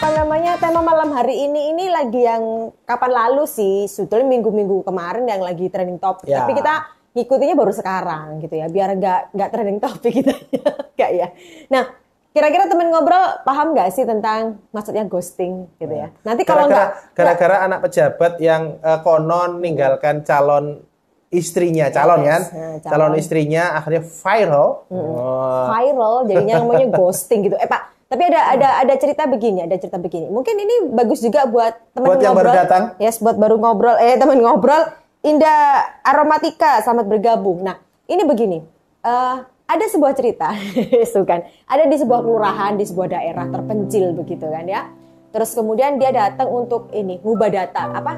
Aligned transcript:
apa 0.00 0.16
namanya 0.16 0.56
tema 0.56 0.80
malam 0.80 1.12
hari 1.12 1.44
ini 1.44 1.76
ini 1.76 1.92
lagi 1.92 2.24
yang 2.24 2.40
kapan 2.88 3.12
lalu 3.12 3.44
sih 3.44 3.84
sebetulnya 3.84 4.32
minggu-minggu 4.32 4.80
kemarin 4.80 5.28
yang 5.28 5.44
lagi 5.44 5.68
trending 5.68 6.00
top 6.00 6.24
Ya. 6.24 6.40
tapi 6.40 6.56
kita 6.56 6.88
ngikutinya 7.12 7.52
baru 7.52 7.68
sekarang 7.68 8.40
gitu 8.40 8.54
ya 8.54 8.66
biar 8.66 8.96
nggak 8.96 9.36
nggak 9.36 9.48
trending 9.52 9.76
topik 9.76 10.12
kita 10.14 10.32
nggak 10.96 11.10
ya 11.12 11.28
nah 11.68 11.84
kira-kira 12.32 12.64
temen 12.64 12.88
ngobrol 12.88 13.44
paham 13.44 13.76
nggak 13.76 13.92
sih 13.92 14.08
tentang 14.08 14.56
maksudnya 14.72 15.04
ghosting 15.04 15.68
gitu 15.76 15.92
ya 15.92 16.08
nanti 16.24 16.48
kalau 16.48 16.64
nggak 16.64 17.12
gara-gara 17.12 17.60
anak 17.60 17.84
pejabat 17.84 18.40
yang 18.40 18.80
eh, 18.80 18.98
konon 19.04 19.60
ninggalkan 19.60 20.24
calon 20.24 20.80
istrinya, 21.28 21.92
calon 21.92 22.24
Yes, 22.24 22.26
kan? 22.26 22.42
nah, 22.50 22.74
calon. 22.80 22.90
calon. 23.06 23.12
istrinya 23.14 23.78
akhirnya 23.78 24.02
viral. 24.02 24.82
Oh, 24.90 25.70
viral 25.70 26.26
jadinya 26.26 26.58
namanya 26.58 26.90
ghosting 26.98 27.46
gitu. 27.46 27.54
Eh 27.54 27.70
Pak, 27.70 27.99
tapi 28.10 28.26
ada 28.26 28.40
ada 28.58 28.68
ada 28.82 28.94
cerita 28.98 29.22
begini, 29.30 29.62
ada 29.62 29.78
cerita 29.78 29.94
begini. 29.94 30.26
Mungkin 30.26 30.58
ini 30.58 30.90
bagus 30.90 31.22
juga 31.22 31.46
buat 31.46 31.78
teman 31.94 32.10
Buat 32.10 32.18
yang 32.18 32.34
baru 32.34 32.50
datang? 32.50 32.82
Yes, 32.98 33.22
buat 33.22 33.38
baru 33.38 33.54
ngobrol. 33.54 33.94
Eh 34.02 34.18
teman 34.18 34.42
ngobrol. 34.42 34.90
Indah 35.22 35.86
Aromatika, 36.02 36.82
selamat 36.82 37.06
bergabung. 37.06 37.62
Nah, 37.62 37.78
ini 38.10 38.26
begini. 38.26 38.58
Eh 39.06 39.36
ada 39.46 39.84
sebuah 39.86 40.18
cerita, 40.18 40.50
itu 41.06 41.22
kan. 41.22 41.46
Ada 41.70 41.86
di 41.86 41.96
sebuah 42.02 42.26
kelurahan, 42.26 42.74
di 42.74 42.82
sebuah 42.82 43.14
daerah 43.14 43.46
terpencil 43.46 44.10
begitu 44.18 44.50
kan 44.50 44.66
ya. 44.66 44.90
Terus 45.30 45.54
kemudian 45.54 45.94
dia 46.02 46.10
datang 46.10 46.50
untuk 46.50 46.90
ini, 46.90 47.22
ngubah 47.22 47.46
data 47.46 47.94
apa? 47.94 48.14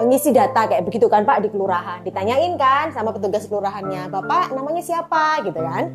ngisi 0.00 0.32
data 0.32 0.64
kayak 0.64 0.88
begitu 0.88 1.12
kan 1.12 1.28
Pak 1.28 1.44
di 1.44 1.48
kelurahan. 1.52 2.00
Ditanyain 2.00 2.56
kan 2.56 2.88
sama 2.92 3.12
petugas 3.12 3.44
kelurahannya, 3.44 4.08
"Bapak 4.08 4.48
namanya 4.56 4.80
siapa?" 4.80 5.44
gitu 5.44 5.60
kan. 5.60 5.92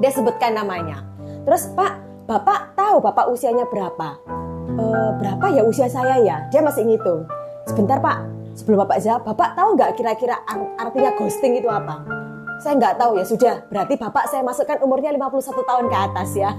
Dia 0.00 0.08
sebutkan 0.16 0.56
namanya. 0.56 1.04
Terus, 1.44 1.68
"Pak, 1.76 2.13
Bapak 2.24 2.72
tahu 2.72 3.04
Bapak 3.04 3.28
usianya 3.28 3.68
berapa?" 3.68 4.16
"Eh, 4.74 5.10
berapa 5.20 5.46
ya 5.52 5.62
usia 5.62 5.86
saya 5.86 6.16
ya? 6.18 6.48
Dia 6.48 6.64
masih 6.64 6.88
ngitung. 6.88 7.28
Sebentar 7.64 8.00
Pak, 8.00 8.16
sebelum 8.56 8.84
Bapak 8.84 8.98
jawab, 9.00 9.22
Bapak 9.24 9.52
tahu 9.52 9.76
nggak 9.76 9.90
kira-kira 9.96 10.40
ar- 10.44 10.72
artinya 10.80 11.12
ghosting 11.16 11.56
itu 11.56 11.68
apa? 11.68 12.04
Saya 12.60 12.80
nggak 12.80 12.96
tahu 12.96 13.20
ya, 13.20 13.24
sudah. 13.24 13.54
Berarti 13.68 14.00
Bapak 14.00 14.24
saya 14.28 14.40
masukkan 14.40 14.80
umurnya 14.80 15.12
51 15.12 15.62
tahun 15.62 15.84
ke 15.88 15.96
atas 15.96 16.30
ya. 16.32 16.50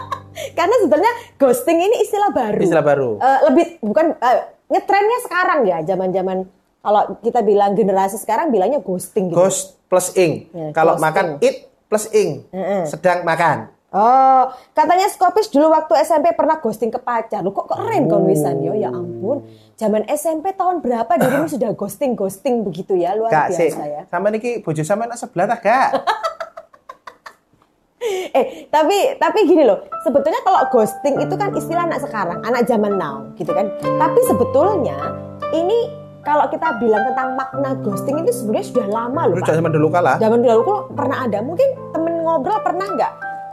Karena 0.58 0.74
sebenarnya 0.80 1.12
ghosting 1.36 1.78
ini 1.78 1.96
istilah 2.04 2.30
baru. 2.32 2.60
Istilah 2.60 2.84
baru. 2.84 3.10
Eh, 3.20 3.40
lebih 3.52 3.66
bukan 3.84 4.16
eh, 4.16 4.38
ngetrennya 4.68 5.18
sekarang 5.28 5.60
ya, 5.68 5.78
zaman-zaman 5.84 6.48
kalau 6.80 7.02
kita 7.20 7.44
bilang 7.44 7.76
generasi 7.76 8.16
sekarang 8.16 8.48
bilangnya 8.48 8.80
ghosting 8.80 9.28
gitu. 9.28 9.36
Ghost 9.36 9.76
plus 9.92 10.16
ing. 10.16 10.48
Ya, 10.50 10.72
Kalau 10.72 10.96
makan 10.96 11.36
eat 11.44 11.68
plus 11.86 12.08
ing. 12.10 12.48
Heeh. 12.48 12.88
Sedang 12.88 13.22
makan. 13.22 13.68
Oh, 13.92 14.48
katanya 14.72 15.04
Skopis 15.12 15.52
dulu 15.52 15.68
waktu 15.68 16.00
SMP 16.00 16.32
pernah 16.32 16.56
ghosting 16.56 16.88
ke 16.88 16.96
pacar. 16.96 17.44
Lu 17.44 17.52
kok 17.52 17.68
keren 17.68 18.08
Oh. 18.08 18.16
kon 18.16 18.24
wisan 18.24 18.64
yo 18.64 18.72
ya 18.72 18.88
ampun. 18.88 19.44
Zaman 19.76 20.08
SMP 20.08 20.56
tahun 20.56 20.80
berapa 20.80 21.12
dirimu 21.12 21.44
sudah 21.44 21.76
ghosting-ghosting 21.76 22.64
begitu 22.64 22.96
ya, 22.96 23.12
luar 23.12 23.28
Kak, 23.28 23.52
biasa 23.52 23.84
ya. 23.84 24.02
Sama 24.08 24.32
niki 24.32 24.64
bojo 24.64 24.80
sama 24.80 25.04
anak 25.04 25.20
sebelah 25.20 25.46
tak, 25.52 25.60
Kak? 25.62 25.88
Eh, 28.32 28.66
tapi 28.66 29.14
tapi 29.14 29.46
gini 29.46 29.62
loh, 29.62 29.78
sebetulnya 30.02 30.42
kalau 30.42 30.66
ghosting 30.74 31.22
itu 31.22 31.38
kan 31.38 31.54
istilah 31.54 31.86
anak 31.86 32.02
sekarang, 32.02 32.42
anak 32.42 32.66
zaman 32.66 32.98
now, 32.98 33.22
gitu 33.38 33.54
kan. 33.54 33.70
Tapi 33.78 34.20
sebetulnya 34.26 34.98
ini 35.54 35.86
kalau 36.26 36.50
kita 36.50 36.82
bilang 36.82 37.06
tentang 37.06 37.38
makna 37.38 37.78
ghosting 37.78 38.18
itu 38.26 38.34
sebenarnya 38.34 38.66
sudah 38.66 38.86
lama 38.90 39.30
loh, 39.30 39.38
zaman 39.38 39.70
dulu 39.70 39.86
kalah. 39.86 40.18
Zaman 40.18 40.42
dulu 40.42 40.60
kok 40.66 40.80
pernah 40.98 41.30
ada. 41.30 41.38
Mungkin 41.46 41.68
temen 41.94 42.26
ngobrol 42.26 42.58
pernah 42.66 42.86
nggak 42.90 43.12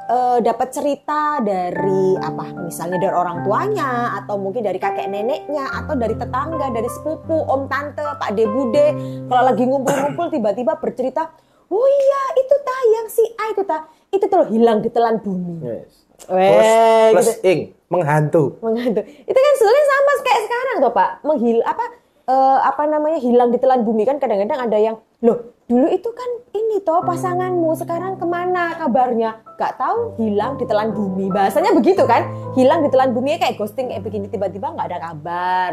eh, 0.10 0.38
dapat 0.42 0.68
cerita 0.74 1.38
dari 1.40 2.18
apa? 2.18 2.66
Misalnya 2.66 2.98
dari 2.98 3.14
orang 3.14 3.46
tuanya 3.46 4.18
atau 4.20 4.42
mungkin 4.42 4.66
dari 4.66 4.82
kakek 4.82 5.06
neneknya 5.06 5.70
atau 5.86 5.94
dari 5.94 6.18
tetangga, 6.18 6.68
dari 6.74 6.90
sepupu, 6.90 7.38
om 7.46 7.70
tante, 7.70 8.02
pak 8.02 8.34
de 8.34 8.46
bude. 8.50 8.88
Kalau 9.30 9.44
lagi 9.46 9.64
ngumpul-ngumpul 9.69 10.28
tiba-tiba 10.36 10.81
bercerita, 10.81 11.30
"Oh 11.69 11.88
iya, 11.88 12.22
itu 12.42 12.56
tah 12.66 12.81
yang 12.98 13.08
si 13.08 13.24
A 13.38 13.46
itu 13.53 13.64
tah. 13.64 13.86
Itu 14.09 14.25
tuh 14.25 14.50
hilang 14.50 14.81
ditelan 14.81 15.22
bumi." 15.22 15.56
Yes. 15.62 15.94
Weh, 16.28 16.52
Ghost 16.52 17.16
plus 17.16 17.30
gitu. 17.31 17.48
ing, 17.48 17.59
menghantu. 17.88 18.59
Menghantu. 18.59 19.02
Itu 19.08 19.40
kan 19.40 19.53
sebenarnya 19.56 19.86
sama 19.88 20.12
kayak 20.19 20.42
sekarang 20.44 20.75
tuh 20.84 20.92
Pak. 20.92 21.09
Menghil 21.24 21.59
apa 21.64 21.86
eh, 22.28 22.58
apa 22.68 22.84
namanya 22.86 23.19
hilang 23.24 23.50
ditelan 23.50 23.81
bumi 23.88 24.03
kan 24.03 24.19
kadang-kadang 24.19 24.59
ada 24.68 24.78
yang 24.78 24.96
loh 25.24 25.59
dulu 25.69 25.85
itu 25.85 26.09
kan 26.09 26.30
ini 26.57 26.81
toh 26.81 27.06
pasanganmu 27.06 27.78
sekarang 27.78 28.18
ke 28.18 28.25
mana 28.25 28.74
kabarnya? 28.74 29.38
Gak 29.53 29.78
tahu 29.78 30.18
hilang 30.18 30.57
ditelan 30.57 30.90
bumi. 30.97 31.30
Bahasanya 31.30 31.78
begitu 31.78 32.09
kan? 32.09 32.25
Hilang 32.57 32.81
ditelan 32.81 33.13
bumi 33.13 33.38
kayak 33.38 33.53
ghosting 33.53 33.94
kayak 33.94 34.02
begini 34.02 34.25
tiba-tiba 34.25 34.74
nggak 34.74 34.90
ada 34.90 35.00
kabar. 35.13 35.72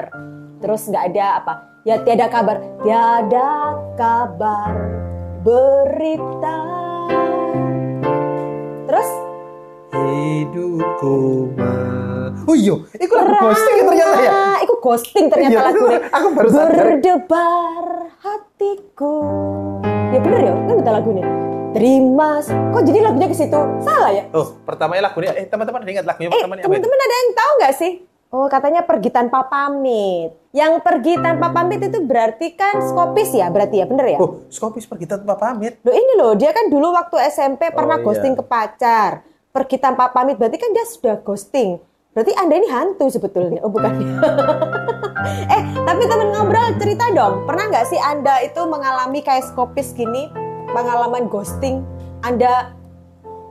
Terus 0.60 0.84
nggak 0.92 1.04
ada 1.16 1.26
apa? 1.40 1.52
Ya 1.88 1.96
tiada 2.04 2.28
kabar. 2.28 2.60
Tiada 2.84 3.48
kabar. 3.96 4.72
Berita. 5.40 6.60
Terus? 8.84 9.08
Hidupku 9.96 11.16
mah. 11.56 12.36
Oh 12.46 12.54
iya, 12.54 12.76
itu 13.00 13.12
lagu 13.16 13.32
ghosting 13.42 13.80
ternyata 13.80 14.18
ya. 14.20 14.32
Iku 14.60 14.74
ghosting 14.78 15.24
ternyata 15.32 15.56
Iya, 15.56 15.60
lagunya. 15.72 15.98
aku 16.20 16.26
baru. 16.36 16.48
Berdebar 16.52 17.84
hatiku. 18.20 19.16
Ya 20.16 20.24
bener 20.24 20.48
ya, 20.48 20.54
kan 20.64 20.74
betul 20.80 20.92
lagunya. 20.96 21.24
Terima. 21.76 22.40
Kok 22.72 22.82
jadi 22.88 22.98
lagunya 23.04 23.28
ke 23.28 23.36
situ? 23.36 23.60
Salah 23.84 24.16
ya? 24.16 24.24
Oh, 24.32 24.56
pertamanya 24.64 25.12
lagunya 25.12 25.36
eh 25.36 25.44
teman-teman 25.44 25.84
ada 25.84 25.92
ingat 25.92 26.08
lagunya 26.08 26.32
Eh, 26.32 26.40
pertamanya 26.40 26.62
teman-teman 26.64 26.98
ada 27.04 27.14
yang 27.20 27.30
tahu 27.36 27.52
nggak 27.60 27.74
sih? 27.76 27.92
Oh, 28.32 28.48
katanya 28.48 28.80
pergi 28.88 29.12
tanpa 29.12 29.44
pamit. 29.44 30.32
Yang 30.56 30.72
pergi 30.80 31.20
tanpa 31.20 31.52
pamit 31.52 31.84
itu 31.84 32.00
berarti 32.00 32.56
kan 32.56 32.80
skopis 32.80 33.28
ya, 33.36 33.52
berarti 33.52 33.76
ya, 33.76 33.84
bener 33.84 34.16
ya? 34.16 34.18
Oh, 34.24 34.40
Skopis 34.48 34.88
pergi 34.88 35.04
tanpa 35.04 35.36
pamit. 35.36 35.84
Loh 35.84 35.92
ini 35.92 36.12
loh, 36.16 36.32
dia 36.32 36.48
kan 36.56 36.72
dulu 36.72 36.96
waktu 36.96 37.20
SMP 37.28 37.68
pernah 37.68 38.00
iya. 38.00 38.04
ghosting 38.08 38.32
ke 38.32 38.44
pacar. 38.48 39.20
Pergi 39.52 39.76
tanpa 39.76 40.08
pamit, 40.16 40.40
berarti 40.40 40.56
kan 40.56 40.72
dia 40.72 40.88
sudah 40.88 41.20
ghosting. 41.20 41.76
Berarti 42.16 42.32
Anda 42.32 42.54
ini 42.56 42.68
hantu 42.72 43.12
sebetulnya. 43.12 43.60
Oh 43.60 43.68
bukan. 43.68 43.92
eh, 45.52 45.62
tapi 45.84 46.02
temen 46.08 46.32
ngobrol 46.32 46.72
cerita 46.80 47.12
dong. 47.12 47.44
Pernah 47.44 47.68
nggak 47.68 47.86
sih 47.92 48.00
Anda 48.00 48.40
itu 48.40 48.64
mengalami 48.64 49.20
kayak 49.20 49.52
skopis 49.52 49.92
gini? 49.92 50.32
Pengalaman 50.72 51.28
ghosting? 51.28 51.84
Anda 52.24 52.72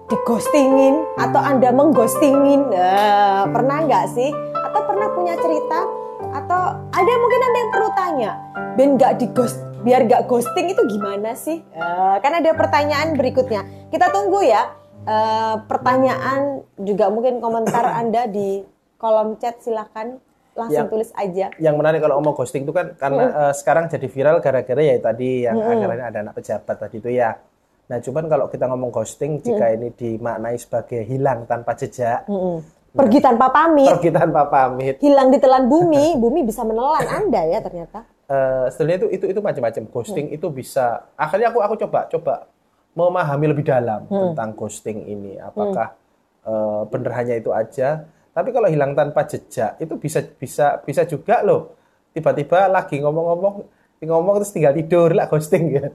dighostingin 0.10 1.06
atau 1.22 1.46
Anda 1.46 1.70
mengghostingin? 1.70 2.74
Eh, 2.74 3.44
pernah 3.54 3.86
nggak 3.86 4.06
sih? 4.18 4.34
Atau 4.58 4.82
pernah 4.90 5.14
punya 5.14 5.38
cerita? 5.38 5.86
Atau 6.34 6.62
ada 6.90 7.14
mungkin 7.22 7.42
Anda 7.46 7.58
yang 7.62 7.72
perlu 7.72 7.90
tanya. 7.94 8.32
Ben 8.74 8.98
nggak 8.98 9.22
di 9.22 9.30
ghost, 9.30 9.62
biar 9.86 10.10
nggak 10.10 10.26
ghosting 10.26 10.74
itu 10.74 10.82
gimana 10.90 11.38
sih? 11.38 11.62
Eh, 11.62 12.16
kan 12.18 12.34
ada 12.34 12.50
pertanyaan 12.58 13.14
berikutnya. 13.14 13.62
Kita 13.94 14.10
tunggu 14.10 14.42
ya. 14.42 14.74
Eh, 15.06 15.56
pertanyaan 15.66 16.42
juga 16.76 17.08
mungkin 17.08 17.38
komentar 17.38 17.86
Anda 18.02 18.26
di 18.26 18.66
kolom 18.98 19.38
chat 19.38 19.62
silahkan 19.62 20.18
langsung 20.56 20.88
Yang- 20.88 20.92
tulis 20.92 21.10
aja. 21.14 21.48
Yang 21.56 21.76
menarik 21.78 22.00
kalau 22.02 22.18
ngomong 22.18 22.34
ghosting 22.34 22.64
itu 22.66 22.74
kan 22.74 22.96
karena 22.96 23.24
eh, 23.30 23.54
sekarang 23.54 23.86
jadi 23.86 24.08
viral 24.08 24.38
gara-gara 24.40 24.82
ya 24.82 24.96
tadi 24.98 25.46
yang 25.46 25.56
akhirnya 25.56 26.06
ada 26.10 26.20
anak 26.26 26.34
pejabat 26.36 26.76
tadi 26.80 26.98
itu 26.98 27.10
ya. 27.12 27.38
Nah, 27.86 28.02
cuman 28.02 28.26
kalau 28.26 28.50
kita 28.50 28.66
ngomong 28.66 28.90
ghosting 28.90 29.38
jika 29.40 29.70
ini 29.70 29.94
dimaknai 29.94 30.58
sebagai 30.58 31.06
hilang 31.06 31.46
tanpa 31.46 31.78
jejak, 31.78 32.26
Mm-mm. 32.26 32.66
Pergi 32.96 33.20
tanpa 33.20 33.52
pamit, 33.52 33.92
pergi 33.92 34.10
tanpa 34.10 34.48
pamit, 34.48 34.96
hilang 35.04 35.28
ditelan 35.30 35.68
bumi, 35.68 36.16
bumi 36.24 36.42
bisa 36.42 36.64
menelan 36.64 37.06
Anda 37.06 37.46
ya 37.46 37.60
ternyata. 37.62 38.08
eh 38.26 38.66
sebenarnya 38.74 39.06
itu 39.06 39.08
itu 39.14 39.26
itu 39.30 39.40
macam-macam 39.44 39.84
ghosting 39.86 40.34
itu 40.34 40.50
bisa 40.50 41.06
akhirnya 41.14 41.54
aku 41.54 41.62
aku 41.62 41.76
coba 41.86 42.10
coba 42.10 42.50
memahami 42.96 43.46
lebih 43.52 43.68
dalam 43.68 44.08
tentang 44.08 44.56
ghosting 44.56 45.04
ini 45.04 45.36
apakah 45.38 45.94
eh, 46.42 46.82
bener 46.88 47.12
hanya 47.12 47.36
itu 47.36 47.52
aja 47.52 48.08
tapi 48.32 48.50
kalau 48.50 48.68
hilang 48.68 48.92
tanpa 48.92 49.24
jejak 49.24 49.76
itu 49.78 49.94
bisa 49.96 50.24
bisa 50.24 50.80
bisa 50.80 51.04
juga 51.04 51.44
loh 51.44 51.76
tiba-tiba 52.12 52.68
lagi 52.68 53.00
ngomong-ngomong 53.00 53.56
ngomong 54.00 54.34
terus 54.38 54.52
tinggal 54.52 54.72
tidur 54.72 55.12
lah 55.12 55.26
ghosting 55.26 55.72
ya 55.72 55.88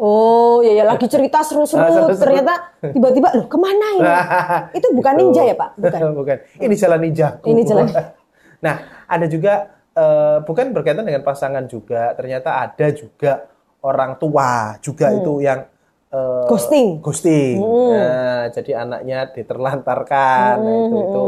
Oh 0.00 0.64
ya 0.64 0.80
ya 0.80 0.84
lagi 0.88 1.04
cerita 1.04 1.44
seru-seru 1.44 1.84
Ah, 1.84 1.92
seru-seru. 1.92 2.24
ternyata 2.24 2.54
tiba-tiba 2.80 3.36
loh 3.36 3.44
ke 3.44 3.58
mana 3.60 3.86
ini? 3.92 4.08
Itu 4.80 4.96
bukan 4.96 5.12
ninja 5.12 5.44
ya 5.44 5.52
Pak? 5.52 5.76
Bukan. 5.82 6.00
bukan 6.16 6.36
ini 6.56 6.72
jalan 6.72 7.00
ninja 7.04 7.36
Ini 7.44 7.62
jalan. 7.68 7.84
nah 8.64 8.74
ada 9.04 9.28
juga 9.28 9.68
eh, 9.92 10.38
bukan 10.40 10.72
berkaitan 10.72 11.04
dengan 11.04 11.20
pasangan 11.20 11.68
juga 11.68 12.16
ternyata 12.16 12.64
ada 12.64 12.86
juga 12.96 13.44
orang 13.84 14.16
tua 14.16 14.80
juga 14.80 15.12
itu 15.12 15.44
yang 15.44 15.68
eh, 16.10 16.18
Hmm. 16.18 16.46
Ghosting. 16.50 16.86
Hmm. 16.98 17.02
ghosting 17.02 17.54
Nah, 17.90 18.42
jadi 18.50 18.70
anaknya 18.82 19.18
diterlantarkan 19.30 20.54
Nah, 20.58 20.74
itu 20.86 20.96
itu 21.06 21.22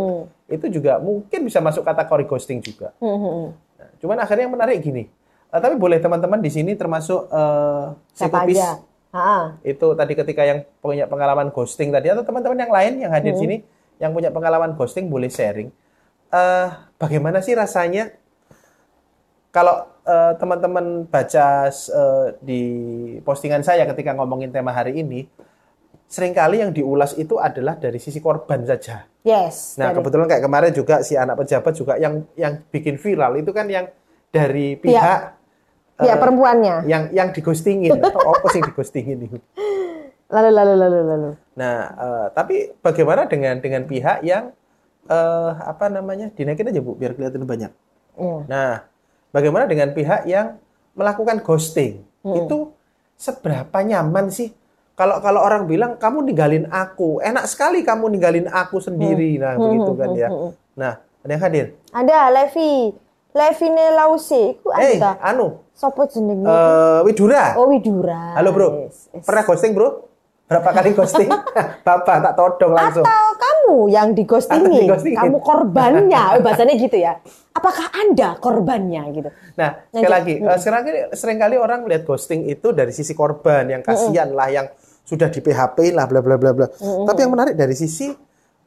itu 0.52 0.66
juga 0.80 0.98
mungkin 0.98 1.40
bisa 1.46 1.62
masuk 1.62 1.86
kategori 1.86 2.24
ghosting 2.26 2.58
juga 2.60 2.90
Hmm, 2.98 3.14
hmm, 3.14 3.32
hmm. 3.32 3.48
Nah, 3.78 3.88
cuman 4.02 4.16
akhirnya 4.20 4.44
yang 4.50 4.54
menarik 4.54 4.78
gini 4.82 5.06
eh, 5.52 5.60
tapi 5.60 5.74
boleh 5.78 6.02
teman-teman 6.02 6.42
di 6.42 6.50
sini 6.50 6.74
termasuk 6.74 7.30
eh, 7.30 7.84
Siapa 8.14 8.42
psikopis 8.42 8.58
aja? 8.58 8.70
Ah, 9.12 9.60
itu 9.60 9.92
tadi 9.92 10.16
ketika 10.16 10.40
yang 10.40 10.64
punya 10.80 11.04
pengalaman 11.04 11.52
ghosting 11.52 11.92
tadi 11.92 12.08
atau 12.08 12.24
teman-teman 12.24 12.56
yang 12.64 12.72
lain 12.72 12.92
yang 13.06 13.12
hadir 13.12 13.36
Hmm. 13.36 13.42
sini 13.44 13.56
yang 14.00 14.10
punya 14.16 14.32
pengalaman 14.32 14.72
ghosting 14.72 15.12
boleh 15.12 15.28
sharing 15.28 15.68
eh, 16.32 16.68
bagaimana 16.96 17.44
sih 17.44 17.52
rasanya 17.52 18.08
kalau 19.52 19.91
eh, 20.02 20.32
teman-teman 20.38 21.06
baca 21.06 21.46
eh, 21.70 22.26
di 22.42 22.62
postingan 23.22 23.62
saya 23.62 23.86
ketika 23.86 24.14
ngomongin 24.14 24.50
tema 24.50 24.74
hari 24.74 25.00
ini, 25.02 25.26
sering 26.06 26.36
kali 26.36 26.60
yang 26.60 26.76
diulas 26.76 27.16
itu 27.16 27.40
adalah 27.40 27.78
dari 27.80 27.96
sisi 27.96 28.20
korban 28.20 28.68
saja. 28.68 29.08
Yes. 29.24 29.80
Nah, 29.80 29.90
dari- 29.90 30.02
kebetulan 30.02 30.26
kayak 30.28 30.44
kemarin 30.44 30.72
juga 30.74 31.00
si 31.00 31.16
anak 31.16 31.40
pejabat 31.40 31.72
juga 31.72 31.94
yang 31.96 32.26
yang 32.36 32.60
bikin 32.68 32.98
viral 32.98 33.38
itu 33.38 33.50
kan 33.54 33.64
yang 33.70 33.86
dari 34.28 34.76
pihak 34.76 35.20
ya 36.02 36.12
eh, 36.12 36.18
perempuannya. 36.18 36.76
yang 36.90 37.08
yang 37.14 37.28
digostingin. 37.30 37.96
Apa 38.36 38.46
sih 38.50 38.60
digostingin 38.60 39.30
itu? 39.30 39.38
Lalu 40.32 40.50
lalu 40.52 40.72
lalu 40.76 40.98
lalu. 41.06 41.30
Nah, 41.56 41.76
eh, 41.92 42.26
tapi 42.34 42.56
bagaimana 42.80 43.28
dengan 43.28 43.60
dengan 43.62 43.84
pihak 43.88 44.20
yang 44.26 44.50
eh, 45.06 45.50
apa 45.64 45.88
namanya 45.88 46.28
dinaikin 46.32 46.68
aja 46.68 46.80
bu, 46.84 46.96
biar 46.96 47.16
kelihatan 47.16 47.44
banyak. 47.46 47.72
Hmm. 48.16 48.44
Nah, 48.48 48.84
bagaimana 49.32 49.64
dengan 49.64 49.90
pihak 49.90 50.24
yang 50.24 50.60
melakukan 50.92 51.40
ghosting? 51.40 52.04
Hmm. 52.20 52.36
Itu 52.38 52.76
seberapa 53.16 53.74
nyaman 53.74 54.28
sih? 54.28 54.52
Kalau 54.92 55.18
kalau 55.18 55.40
orang 55.40 55.64
bilang 55.64 55.96
kamu 55.96 56.22
ninggalin 56.22 56.64
aku, 56.68 57.18
enak 57.18 57.48
sekali 57.48 57.80
kamu 57.80 58.12
ninggalin 58.12 58.46
aku 58.46 58.78
sendiri, 58.78 59.34
Hmm. 59.34 59.42
nah 59.42 59.52
begitu 59.58 59.92
kan 59.94 60.10
ya. 60.12 60.28
Nah, 60.72 60.92
ada 61.18 61.30
yang 61.30 61.42
hadir. 61.42 61.66
Ada 61.90 62.18
Levi. 62.30 62.92
Levi 63.32 63.66
Nelause. 63.66 64.42
Iku 64.54 64.68
Eh, 64.76 65.00
ada. 65.00 65.16
anu, 65.18 65.64
Sopo 65.72 66.04
jenenge? 66.04 66.44
eh, 66.44 67.00
Widura. 67.02 67.56
oh 67.56 67.66
Widura. 67.66 68.36
Halo 68.36 68.52
bro, 68.52 68.68
Yes, 68.84 69.08
yes. 69.10 69.24
pernah 69.24 69.42
ghosting 69.42 69.72
bro? 69.72 70.04
Berapa 70.44 70.68
kali 70.70 70.92
ghosting? 70.92 71.32
Bapak 71.88 72.16
tak 72.20 72.34
todong 72.36 72.76
langsung. 72.76 73.08
Atau 73.08 73.24
kamu 73.62 73.88
yang 73.88 74.08
digostingin, 74.12 74.90
digostingin. 74.90 75.18
kamu 75.18 75.38
korbannya, 75.38 76.22
oh, 76.34 76.40
bahasanya 76.42 76.74
gitu 76.74 76.96
ya. 76.98 77.22
Apakah 77.54 77.94
anda 77.94 78.34
korbannya 78.36 79.02
gitu? 79.14 79.28
Nah, 79.54 79.86
sekali 79.86 80.02
Lanjut. 80.02 80.10
lagi, 80.10 80.34
eh, 80.40 80.58
sekarang 80.58 80.82
sering 81.14 81.38
kali 81.38 81.56
orang 81.56 81.86
melihat 81.86 82.02
ghosting 82.04 82.48
itu 82.48 82.74
dari 82.74 82.90
sisi 82.90 83.14
korban, 83.14 83.68
yang 83.70 83.82
kasihan 83.84 84.34
lah, 84.34 84.48
yang 84.50 84.66
sudah 85.04 85.28
di 85.28 85.38
PHP 85.38 85.94
lah, 85.94 86.10
bla 86.10 86.18
bla 86.24 86.34
bla 86.34 86.50
bla. 86.50 86.66
Tapi 86.80 87.18
yang 87.20 87.32
menarik 87.32 87.54
dari 87.54 87.74
sisi 87.74 88.10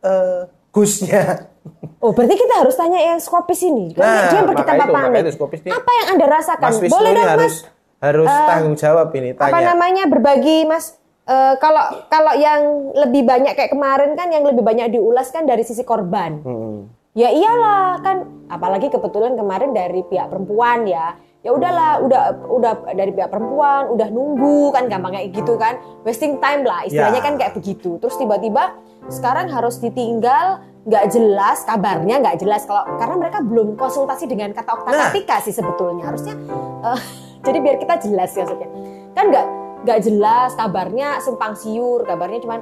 eh, 0.02 0.42
gusnya. 0.72 1.24
Oh, 1.98 2.14
berarti 2.14 2.38
kita 2.38 2.62
harus 2.62 2.78
tanya 2.78 3.02
yang 3.02 3.18
skopis 3.18 3.66
ini. 3.66 3.90
Kan 3.98 4.06
Nah, 4.06 4.30
dia 4.30 5.18
itu 5.26 5.34
skopis 5.34 5.66
ini. 5.66 5.74
Apa 5.74 5.90
yang 5.90 6.08
anda 6.14 6.26
rasakan? 6.30 6.70
Mas 6.70 6.78
Wisnu 6.78 6.94
Boleh 6.94 7.12
dong 7.18 7.26
harus 7.26 7.54
mas. 7.58 7.74
harus 8.06 8.30
Eh, 8.30 8.46
tanggung 8.46 8.76
jawab 8.78 9.08
ini 9.18 9.30
Apa 9.34 9.50
tanya. 9.50 9.74
namanya 9.74 10.04
berbagi 10.06 10.70
mas? 10.70 10.94
Eh, 11.26 11.54
kalau 11.58 12.06
kalau 12.06 12.38
yang 12.38 12.62
lebih 12.94 13.26
banyak 13.26 13.58
kayak 13.58 13.74
kemarin 13.74 14.14
kan 14.14 14.30
yang 14.30 14.46
lebih 14.46 14.62
banyak 14.62 14.94
diulas 14.94 15.34
kan 15.34 15.50
dari 15.50 15.66
sisi 15.66 15.82
korban. 15.82 16.38
Hmm. 16.46 16.86
Ya 17.18 17.34
iyalah 17.34 17.98
kan 18.00 18.18
apalagi 18.46 18.94
kebetulan 18.94 19.34
kemarin 19.34 19.74
dari 19.74 20.06
pihak 20.06 20.30
perempuan 20.30 20.86
ya. 20.86 21.18
Ya 21.42 21.50
udahlah, 21.50 22.02
udah 22.02 22.22
udah 22.46 22.74
dari 22.94 23.10
pihak 23.10 23.30
perempuan, 23.30 23.90
udah 23.90 24.10
nunggu 24.10 24.70
kan 24.70 24.86
gampang 24.86 25.14
kayak 25.14 25.34
gitu 25.34 25.58
kan. 25.58 25.78
Wasting 26.02 26.38
time 26.38 26.62
lah 26.62 26.86
istilahnya 26.86 27.18
Ya. 27.18 27.26
kan 27.26 27.34
kayak 27.38 27.54
begitu. 27.54 27.98
Terus 27.98 28.18
tiba-tiba 28.18 28.78
sekarang 29.10 29.50
harus 29.50 29.78
ditinggal 29.78 30.62
nggak 30.86 31.06
jelas 31.10 31.66
kabarnya 31.66 32.22
nggak 32.22 32.38
jelas 32.38 32.62
kalau 32.64 32.86
karena 33.02 33.16
mereka 33.18 33.42
belum 33.42 33.74
konsultasi 33.74 34.30
dengan 34.30 34.54
kata 34.54 34.70
Nah. 34.70 34.78
oktatika 35.10 35.42
sih 35.42 35.50
sebetulnya 35.50 36.06
harusnya 36.06 36.38
eh, 36.86 37.02
jadi 37.46 37.58
biar 37.58 37.78
kita 37.82 38.06
jelas 38.06 38.30
ya 38.32 38.46
maksudnya 38.46 38.70
kan 39.18 39.26
nggak 39.26 39.46
nggak 39.86 40.02
jelas 40.02 40.58
kabarnya 40.58 41.22
simpang 41.22 41.54
siur 41.54 42.02
kabarnya 42.04 42.42
cuman 42.42 42.60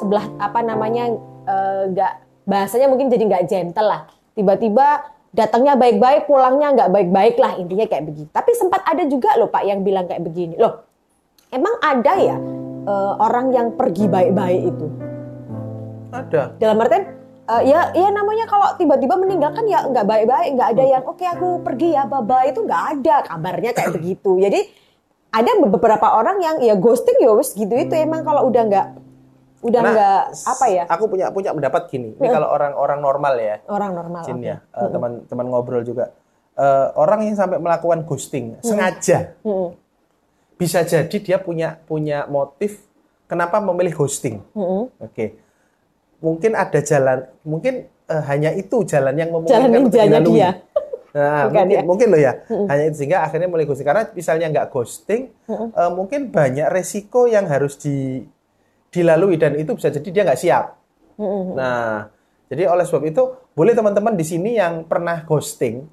sebelah 0.00 0.24
apa 0.40 0.64
namanya 0.64 1.12
eh, 1.44 1.82
nggak 1.92 2.12
bahasanya 2.48 2.88
mungkin 2.88 3.12
jadi 3.12 3.22
nggak 3.28 3.44
gentle 3.46 3.86
lah. 3.86 4.08
Tiba-tiba 4.32 5.04
datangnya 5.36 5.76
baik-baik 5.76 6.24
pulangnya 6.24 6.72
nggak 6.72 6.90
baik-baik 6.92 7.36
lah 7.36 7.56
intinya 7.56 7.88
kayak 7.88 8.04
begitu 8.04 8.28
tapi 8.28 8.52
sempat 8.52 8.84
ada 8.84 9.04
juga 9.08 9.32
loh 9.40 9.48
pak 9.48 9.64
yang 9.68 9.84
bilang 9.84 10.08
kayak 10.08 10.24
begini. 10.24 10.56
Loh 10.56 10.88
emang 11.52 11.76
ada 11.84 12.12
ya 12.16 12.36
eh, 12.88 13.14
orang 13.20 13.52
yang 13.52 13.68
pergi 13.76 14.08
baik-baik 14.08 14.62
itu? 14.72 14.88
Ada. 16.12 16.60
dalam 16.60 16.76
artian 16.76 17.08
eh, 17.48 17.62
ya 17.68 17.88
ya 17.96 18.08
namanya 18.12 18.44
kalau 18.44 18.76
tiba-tiba 18.76 19.16
meninggalkan 19.16 19.64
ya 19.68 19.84
nggak 19.88 20.04
baik-baik 20.04 20.48
nggak 20.56 20.68
ada 20.76 20.84
yang 20.84 21.04
oke 21.04 21.24
aku 21.24 21.64
pergi 21.64 21.96
ya 21.96 22.04
bye 22.04 22.20
bye 22.20 22.48
itu 22.48 22.60
nggak 22.64 22.82
ada 22.96 23.14
kabarnya 23.28 23.72
kayak 23.76 23.92
begitu. 23.96 24.40
Jadi 24.40 24.60
ada 25.32 25.50
beberapa 25.64 26.06
orang 26.12 26.36
yang 26.38 26.56
ya 26.60 26.76
ghosting 26.76 27.16
ya 27.18 27.32
wes 27.32 27.56
gitu 27.56 27.72
itu 27.72 27.94
emang 27.96 28.20
kalau 28.22 28.44
udah 28.46 28.62
nggak 28.68 28.86
udah 29.62 29.80
Nah, 29.80 29.92
nggak 29.94 30.22
apa 30.44 30.64
ya 30.68 30.84
Aku 30.90 31.06
punya 31.06 31.30
punya 31.30 31.54
pendapat 31.54 31.86
gini. 31.86 32.12
Ini 32.18 32.28
kalau 32.28 32.50
orang-orang 32.50 32.98
normal 32.98 33.34
ya, 33.38 33.56
orang 33.70 33.94
normal 33.94 34.22
Jin 34.26 34.42
oke. 34.42 34.50
ya, 34.50 34.56
eh, 34.58 34.88
teman-teman 34.90 35.46
ngobrol 35.48 35.82
juga. 35.82 36.10
Eh, 36.52 36.86
orang 36.98 37.24
yang 37.24 37.38
sampai 37.38 37.62
melakukan 37.62 38.02
ghosting 38.04 38.58
sengaja, 38.60 39.38
Mm-mm. 39.40 39.72
bisa 40.58 40.82
jadi 40.82 41.14
dia 41.16 41.38
punya 41.38 41.78
punya 41.80 42.26
motif 42.26 42.82
kenapa 43.24 43.62
memilih 43.62 43.94
ghosting. 43.96 44.42
Mm-mm. 44.52 44.90
Oke, 44.98 45.38
mungkin 46.18 46.52
ada 46.52 46.82
jalan, 46.82 47.30
mungkin 47.40 47.86
eh, 47.88 48.22
hanya 48.28 48.50
itu 48.52 48.82
jalan 48.82 49.14
yang 49.14 49.30
memungkinkan 49.30 49.70
Jalan 49.70 49.78
untuk 49.80 49.94
dilalui. 49.96 50.36
dia. 50.36 50.50
Nah, 51.12 51.44
Bukan 51.44 51.68
mungkin, 51.68 51.76
ya? 51.76 51.82
mungkin 51.84 52.06
loh 52.08 52.20
ya, 52.20 52.32
hanya 52.48 52.84
itu 52.88 52.96
sehingga 53.04 53.20
akhirnya 53.20 53.48
mulai 53.52 53.68
ghosting. 53.68 53.84
Karena 53.84 54.08
misalnya 54.16 54.46
nggak 54.48 54.66
ghosting, 54.72 55.28
eh, 55.76 55.90
mungkin 55.92 56.32
banyak 56.32 56.72
resiko 56.72 57.28
yang 57.28 57.44
harus 57.52 57.76
di, 57.76 58.24
dilalui 58.88 59.36
dan 59.36 59.52
itu 59.60 59.76
bisa 59.76 59.92
jadi 59.92 60.08
dia 60.08 60.22
nggak 60.24 60.40
siap. 60.40 60.64
Nah, 61.52 62.08
jadi 62.48 62.64
oleh 62.64 62.84
sebab 62.88 63.04
itu 63.04 63.22
boleh 63.52 63.76
teman-teman 63.76 64.16
di 64.16 64.24
sini 64.24 64.56
yang 64.56 64.88
pernah 64.88 65.20
ghosting, 65.28 65.84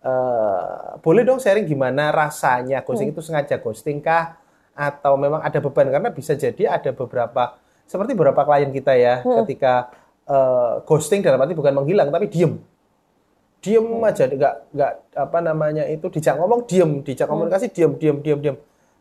eh, 0.00 0.88
boleh 1.04 1.22
dong 1.28 1.44
sharing 1.44 1.68
gimana 1.68 2.08
rasanya 2.08 2.80
ghosting 2.80 3.12
itu 3.12 3.20
sengaja 3.20 3.60
ghosting 3.60 4.00
kah? 4.00 4.40
Atau 4.72 5.20
memang 5.20 5.44
ada 5.44 5.60
beban? 5.60 5.92
Karena 5.92 6.08
bisa 6.08 6.32
jadi 6.34 6.80
ada 6.80 6.90
beberapa 6.96 7.60
seperti 7.84 8.16
beberapa 8.16 8.48
klien 8.48 8.72
kita 8.72 8.96
ya 8.96 9.20
ketika 9.44 9.92
eh, 10.24 10.74
ghosting 10.88 11.20
dalam 11.20 11.36
arti 11.36 11.52
bukan 11.52 11.84
menghilang 11.84 12.08
tapi 12.08 12.32
diem 12.32 12.56
diem 13.64 13.80
aja 14.04 14.28
nggak 14.28 14.54
nggak 14.70 14.92
apa 15.16 15.38
namanya 15.40 15.88
itu 15.88 16.04
dijak 16.06 16.36
ngomong 16.36 16.68
diem 16.68 17.00
dijak 17.00 17.24
komunikasi 17.24 17.72
diem 17.72 17.96
diem 17.96 18.20
diem 18.20 18.38
diem. 18.38 18.56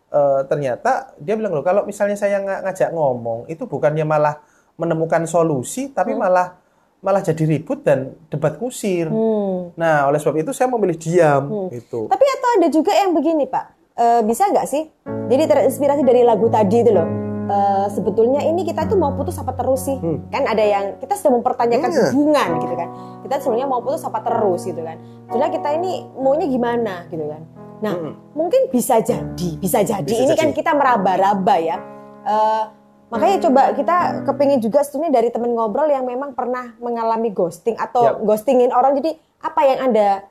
Eh, 0.08 0.42
ternyata 0.46 1.12
dia 1.18 1.36
bilang 1.36 1.52
loh 1.52 1.62
kalau 1.62 1.84
misalnya 1.84 2.14
saya 2.14 2.40
nga- 2.40 2.64
ngajak 2.64 2.94
ngomong 2.94 3.44
itu 3.46 3.66
bukannya 3.66 4.06
malah 4.06 4.40
menemukan 4.74 5.26
solusi 5.26 5.90
tapi 5.90 6.14
malah 6.14 6.56
malah 7.02 7.20
jadi 7.20 7.44
ribut 7.44 7.84
dan 7.84 8.16
debat 8.30 8.56
kusir. 8.56 9.12
Hmm. 9.12 9.76
nah 9.76 10.08
oleh 10.08 10.16
sebab 10.16 10.40
itu 10.40 10.56
saya 10.56 10.72
memilih 10.72 10.96
diam 10.96 11.68
itu 11.68 12.08
Tapi 12.08 12.26
atau 12.32 12.50
ada 12.56 12.68
juga 12.70 12.94
yang 12.94 13.12
begini 13.12 13.44
Pak, 13.44 13.66
Eh, 13.94 14.22
bisa 14.24 14.48
nggak 14.48 14.66
sih? 14.66 14.90
Jadi 15.04 15.44
terinspirasi 15.46 16.02
dari 16.02 16.24
lagu 16.24 16.48
tadi 16.48 16.82
itu 16.82 16.90
loh. 16.90 17.33
Eh, 17.44 17.88
sebetulnya 17.90 18.40
ini 18.40 18.64
kita 18.64 18.86
tuh 18.86 18.96
mau 18.96 19.12
putus 19.12 19.36
apa 19.36 19.52
terus 19.52 19.84
sih? 19.84 20.00
Kan 20.30 20.44
ada 20.44 20.60
yang 20.60 20.96
kita 20.98 21.12
sudah 21.14 21.36
mempertanyakan 21.36 21.90
Iya. 21.90 22.00
hubungan 22.08 22.50
gitu 22.58 22.74
kan. 22.74 22.90
Kita 23.20 23.36
sebenarnya 23.38 23.68
mau 23.68 23.80
putus 23.80 24.00
apa 24.02 24.20
terus 24.20 24.64
gitu 24.64 24.80
kan. 24.80 24.96
Sebenarnya 25.28 25.54
kita 25.54 25.70
ini 25.74 25.92
maunya 26.16 26.48
gimana 26.48 27.04
gitu 27.08 27.26
kan. 27.26 27.42
Nah, 27.80 27.94
mungkin 28.32 28.70
bisa 28.70 28.98
jadi, 28.98 29.50
bisa 29.58 29.84
jadi. 29.84 30.08
Bisa 30.08 30.24
ini 30.24 30.34
kan 30.34 30.50
jadi. 30.50 30.56
kita 30.56 30.72
meraba-raba 30.72 31.56
ya. 31.58 31.78
Eh, 32.24 32.64
makanya 33.10 33.38
coba 33.42 33.62
kita 33.74 33.96
kepingin 34.24 34.60
juga 34.60 34.80
sebenarnya 34.80 35.14
dari 35.14 35.30
temen 35.30 35.52
ngobrol 35.52 35.86
yang 35.86 36.08
memang 36.08 36.32
pernah 36.32 36.80
mengalami 36.80 37.28
ghosting 37.30 37.76
atau 37.76 38.04
Yap. 38.06 38.24
ghostingin 38.24 38.72
orang. 38.72 38.96
Jadi 38.96 39.12
apa 39.40 39.62
yang 39.64 39.80
anda 39.84 40.24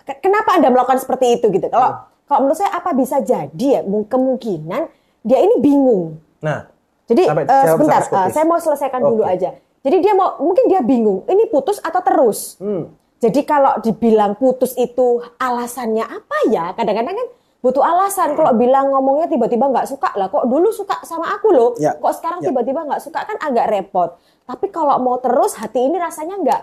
Ke- 0.00 0.18
Kenapa 0.18 0.56
Anda 0.56 0.72
melakukan 0.72 0.98
seperti 0.98 1.36
itu 1.36 1.52
gitu? 1.52 1.68
Kalau 1.68 1.90
Hmm. 1.92 2.00
kalau 2.24 2.40
menurut 2.42 2.56
saya 2.56 2.72
apa 2.72 2.90
bisa 2.90 3.20
jadi 3.20 3.66
ya 3.70 3.80
mung- 3.82 4.08
kemungkinan 4.08 4.88
dia 5.20 5.38
ini 5.38 5.58
bingung. 5.58 6.18
nah 6.38 6.68
Jadi 7.04 7.24
Sampai 7.24 7.44
jawab 7.44 7.68
sebentar, 7.72 8.02
eh, 8.04 8.28
saya 8.28 8.44
mau 8.44 8.60
selesaikan 8.60 9.00
dulu 9.00 9.24
Oke. 9.24 9.32
aja. 9.32 9.50
Jadi 9.80 9.96
dia 9.98 10.12
mau 10.12 10.36
mungkin 10.38 10.68
dia 10.68 10.80
bingung, 10.80 11.24
ini 11.24 11.48
putus 11.48 11.78
atau 11.78 12.00
terus? 12.00 12.58
hmm, 12.58 12.84
Jadi 13.18 13.40
kalau 13.42 13.80
dibilang 13.80 14.34
putus 14.34 14.74
itu 14.74 15.06
alasannya 15.36 16.04
apa 16.04 16.36
ya? 16.46 16.70
Kadang-kadang 16.72 17.16
kan 17.16 17.28
butuh 17.58 17.80
alasan. 17.80 18.36
Kalau 18.36 18.52
bilang 18.52 18.92
ngomongnya 18.92 19.26
tiba-tiba 19.26 19.66
nggak 19.66 19.88
suka 19.88 20.12
lah, 20.14 20.28
kok 20.28 20.44
dulu 20.44 20.68
suka 20.68 21.00
sama 21.02 21.32
aku 21.32 21.48
loh, 21.48 21.70
Ya, 21.74 21.96
kok 21.96 22.12
sekarang 22.12 22.38
ya. 22.40 22.52
tiba-tiba 22.52 22.84
nggak 22.84 23.00
suka 23.00 23.24
kan 23.24 23.36
agak 23.40 23.66
repot. 23.68 24.14
Tapi 24.44 24.68
kalau 24.68 24.94
mau 24.98 25.16
terus 25.16 25.56
hati 25.56 25.82
ini 25.82 25.96
rasanya 25.96 26.36
nggak 26.36 26.62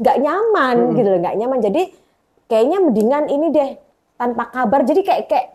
nggak 0.00 0.16
nyaman 0.18 0.76
Hmm. 0.82 0.94
gitu 0.96 1.06
loh, 1.06 1.20
nggak 1.20 1.36
nyaman. 1.36 1.58
Jadi 1.60 1.82
kayaknya 2.46 2.78
mendingan 2.80 3.24
ini 3.28 3.46
deh 3.48 3.70
tanpa 4.16 4.48
kabar. 4.48 4.82
Jadi 4.82 5.00
kayak 5.00 5.22
kayak 5.28 5.46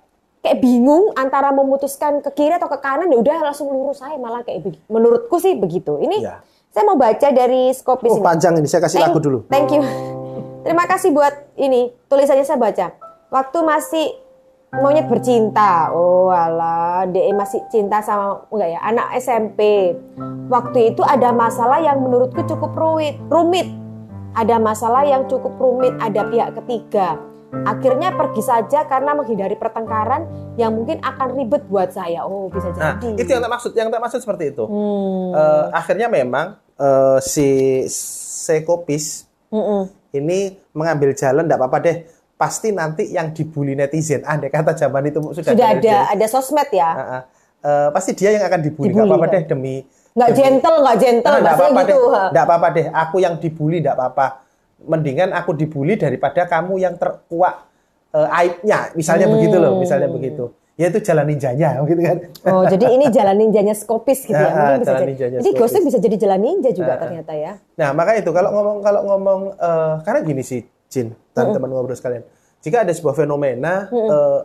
kayak 0.47 0.63
bingung 0.63 1.11
antara 1.13 1.51
memutuskan 1.51 2.23
ke 2.23 2.31
kiri 2.31 2.55
atau 2.55 2.65
ke 2.65 2.79
kanan 2.79 3.05
ya 3.05 3.19
udah 3.19 3.37
langsung 3.43 3.67
lurus 3.67 3.99
saya 3.99 4.15
malah 4.15 4.39
kayak 4.41 4.63
begitu. 4.63 4.83
Menurutku 4.87 5.35
sih 5.37 5.53
begitu. 5.53 5.99
Ini 5.99 6.23
Ya. 6.23 6.39
saya 6.71 6.87
mau 6.87 6.95
baca 6.95 7.27
dari 7.27 7.67
skopis 7.69 8.07
oh 8.09 8.17
ini. 8.17 8.23
panjang 8.23 8.55
ini 8.55 8.65
saya 8.65 8.79
kasih 8.81 8.97
Thank- 8.97 9.11
lagu 9.11 9.19
dulu 9.19 9.39
Thank 9.45 9.75
you. 9.75 9.83
Terima 10.63 10.83
kasih 10.83 11.11
buat 11.11 11.35
ini 11.55 11.91
tulisannya 12.07 12.43
saya 12.43 12.55
baca. 12.55 12.95
Waktu 13.27 13.57
masih 13.59 14.05
monyet 14.73 15.07
bercinta, 15.07 15.91
oh 15.91 16.27
alah, 16.27 17.03
DE 17.05 17.31
masih 17.31 17.63
cinta 17.67 17.99
sama 17.99 18.43
enggak 18.47 18.69
ya 18.69 18.79
anak 18.81 19.07
SMP. 19.17 19.59
Waktu 20.47 20.91
itu 20.91 21.03
ada 21.03 21.31
masalah 21.31 21.79
yang 21.79 21.99
menurutku 21.99 22.39
cukup 22.45 22.71
rumit, 22.71 23.19
rumit. 23.27 23.67
ada 24.31 24.61
masalah 24.61 25.01
yang 25.01 25.25
cukup 25.25 25.55
rumit, 25.57 25.97
ada 25.97 26.21
pihak 26.23 26.53
ketiga. 26.61 27.17
Akhirnya 27.47 28.11
pergi 28.11 28.43
saja 28.43 28.83
karena 28.83 29.15
menghindari 29.15 29.55
pertengkaran 29.55 30.27
yang 30.59 30.75
mungkin 30.75 30.99
akan 30.99 31.31
ribet 31.31 31.63
buat 31.67 31.95
saya. 31.95 32.27
Oh, 32.27 32.51
bisa 32.51 32.75
Nah, 32.75 32.99
jadi. 32.99 33.23
itu 33.23 33.29
yang 33.31 33.39
tak 33.39 33.51
maksud, 33.51 33.71
yang 33.71 33.87
tak 33.87 34.01
maksud 34.03 34.19
seperti 34.19 34.51
itu. 34.51 34.67
Hmm. 34.67 35.31
Eh, 35.31 35.65
akhirnya 35.71 36.07
memang 36.11 36.59
eh, 36.75 37.17
si 37.23 37.47
sekopis 37.87 39.25
Mm-mm. 39.49 39.87
ini 40.11 40.59
mengambil 40.71 41.15
jalan, 41.15 41.47
tidak 41.47 41.57
apa-apa 41.57 41.77
deh. 41.81 41.97
Pasti 42.37 42.69
nanti 42.69 43.09
yang 43.09 43.33
dibully 43.33 43.73
netizen, 43.73 44.21
andai 44.21 44.53
kata 44.53 44.77
zaman 44.77 45.09
itu 45.09 45.17
sudah, 45.33 45.57
Sudah 45.57 45.67
ada 45.73 45.81
ada 45.81 45.95
ada 46.13 46.25
sosmed 46.29 46.69
ya. 46.69 46.91
Ah, 46.91 47.01
ah. 47.01 47.21
Eh, 47.57 47.89
pasti 47.89 48.13
dia 48.13 48.29
yang 48.29 48.45
akan 48.45 48.61
dibully. 48.61 48.93
Dibully, 48.93 49.09
apa-apa 49.09 49.25
kan? 49.25 49.33
deh 49.33 49.43
demi 49.49 49.75
Nggak 50.13 50.31
gentle, 50.33 50.77
nggak 50.81 50.97
gentle, 50.97 51.33
Nah, 51.33 51.41
nggak 51.41 51.55
apa-apa 51.57 51.81
gitu. 51.81 51.97
deh. 51.97 51.97
Nggak 52.33 52.45
apa-apa 52.45 52.67
deh. 52.73 52.85
Aku 52.91 53.15
yang 53.17 53.35
dibully 53.37 53.77
nggak 53.81 53.95
apa-apa. 53.97 54.27
Mendingan 54.77 55.33
aku 55.33 55.57
dibully 55.57 55.97
daripada 55.97 56.45
kamu 56.45 56.77
yang 56.77 56.93
terkuak 57.01 57.65
eh, 58.13 58.29
aibnya. 58.29 58.93
Misalnya 58.93 59.25
begitu 59.25 59.57
loh. 59.57 59.81
Misalnya 59.81 60.09
begitu. 60.11 60.53
Ya 60.77 60.93
itu 60.93 61.01
jalan 61.01 61.25
ninjanya, 61.25 61.81
gitu 61.89 62.01
kan. 62.05 62.17
Oh, 62.45 62.61
jadi 62.69 62.85
ini 62.93 63.09
jalan 63.09 63.33
ninjanya 63.33 63.73
skopis 63.73 64.29
gitu 64.29 64.37
ya. 64.37 64.45
Ah, 64.53 64.77
Mungkin 64.77 64.85
bisa 64.85 64.93
jalan 64.93 65.01
jadi. 65.01 65.09
ninjanya 65.09 65.37
Jadi 65.41 65.49
ghosting 65.57 65.83
bisa 65.89 65.97
jadi 65.97 66.15
jalan 66.21 66.39
ninja 66.45 66.69
juga 66.69 66.93
Ah, 66.93 66.93
ah. 66.93 67.01
ternyata 67.01 67.33
ya. 67.33 67.53
Nah, 67.81 67.89
maka 67.97 68.13
itu 68.13 68.29
kalau 68.29 68.49
ngomong 68.53 68.77
kalau 68.85 69.01
ngomong 69.09 69.39
eh, 69.57 69.93
karena 70.05 70.19
gini 70.21 70.43
sih, 70.45 70.61
Jin 70.87 71.17
dan 71.33 71.49
teman 71.49 71.73
ngobrol 71.73 71.97
sekalian. 71.97 72.21
Jika 72.61 72.85
ada 72.85 72.93
sebuah 72.93 73.17
fenomena 73.17 73.89
eh, 73.89 74.39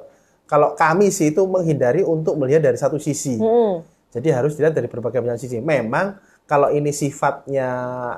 kalau 0.48 0.72
kami 0.72 1.12
sih 1.12 1.36
itu 1.36 1.44
menghindari 1.44 2.00
untuk 2.00 2.40
melihat 2.40 2.64
dari 2.64 2.80
satu 2.80 2.96
sisi. 2.96 3.36
Mm-mm. 3.36 3.84
Jadi 4.12 4.28
harus 4.32 4.56
dilihat 4.56 4.72
dari 4.72 4.88
berbagai 4.88 5.20
macam 5.20 5.36
sisi. 5.36 5.60
Memang 5.60 6.16
kalau 6.52 6.68
ini 6.68 6.92
sifatnya 6.92 7.64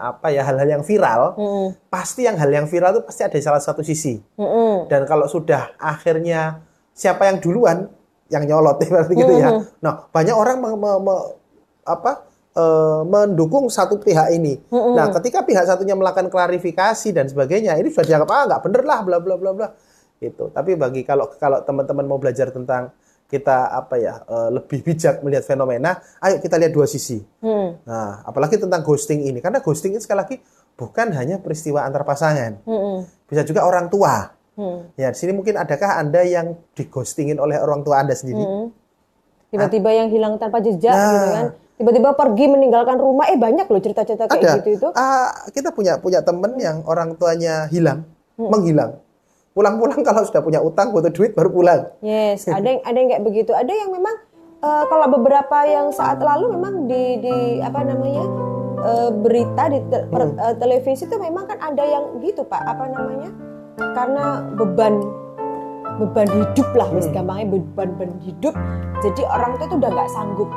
apa 0.03 0.35
ya 0.35 0.43
hal-hal 0.43 0.67
yang 0.67 0.83
viral, 0.83 1.39
Mm-mm. 1.39 1.67
pasti 1.87 2.27
yang 2.27 2.35
hal 2.35 2.51
yang 2.51 2.67
viral 2.67 2.99
itu 2.99 3.07
pasti 3.07 3.23
ada 3.23 3.39
salah 3.39 3.63
satu 3.63 3.87
sisi. 3.87 4.19
Mm-mm. 4.35 4.91
Dan 4.91 5.07
kalau 5.07 5.31
sudah 5.31 5.71
akhirnya 5.79 6.67
siapa 6.91 7.31
yang 7.31 7.39
duluan 7.39 7.87
yang 8.27 8.43
nyolot 8.43 8.83
berarti 8.91 9.15
gitu 9.15 9.39
ya. 9.39 9.63
Nah, 9.79 10.11
banyak 10.11 10.35
orang 10.35 10.59
me- 10.59 10.75
me- 10.75 11.03
me- 11.07 11.27
apa 11.87 12.27
eh, 12.59 13.01
mendukung 13.07 13.71
satu 13.71 14.03
pihak 14.03 14.35
ini. 14.35 14.59
Nah, 14.75 15.15
ketika 15.15 15.47
pihak 15.47 15.63
satunya 15.71 15.95
melakukan 15.95 16.27
klarifikasi 16.27 17.15
dan 17.15 17.31
sebagainya, 17.31 17.79
ini 17.79 17.87
sudah 17.95 18.03
dianggap 18.03 18.31
ah 18.35 18.43
nggak 18.51 18.61
bener 18.67 18.83
lah 18.83 19.01
bla 19.07 19.23
bla 19.23 19.39
bla 19.39 19.51
bla. 19.55 19.69
Gitu. 20.19 20.51
Tapi 20.51 20.75
bagi 20.75 21.07
kalau 21.07 21.31
kalau 21.39 21.63
teman-teman 21.63 22.03
mau 22.03 22.19
belajar 22.19 22.51
tentang 22.51 22.91
kita 23.35 23.75
apa 23.75 23.99
ya 23.99 24.23
eh, 24.23 24.49
lebih 24.55 24.79
bijak 24.87 25.27
melihat 25.27 25.43
fenomena, 25.43 25.99
ayo 26.23 26.39
kita 26.39 26.55
lihat 26.55 26.71
dua 26.71 26.87
sisi. 26.87 27.19
Mm. 27.43 27.83
Nah, 27.83 28.23
apalagi 28.23 28.63
tentang 28.63 28.87
ghosting 28.87 29.27
ini, 29.27 29.43
karena 29.43 29.59
ghosting 29.59 29.99
ini 29.99 30.03
sekali 30.03 30.23
lagi 30.23 30.37
bukan 30.79 31.11
hanya 31.19 31.43
peristiwa 31.43 31.83
antar 31.83 32.07
pasangan, 32.07 32.63
Mm-mm. 32.63 33.03
bisa 33.27 33.43
juga 33.43 33.67
orang 33.67 33.91
tua. 33.91 34.31
Mm. 34.55 34.95
Ya, 34.95 35.11
di 35.11 35.19
sini 35.19 35.35
mungkin 35.35 35.59
adakah 35.59 35.99
Anda 35.99 36.23
yang 36.23 36.55
dighostingin 36.79 37.43
oleh 37.43 37.59
orang 37.59 37.83
tua 37.83 38.07
Anda 38.07 38.15
sendiri? 38.15 38.39
Mm. 38.39 38.67
Tiba-tiba 39.51 39.91
yang 39.91 40.09
hilang 40.11 40.35
tanpa 40.39 40.59
jejak 40.63 40.95
Nah. 40.95 41.11
gitu 41.11 41.29
kan. 41.31 41.47
Tiba-tiba 41.75 42.15
pergi 42.15 42.47
meninggalkan 42.47 43.03
rumah. 43.03 43.27
Eh 43.31 43.39
banyak 43.39 43.67
loh 43.67 43.83
cerita-cerita 43.83 44.31
kayak 44.31 44.43
Ada. 44.47 44.53
gitu 44.63 44.69
itu. 44.79 44.89
Ah, 44.95 45.31
kita 45.51 45.75
punya 45.75 45.99
punya 45.99 46.23
temen 46.23 46.55
yang 46.59 46.87
orang 46.87 47.19
tuanya 47.19 47.67
hilang, 47.67 48.07
Hmm. 48.39 48.51
menghilang. 48.51 48.99
Pulang-pulang 49.55 50.03
kalau 50.03 50.27
sudah 50.27 50.43
punya 50.43 50.59
utang, 50.59 50.91
butuh 50.91 51.15
duit 51.15 51.31
baru 51.39 51.47
pulang. 51.47 51.81
Yes, 52.03 52.47
ada 52.51 52.67
yang 52.67 52.83
ada 52.83 52.97
yang 52.99 53.09
kayak 53.15 53.23
begitu. 53.23 53.55
Ada 53.55 53.71
yang 53.71 53.95
memang 53.95 54.15
eh, 54.59 54.85
kalau 54.91 55.07
beberapa 55.15 55.63
yang 55.63 55.95
saat 55.95 56.19
lalu 56.19 56.59
memang 56.59 56.91
di 56.91 57.23
di 57.23 57.37
apa 57.63 57.87
namanya 57.87 58.27
eh, 58.83 59.11
berita 59.15 59.71
di 59.71 59.79
te- 59.87 60.11
per- 60.11 60.35
eh, 60.35 60.55
televisi 60.59 61.07
itu 61.07 61.17
memang 61.23 61.47
kan 61.47 61.63
ada 61.63 61.87
yang 61.87 62.19
gitu 62.19 62.43
pak. 62.43 62.67
Apa 62.67 62.91
namanya? 62.91 63.31
Karena 63.95 64.43
beban 64.59 64.99
beban 66.03 66.27
hidup 66.27 66.69
lah 66.75 66.91
wis 66.91 67.07
gampangnya 67.15 67.55
beban 67.55 67.95
beban 67.95 68.11
hidup. 68.27 68.59
Jadi 69.07 69.23
orang 69.23 69.55
itu 69.55 69.71
udah 69.71 69.91
nggak 69.95 70.11
sanggup 70.11 70.51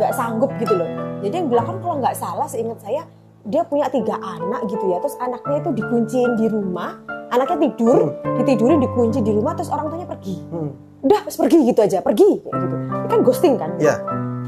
nggak 0.00 0.16
sanggup 0.16 0.48
gitu 0.56 0.80
loh. 0.80 0.88
Jadi 1.20 1.44
yang 1.44 1.48
bilang 1.52 1.68
kan 1.68 1.76
kalau 1.84 1.96
nggak 2.00 2.16
salah 2.16 2.48
seingat 2.48 2.80
saya 2.80 3.04
dia 3.44 3.68
punya 3.68 3.88
tiga 3.92 4.16
anak 4.16 4.64
gitu 4.68 4.84
ya 4.88 4.96
terus 5.00 5.16
anaknya 5.20 5.64
itu 5.64 5.70
dikunciin 5.76 6.32
di 6.36 6.46
rumah 6.48 7.19
anaknya 7.30 7.58
tidur 7.68 7.98
ditidurin 8.36 8.78
dikunci 8.78 9.18
di 9.20 9.30
rumah 9.30 9.54
terus 9.54 9.70
orang 9.70 9.88
tuanya 9.88 10.06
pergi. 10.06 10.36
Hmm. 10.50 10.70
udah 11.00 11.16
terus 11.24 11.40
pergi 11.40 11.58
gitu 11.64 11.80
aja 11.80 12.04
pergi 12.04 12.44
kayak 12.44 12.54
gitu. 12.60 12.76
Ini 12.76 13.08
kan 13.08 13.20
ghosting 13.24 13.54
kan? 13.56 13.70
Ya, 13.80 13.96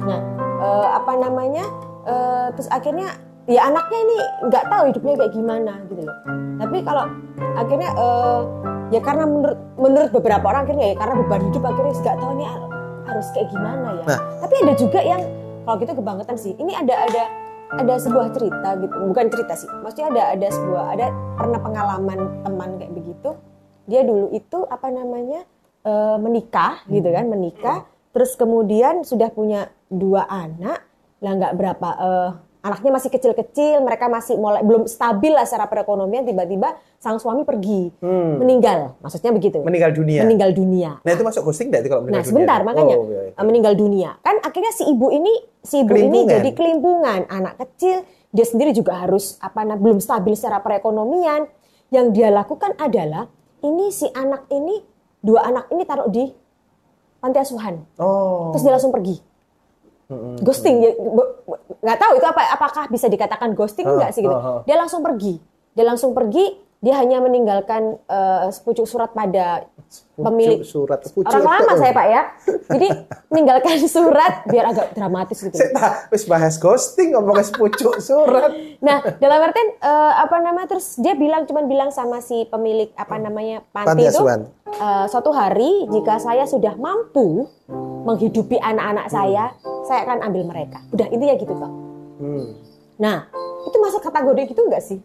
nah 0.04 0.20
eh, 0.60 0.88
apa 0.92 1.12
namanya 1.16 1.64
eh, 2.04 2.46
terus 2.52 2.68
akhirnya 2.68 3.08
ya 3.48 3.66
anaknya 3.66 3.98
ini 3.98 4.16
nggak 4.46 4.64
tahu 4.68 4.82
hidupnya 4.92 5.14
kayak 5.16 5.32
gimana 5.32 5.72
gitu 5.88 6.04
loh. 6.04 6.16
Tapi 6.60 6.76
kalau 6.84 7.08
akhirnya 7.56 7.90
eh, 7.90 8.40
ya 8.92 9.00
karena 9.00 9.24
menurut 9.24 9.58
menurut 9.80 10.10
beberapa 10.12 10.44
orang 10.44 10.68
akhirnya 10.68 10.92
ya 10.92 10.96
karena 11.00 11.14
beban 11.24 11.40
hidup 11.48 11.62
akhirnya 11.64 11.94
nggak 11.96 12.16
tahu 12.20 12.30
ini 12.36 12.44
har- 12.44 12.70
harus 13.08 13.26
kayak 13.32 13.48
gimana 13.48 13.86
ya. 13.96 14.04
Nah. 14.04 14.18
tapi 14.44 14.54
ada 14.60 14.74
juga 14.76 15.00
yang 15.00 15.22
kalau 15.64 15.76
gitu 15.78 15.92
kebangetan 15.96 16.36
sih. 16.36 16.52
Ini 16.52 16.72
ada 16.74 16.94
ada 17.08 17.22
ada 17.72 17.94
sebuah 17.96 18.28
cerita 18.36 18.68
gitu. 18.80 18.94
Bukan 19.08 19.26
cerita 19.32 19.54
sih 19.56 19.68
maksudnya 19.80 20.08
ada 20.12 20.22
ada 20.36 20.48
sebuah 20.52 20.84
ada 20.92 21.06
pernah 21.40 21.60
pengalaman 21.60 22.18
teman 22.44 22.70
kayak 22.76 22.92
begitu. 22.92 23.30
Dia 23.88 24.04
dulu 24.04 24.30
itu 24.30 24.58
apa 24.68 24.88
namanya 24.92 25.42
eh, 25.82 26.16
menikah 26.20 26.84
gitu 26.88 27.08
kan 27.08 27.24
menikah. 27.26 27.88
Terus 28.12 28.36
kemudian 28.36 29.08
sudah 29.08 29.32
punya 29.32 29.72
dua 29.88 30.28
anak 30.28 30.84
lah 31.22 31.32
nggak 31.32 31.54
berapa 31.56 31.88
eh, 31.96 32.30
anaknya 32.62 32.90
masih 32.92 33.10
kecil-kecil 33.10 33.78
mereka 33.78 34.06
masih 34.06 34.34
mulai 34.34 34.62
belum 34.62 34.86
stabil 34.86 35.28
lah 35.28 35.42
secara 35.42 35.66
perekonomian 35.66 36.22
tiba-tiba 36.22 36.72
sang 36.96 37.18
suami 37.18 37.42
pergi 37.42 37.90
Hmm. 37.98 38.38
meninggal 38.38 38.94
maksudnya 38.98 39.30
begitu 39.30 39.58
meninggal 39.60 39.90
dunia. 39.90 40.22
meninggal 40.22 40.50
dunia 40.50 40.90
Nah, 40.98 41.10
itu 41.10 41.22
masuk 41.22 41.42
ghosting 41.44 41.68
enggak 41.68 41.82
itu 41.82 41.90
kalau 41.90 42.02
meninggal 42.02 42.22
Nah 42.22 42.28
sebentar 42.28 42.58
dunia? 42.58 42.68
makanya 42.68 42.96
Oh, 42.96 43.04
iya, 43.04 43.20
iya. 43.24 43.32
eh, 43.34 43.44
meninggal 43.44 43.74
dunia 43.74 44.10
kan 44.18 44.36
akhirnya 44.38 44.70
si 44.70 44.82
ibu 44.84 45.10
ini 45.10 45.34
si 45.60 45.74
ibu 45.80 45.92
ini 45.92 46.18
jadi 46.24 46.50
kelimpungan 46.52 47.26
anak 47.26 47.58
kecil 47.58 48.06
dia 48.28 48.46
sendiri 48.46 48.70
juga 48.70 48.96
harus 48.96 49.36
apa 49.38 49.60
nah, 49.60 49.74
belum 49.74 49.98
stabil 49.98 50.32
secara 50.32 50.58
perekonomian 50.58 51.50
yang 51.88 52.08
dia 52.08 52.30
lakukan 52.30 52.72
adalah 52.76 53.26
ini 53.60 53.90
si 53.90 54.06
anak 54.08 54.46
ini 54.48 54.80
dua 55.18 55.44
anak 55.44 55.66
ini 55.68 55.82
taruh 55.82 56.06
di 56.06 56.30
panti 57.18 57.38
asuhan 57.38 57.82
Oh. 57.96 58.50
terus 58.50 58.62
dia 58.62 58.70
langsung 58.70 58.90
pergi 58.90 59.18
ghosting 60.42 60.76
ya, 60.82 60.90
nggak 61.82 61.98
tahu 61.98 62.12
itu 62.18 62.26
apa 62.26 62.42
apakah 62.54 62.84
bisa 62.88 63.06
dikatakan 63.06 63.52
ghosting 63.52 63.86
Ah, 63.86 63.96
nggak 63.98 64.10
sih 64.14 64.22
gitu. 64.22 64.32
ah, 64.32 64.42
ah. 64.42 64.60
dia 64.64 64.76
langsung 64.78 65.02
pergi. 65.02 65.38
Dia 65.72 65.84
langsung 65.88 66.12
pergi 66.12 66.52
dia 66.82 66.98
hanya 66.98 67.22
meninggalkan 67.22 67.94
eh, 68.10 68.50
sepucuk 68.50 68.90
surat 68.90 69.14
pada 69.14 69.70
pemilik 70.18 70.66
surat 70.66 70.98
pucuk. 71.14 71.30
Orang 71.30 71.46
lama 71.46 71.72
saya 71.78 71.94
Pak 71.94 72.06
ya. 72.10 72.22
Jadi 72.74 72.88
meninggalkan 73.30 73.78
surat 73.86 74.42
biar 74.50 74.74
agak 74.74 74.98
dramatis 74.98 75.46
gitu. 75.46 75.54
Saya 75.54 76.10
wis 76.10 76.26
bahas 76.26 76.58
ghosting 76.58 77.14
ngomongnya 77.14 77.46
sepucuk 77.46 78.02
surat. 78.02 78.50
Nah, 78.82 78.98
dalam 79.22 79.38
artian 79.46 79.78
eh, 79.78 80.12
apa 80.18 80.36
namanya 80.42 80.74
terus 80.74 80.98
dia 80.98 81.14
bilang 81.14 81.46
cuman 81.46 81.70
bilang 81.70 81.94
sama 81.94 82.18
si 82.18 82.50
pemilik 82.50 82.90
apa 82.98 83.14
namanya 83.14 83.62
panti, 83.70 83.86
Panti 83.86 84.02
itu 84.10 84.22
eh, 84.74 85.06
suatu 85.06 85.30
hari 85.30 85.86
jika 85.86 86.18
saya 86.18 86.50
sudah 86.50 86.74
mampu 86.74 87.46
menghidupi 88.02 88.58
anak-anak 88.58 89.06
saya, 89.06 89.54
saya 89.86 90.02
akan 90.02 90.26
ambil 90.26 90.50
mereka. 90.50 90.82
Udah 90.90 91.06
intinya 91.14 91.38
gitu 91.38 91.54
toh. 91.54 91.72
Hmm. 92.18 92.58
Nah, 92.98 93.30
itu 93.70 93.76
masuk 93.78 94.02
kategori 94.02 94.50
gitu 94.50 94.66
nggak 94.66 94.82
sih? 94.82 94.98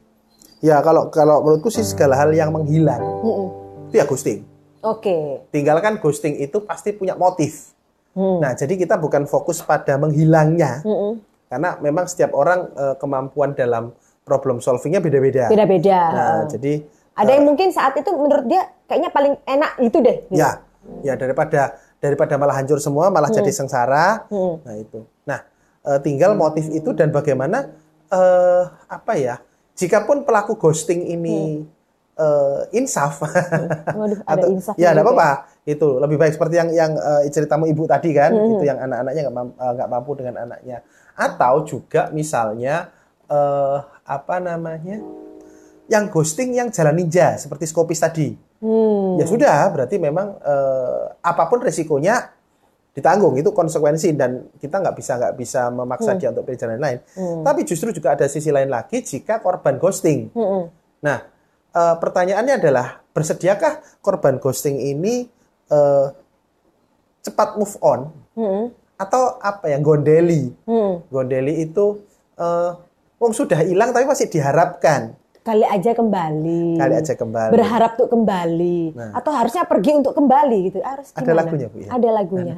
Ya 0.64 0.82
kalau 0.82 1.14
kalau 1.14 1.46
menurutku 1.46 1.70
sih 1.70 1.86
segala 1.86 2.18
hal 2.18 2.34
yang 2.34 2.50
menghilang 2.50 3.02
Mm-mm. 3.22 3.48
itu 3.90 3.96
ya 4.02 4.06
ghosting. 4.10 4.42
Oke. 4.82 5.46
Tinggalkan 5.54 6.02
ghosting 6.02 6.38
itu 6.42 6.62
pasti 6.66 6.94
punya 6.98 7.14
motif. 7.14 7.74
Hmm. 8.18 8.42
Nah, 8.42 8.58
jadi 8.58 8.74
kita 8.74 8.98
bukan 8.98 9.30
fokus 9.30 9.62
pada 9.62 10.02
menghilangnya. 10.02 10.82
Mm-mm. 10.82 11.22
Karena 11.48 11.78
memang 11.78 12.10
setiap 12.10 12.34
orang 12.34 12.74
eh, 12.74 12.96
kemampuan 12.98 13.54
dalam 13.54 13.94
problem 14.26 14.60
solvingnya 14.60 15.00
beda-beda. 15.00 15.48
Beda-beda. 15.48 16.00
Nah, 16.12 16.42
jadi 16.50 16.84
Ada 17.18 17.34
yang 17.34 17.50
mungkin 17.50 17.74
saat 17.74 17.98
itu 17.98 18.14
menurut 18.14 18.46
dia 18.46 18.70
kayaknya 18.86 19.10
paling 19.10 19.34
enak 19.42 19.72
itu 19.82 19.98
deh. 20.06 20.18
gitu. 20.30 20.38
ya, 20.38 20.62
ya 21.02 21.18
daripada 21.18 21.74
daripada 21.98 22.38
malah 22.38 22.62
hancur 22.62 22.78
semua, 22.78 23.10
malah 23.10 23.34
jadi 23.34 23.50
sengsara. 23.50 24.30
Hmm. 24.30 24.62
Nah 24.62 24.76
itu. 24.78 25.02
Nah, 25.26 25.42
eh, 25.82 26.00
tinggal 26.06 26.38
motif 26.38 26.70
itu 26.70 26.94
dan 26.94 27.10
bagaimana 27.10 27.74
eh, 28.14 28.64
apa 28.86 29.14
ya? 29.18 29.42
Jikapun 29.78 30.26
pelaku 30.26 30.58
ghosting 30.58 31.06
ini 31.06 31.62
eh, 32.18 32.62
insaf, 32.74 33.22
Waduh, 33.22 34.26
ada 34.26 34.42
atau 34.42 34.48
insafnya 34.50 34.82
ya 34.82 34.88
ada 34.90 35.06
juga 35.06 35.14
apa-apa. 35.14 35.30
Itu 35.70 36.02
lebih 36.02 36.18
baik 36.18 36.34
seperti 36.34 36.58
yang 36.58 36.70
yang 36.74 36.92
eh, 36.98 37.30
ceritamu 37.30 37.70
ibu 37.70 37.86
tadi 37.86 38.10
kan, 38.10 38.34
Hmm. 38.34 38.58
itu 38.58 38.66
yang 38.66 38.82
anak-anaknya 38.82 39.22
nggak 39.30 39.36
mam- 39.38 39.54
eh, 39.56 39.72
nggak 39.78 39.90
mampu 39.94 40.12
dengan 40.18 40.36
anaknya. 40.50 40.78
Atau 41.14 41.62
juga 41.70 42.10
misalnya 42.10 42.90
eh, 43.30 43.78
apa 44.02 44.36
namanya? 44.42 44.98
Yang 45.88 46.04
ghosting 46.12 46.52
yang 46.52 46.68
jalan 46.74 46.98
ninja 46.98 47.38
seperti 47.38 47.70
skopis 47.70 48.02
tadi. 48.02 48.34
Hmm. 48.58 49.22
Ya 49.22 49.30
sudah, 49.30 49.70
berarti 49.70 50.02
memang 50.02 50.42
eh, 50.42 51.04
apa 51.22 51.44
pun 51.46 51.62
resikonya 51.62 52.34
ditanggung 52.98 53.38
itu 53.38 53.54
konsekuensi 53.54 54.18
dan 54.18 54.50
kita 54.58 54.82
nggak 54.82 54.98
bisa 54.98 55.22
nggak 55.22 55.34
bisa 55.38 55.70
memaksa 55.70 56.18
dia 56.18 56.34
untuk 56.34 56.50
pilih 56.50 56.58
jalan 56.58 56.82
lain. 56.82 56.98
Hmm. 57.14 57.46
Tapi 57.46 57.62
justru 57.62 57.94
juga 57.94 58.18
ada 58.18 58.26
sisi 58.26 58.50
lain 58.50 58.74
lagi 58.74 59.06
jika 59.06 59.38
korban 59.38 59.78
ghosting. 59.78 60.34
Mm-mm. 60.34 60.66
Nah, 61.06 61.22
eh, 61.72 61.96
pertanyaannya 62.02 62.58
adalah 62.58 63.06
bersediakah 63.14 64.02
korban 64.02 64.42
ghosting 64.42 64.82
ini 64.82 65.30
eh, 65.70 66.08
cepat 67.22 67.60
move 67.62 67.78
on 67.86 68.10
Hmm. 68.34 68.70
atau 68.98 69.38
apa 69.42 69.70
ya 69.70 69.78
gondeli? 69.78 70.50
Hmm. 70.66 71.06
Gondeli 71.10 71.70
itu 71.70 72.02
eh, 72.34 72.72
wong 73.18 73.34
sudah 73.34 73.62
hilang 73.62 73.94
tapi 73.94 74.10
masih 74.10 74.26
diharapkan 74.26 75.14
Kali 75.42 75.64
aja 75.64 75.96
kembali. 75.96 76.76
kali 76.76 76.94
aja 77.00 77.16
kembali. 77.16 77.52
Berharap 77.56 77.96
untuk 77.96 78.12
kembali. 78.12 78.80
Nah. 79.00 79.16
Atau 79.16 79.32
harusnya 79.32 79.64
pergi 79.64 79.96
untuk 79.96 80.12
kembali 80.12 80.58
gitu. 80.68 80.84
Harus 80.84 81.16
Ada 81.16 81.32
lagunya, 81.32 81.72
Bu, 81.72 81.78
ya? 81.80 81.88
Ada 81.88 82.10
lagunya. 82.12 82.56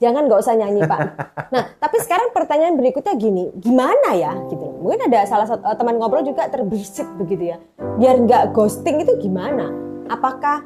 Jangan 0.00 0.26
nggak 0.26 0.40
usah 0.40 0.54
nyanyi 0.56 0.82
Pak. 0.82 1.00
Nah, 1.50 1.66
tapi 1.82 1.98
sekarang 1.98 2.30
pertanyaan 2.30 2.78
berikutnya 2.78 3.10
gini, 3.18 3.50
gimana 3.58 4.14
ya? 4.14 4.38
Gitu. 4.46 4.62
Mungkin 4.62 5.10
ada 5.10 5.26
salah 5.26 5.50
satu 5.50 5.66
eh, 5.66 5.74
teman 5.74 5.98
ngobrol 5.98 6.22
juga 6.22 6.46
terbesit 6.46 7.04
begitu 7.18 7.50
ya. 7.50 7.58
Biar 7.98 8.22
nggak 8.22 8.54
ghosting 8.54 9.02
itu 9.02 9.18
gimana? 9.18 9.66
Apakah 10.06 10.62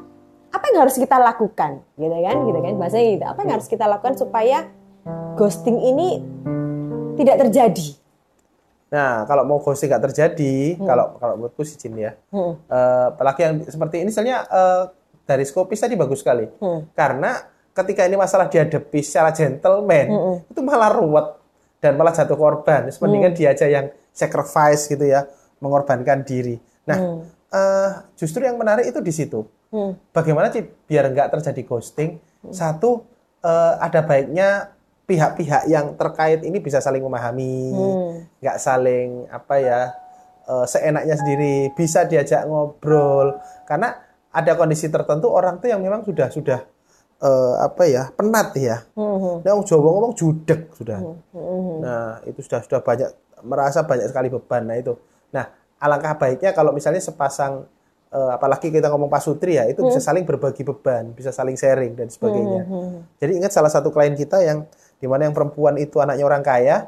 apa 0.53 0.65
yang 0.69 0.85
harus 0.85 0.93
kita 0.93 1.17
lakukan? 1.17 1.81
Gitu 1.97 2.13
kan? 2.13 2.37
Gitu 2.45 2.59
kan? 2.61 2.73
Bahasanya 2.77 3.05
gitu. 3.17 3.25
Apa 3.25 3.39
yang 3.41 3.51
harus 3.57 3.67
kita 3.67 3.85
lakukan 3.89 4.13
supaya 4.13 4.69
ghosting 5.33 5.81
ini 5.81 6.21
tidak 7.17 7.49
terjadi? 7.49 7.87
Nah, 8.93 9.25
kalau 9.25 9.41
mau 9.43 9.57
ghosting 9.57 9.89
nggak 9.89 10.05
terjadi, 10.13 10.77
kalau 10.79 11.17
kalau 11.17 11.33
menurutku 11.35 11.65
sih 11.65 11.75
Jin 11.75 11.97
ya, 11.97 12.13
Hmm. 12.29 12.61
eh, 12.69 13.05
apalagi 13.09 13.41
yang 13.41 13.55
seperti 13.65 14.05
ini, 14.05 14.13
misalnya 14.13 14.45
eh, 14.45 14.83
dari 15.25 15.41
skopis 15.43 15.81
tadi 15.81 15.97
bagus 15.97 16.21
sekali, 16.21 16.45
Hmm. 16.61 16.85
karena 16.93 17.41
ketika 17.75 18.07
ini 18.07 18.15
masalah 18.15 18.47
dihadapi 18.47 18.99
secara 19.03 19.35
gentleman, 19.35 20.07
Hmm. 20.07 20.37
itu 20.47 20.59
malah 20.63 20.89
ruwet 20.95 21.27
dan 21.83 21.99
malah 21.99 22.15
jatuh 22.15 22.39
korban. 22.39 22.87
Mendingan 22.87 23.35
dia 23.35 23.51
aja 23.51 23.67
yang 23.67 23.91
sacrifice 24.15 24.87
gitu 24.87 25.03
ya, 25.03 25.27
mengorbankan 25.59 26.23
diri. 26.23 26.55
Nah, 26.87 26.97
eh, 27.51 27.89
justru 28.15 28.47
yang 28.47 28.55
menarik 28.55 28.87
itu 28.87 29.03
di 29.03 29.11
situ. 29.11 29.43
Hmm. 29.75 29.99
Bagaimana 30.15 30.47
sih 30.55 30.63
biar 30.63 31.11
nggak 31.11 31.35
terjadi 31.35 31.61
ghosting? 31.67 32.15
Satu, 32.47 33.03
eh, 33.43 33.73
ada 33.77 33.99
baiknya 34.01 34.71
pihak-pihak 35.05 35.69
yang 35.69 35.93
terkait 35.99 36.41
ini 36.41 36.57
bisa 36.57 36.79
saling 36.79 37.03
memahami, 37.03 37.75
Hmm. 37.75 38.11
nggak 38.39 38.57
saling 38.57 39.27
apa 39.29 39.55
ya 39.59 39.79
eh, 40.45 40.65
seenaknya 40.69 41.17
sendiri, 41.17 41.73
bisa 41.73 42.05
diajak 42.05 42.45
ngobrol. 42.45 43.33
Karena 43.65 43.97
ada 44.29 44.53
kondisi 44.53 44.93
tertentu 44.93 45.33
orang 45.33 45.57
tuh 45.57 45.73
yang 45.73 45.81
memang 45.81 46.05
sudah 46.05 46.29
sudah 46.29 46.61
eh, 47.21 47.55
apa 47.61 47.83
ya 47.87 48.11
penat 48.15 48.55
ya. 48.57 48.83
Hmm. 48.97 49.43
Nah, 49.43 49.51
orang 49.55 49.65
Jawa 49.67 49.89
ngomong 49.91 50.13
judek 50.17 50.73
sudah. 50.75 50.99
Hmm. 50.99 51.75
Nah, 51.83 52.19
itu 52.27 52.39
sudah 52.43 52.59
sudah 52.63 52.79
banyak 52.83 53.09
merasa 53.45 53.83
banyak 53.85 54.07
sekali 54.09 54.27
beban. 54.31 54.63
Nah, 54.67 54.75
itu. 54.79 54.93
Nah, 55.31 55.47
alangkah 55.79 56.15
baiknya 56.17 56.51
kalau 56.55 56.71
misalnya 56.71 57.03
sepasang 57.03 57.67
eh, 58.15 58.31
apalagi 58.31 58.71
kita 58.71 58.87
ngomong 58.91 59.11
pasutri 59.11 59.59
ya, 59.59 59.67
itu 59.67 59.83
bisa 59.83 59.99
saling 59.99 60.23
berbagi 60.23 60.63
beban, 60.63 61.11
bisa 61.11 61.35
saling 61.35 61.59
sharing 61.59 61.93
dan 61.99 62.07
sebagainya. 62.07 62.63
Jadi 63.19 63.31
ingat 63.43 63.51
salah 63.51 63.71
satu 63.71 63.91
klien 63.91 64.15
kita 64.15 64.39
yang 64.39 64.63
di 64.95 65.07
mana 65.11 65.27
yang 65.27 65.35
perempuan 65.35 65.75
itu 65.75 65.99
anaknya 65.99 66.23
orang 66.23 66.39
kaya, 66.39 66.87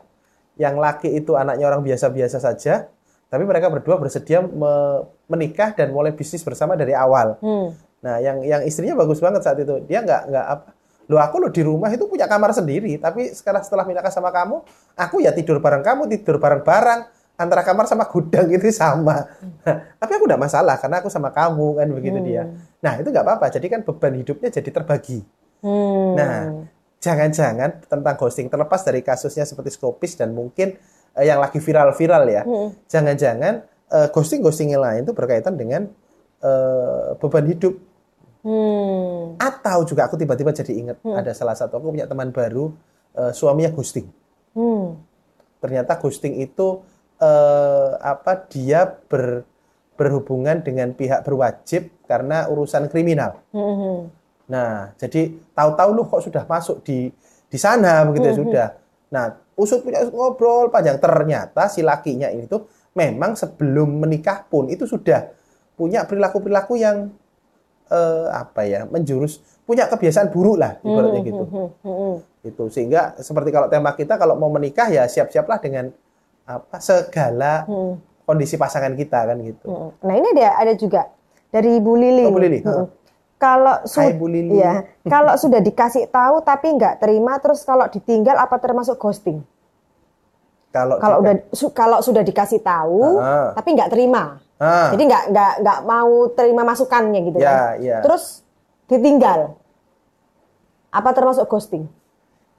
yang 0.56 0.80
laki 0.80 1.12
itu 1.20 1.36
anaknya 1.36 1.68
orang 1.68 1.84
biasa-biasa 1.84 2.40
saja, 2.40 2.88
tapi 3.28 3.44
mereka 3.44 3.68
berdua 3.68 4.00
bersedia 4.00 4.40
me- 4.40 5.04
menikah 5.28 5.76
dan 5.76 5.92
mulai 5.92 6.16
bisnis 6.16 6.42
bersama 6.42 6.80
dari 6.80 6.96
awal. 6.96 7.36
Hmm. 7.44 7.76
Nah, 8.02 8.22
yang 8.22 8.46
yang 8.46 8.62
istrinya 8.62 8.94
bagus 8.94 9.18
banget 9.18 9.42
saat 9.42 9.58
itu. 9.58 9.82
Dia 9.90 10.06
nggak 10.06 10.22
nggak 10.30 10.46
apa. 10.46 10.70
Lo 11.08 11.18
aku 11.24 11.40
lo 11.40 11.48
di 11.48 11.64
rumah 11.64 11.88
itu 11.88 12.04
punya 12.06 12.28
kamar 12.28 12.52
sendiri, 12.52 13.00
tapi 13.00 13.32
sekarang 13.32 13.64
setelah 13.64 13.88
menikah 13.88 14.12
sama 14.12 14.28
kamu, 14.28 14.60
aku 15.00 15.24
ya 15.24 15.32
tidur 15.32 15.64
bareng 15.64 15.80
kamu, 15.80 16.12
tidur 16.12 16.36
bareng-bareng. 16.38 17.16
Antara 17.38 17.62
kamar 17.62 17.86
sama 17.86 18.10
gudang 18.10 18.50
itu 18.50 18.74
sama. 18.74 19.30
Nah, 19.62 19.76
tapi 20.02 20.12
aku 20.18 20.26
nggak 20.26 20.42
masalah 20.42 20.76
karena 20.82 21.06
aku 21.06 21.10
sama 21.14 21.30
kamu 21.30 21.78
kan 21.78 21.88
begitu 21.94 22.18
dia. 22.26 22.50
Nah 22.82 22.98
itu 22.98 23.14
nggak 23.14 23.22
apa-apa. 23.24 23.46
Jadi 23.54 23.70
kan 23.70 23.86
beban 23.86 24.18
hidupnya 24.18 24.50
jadi 24.50 24.70
terbagi. 24.74 25.22
Hmm. 25.62 26.18
Nah, 26.18 26.66
jangan-jangan 26.98 27.86
tentang 27.86 28.16
ghosting 28.18 28.50
terlepas 28.50 28.82
dari 28.82 29.06
kasusnya 29.06 29.46
seperti 29.46 29.70
Skopis 29.70 30.18
dan 30.18 30.34
mungkin 30.34 30.82
eh, 31.14 31.26
yang 31.30 31.38
lagi 31.38 31.62
viral-viral 31.62 32.24
ya. 32.26 32.42
Jangan-jangan 32.90 33.54
eh, 33.94 34.08
ghosting-ghosting 34.10 34.74
yang 34.74 34.82
lain 34.82 35.06
itu 35.06 35.14
berkaitan 35.14 35.54
dengan 35.54 35.86
eh, 36.42 37.08
beban 37.22 37.46
hidup 37.46 37.78
Hmm. 38.46 39.36
atau 39.42 39.84
juga 39.84 40.08
aku 40.08 40.16
tiba-tiba 40.16 40.56
jadi 40.56 40.72
ingat 40.72 41.04
ada 41.04 41.36
salah 41.36 41.58
satu 41.58 41.82
aku 41.82 41.92
punya 41.92 42.08
teman 42.08 42.32
baru 42.32 42.72
eh, 43.18 43.34
suaminya 43.34 43.74
ghosting. 43.74 44.08
Hmm. 44.56 44.98
Ternyata 45.60 45.98
ghosting 46.00 46.40
itu 46.40 46.82
eh, 47.20 47.92
apa 47.98 48.48
dia 48.48 48.88
ber, 48.88 49.44
berhubungan 49.98 50.62
dengan 50.62 50.94
pihak 50.94 51.26
berwajib 51.26 51.90
karena 52.06 52.46
urusan 52.48 52.88
kriminal. 52.88 53.42
Hmm. 53.52 54.14
Nah, 54.48 54.96
jadi 54.96 55.36
tahu-tahu 55.52 55.90
lu 55.92 56.04
kok 56.08 56.24
sudah 56.24 56.48
masuk 56.48 56.86
di 56.88 57.12
di 57.48 57.58
sana 57.60 58.06
begitu 58.08 58.26
ya 58.32 58.36
sudah. 58.38 58.68
Nah, 59.12 59.26
usut 59.58 59.84
punya 59.84 60.06
ngobrol 60.08 60.70
panjang 60.70 61.02
ternyata 61.02 61.68
si 61.68 61.82
lakinya 61.84 62.30
ini 62.32 62.46
tuh 62.48 62.70
memang 62.96 63.34
sebelum 63.34 64.04
menikah 64.04 64.46
pun 64.48 64.70
itu 64.70 64.86
sudah 64.86 65.32
punya 65.78 66.06
perilaku-perilaku 66.06 66.74
yang 66.78 67.14
eh, 67.88 68.28
apa 68.30 68.62
ya 68.62 68.86
menjurus 68.86 69.38
punya 69.64 69.84
kebiasaan 69.86 70.28
buruk 70.28 70.58
lah 70.58 70.80
ibaratnya 70.80 71.22
gitu. 71.22 71.44
Hmm. 71.44 71.70
Hmm. 71.82 72.16
Itu 72.42 72.68
sehingga 72.68 73.16
seperti 73.18 73.50
kalau 73.50 73.68
tema 73.68 73.92
kita 73.92 74.16
kalau 74.16 74.34
mau 74.34 74.48
menikah 74.48 74.88
ya 74.88 75.04
siap-siaplah 75.04 75.58
dengan 75.58 75.92
apa 76.44 76.78
segala 76.78 77.64
Hmm. 77.64 78.00
kondisi 78.24 78.56
pasangan 78.56 78.94
kita 78.94 79.20
kan 79.26 79.38
gitu. 79.40 79.68
Hmm. 79.68 79.90
Nah 80.02 80.16
ini 80.16 80.30
dia 80.32 80.54
ada 80.54 80.72
juga 80.72 81.12
dari 81.48 81.76
Bu 81.78 81.94
Lili. 81.94 82.24
Oh, 82.24 82.32
Bu 82.32 82.40
Lili. 82.40 82.60
Hmm. 82.62 82.88
Kalau 83.36 83.84
su- 83.84 84.00
Hai, 84.00 84.12
Bu 84.12 84.26
Lili. 84.26 84.56
Iya. 84.56 84.88
kalau 85.04 85.36
sudah 85.44 85.60
dikasih 85.60 86.08
tahu 86.08 86.42
tapi 86.42 86.72
nggak 86.72 86.98
terima, 86.98 87.36
terus 87.38 87.62
kalau 87.62 87.86
ditinggal 87.86 88.34
apa 88.36 88.56
termasuk 88.58 88.96
ghosting? 88.96 89.44
Kalau 90.70 90.96
Kalau 90.96 91.18
kita- 91.18 91.24
udah 91.24 91.34
su- 91.52 91.72
kalau 91.72 91.98
sudah 92.00 92.22
dikasih 92.22 92.60
tahu 92.60 93.18
Ah. 93.18 93.52
tapi 93.54 93.74
nggak 93.74 93.90
terima, 93.90 94.40
Ah. 94.58 94.90
jadi 94.90 95.04
nggak 95.06 95.24
nggak 95.30 95.54
nggak 95.62 95.80
mau 95.84 96.12
terima 96.30 96.62
masukannya 96.64 97.20
gitu 97.24 97.38
Ya, 97.38 97.46
kan? 97.46 97.62
ya. 97.80 97.98
Terus 98.02 98.42
ditinggal, 98.86 99.54
apa 100.90 101.10
termasuk 101.12 101.46
ghosting? 101.46 101.86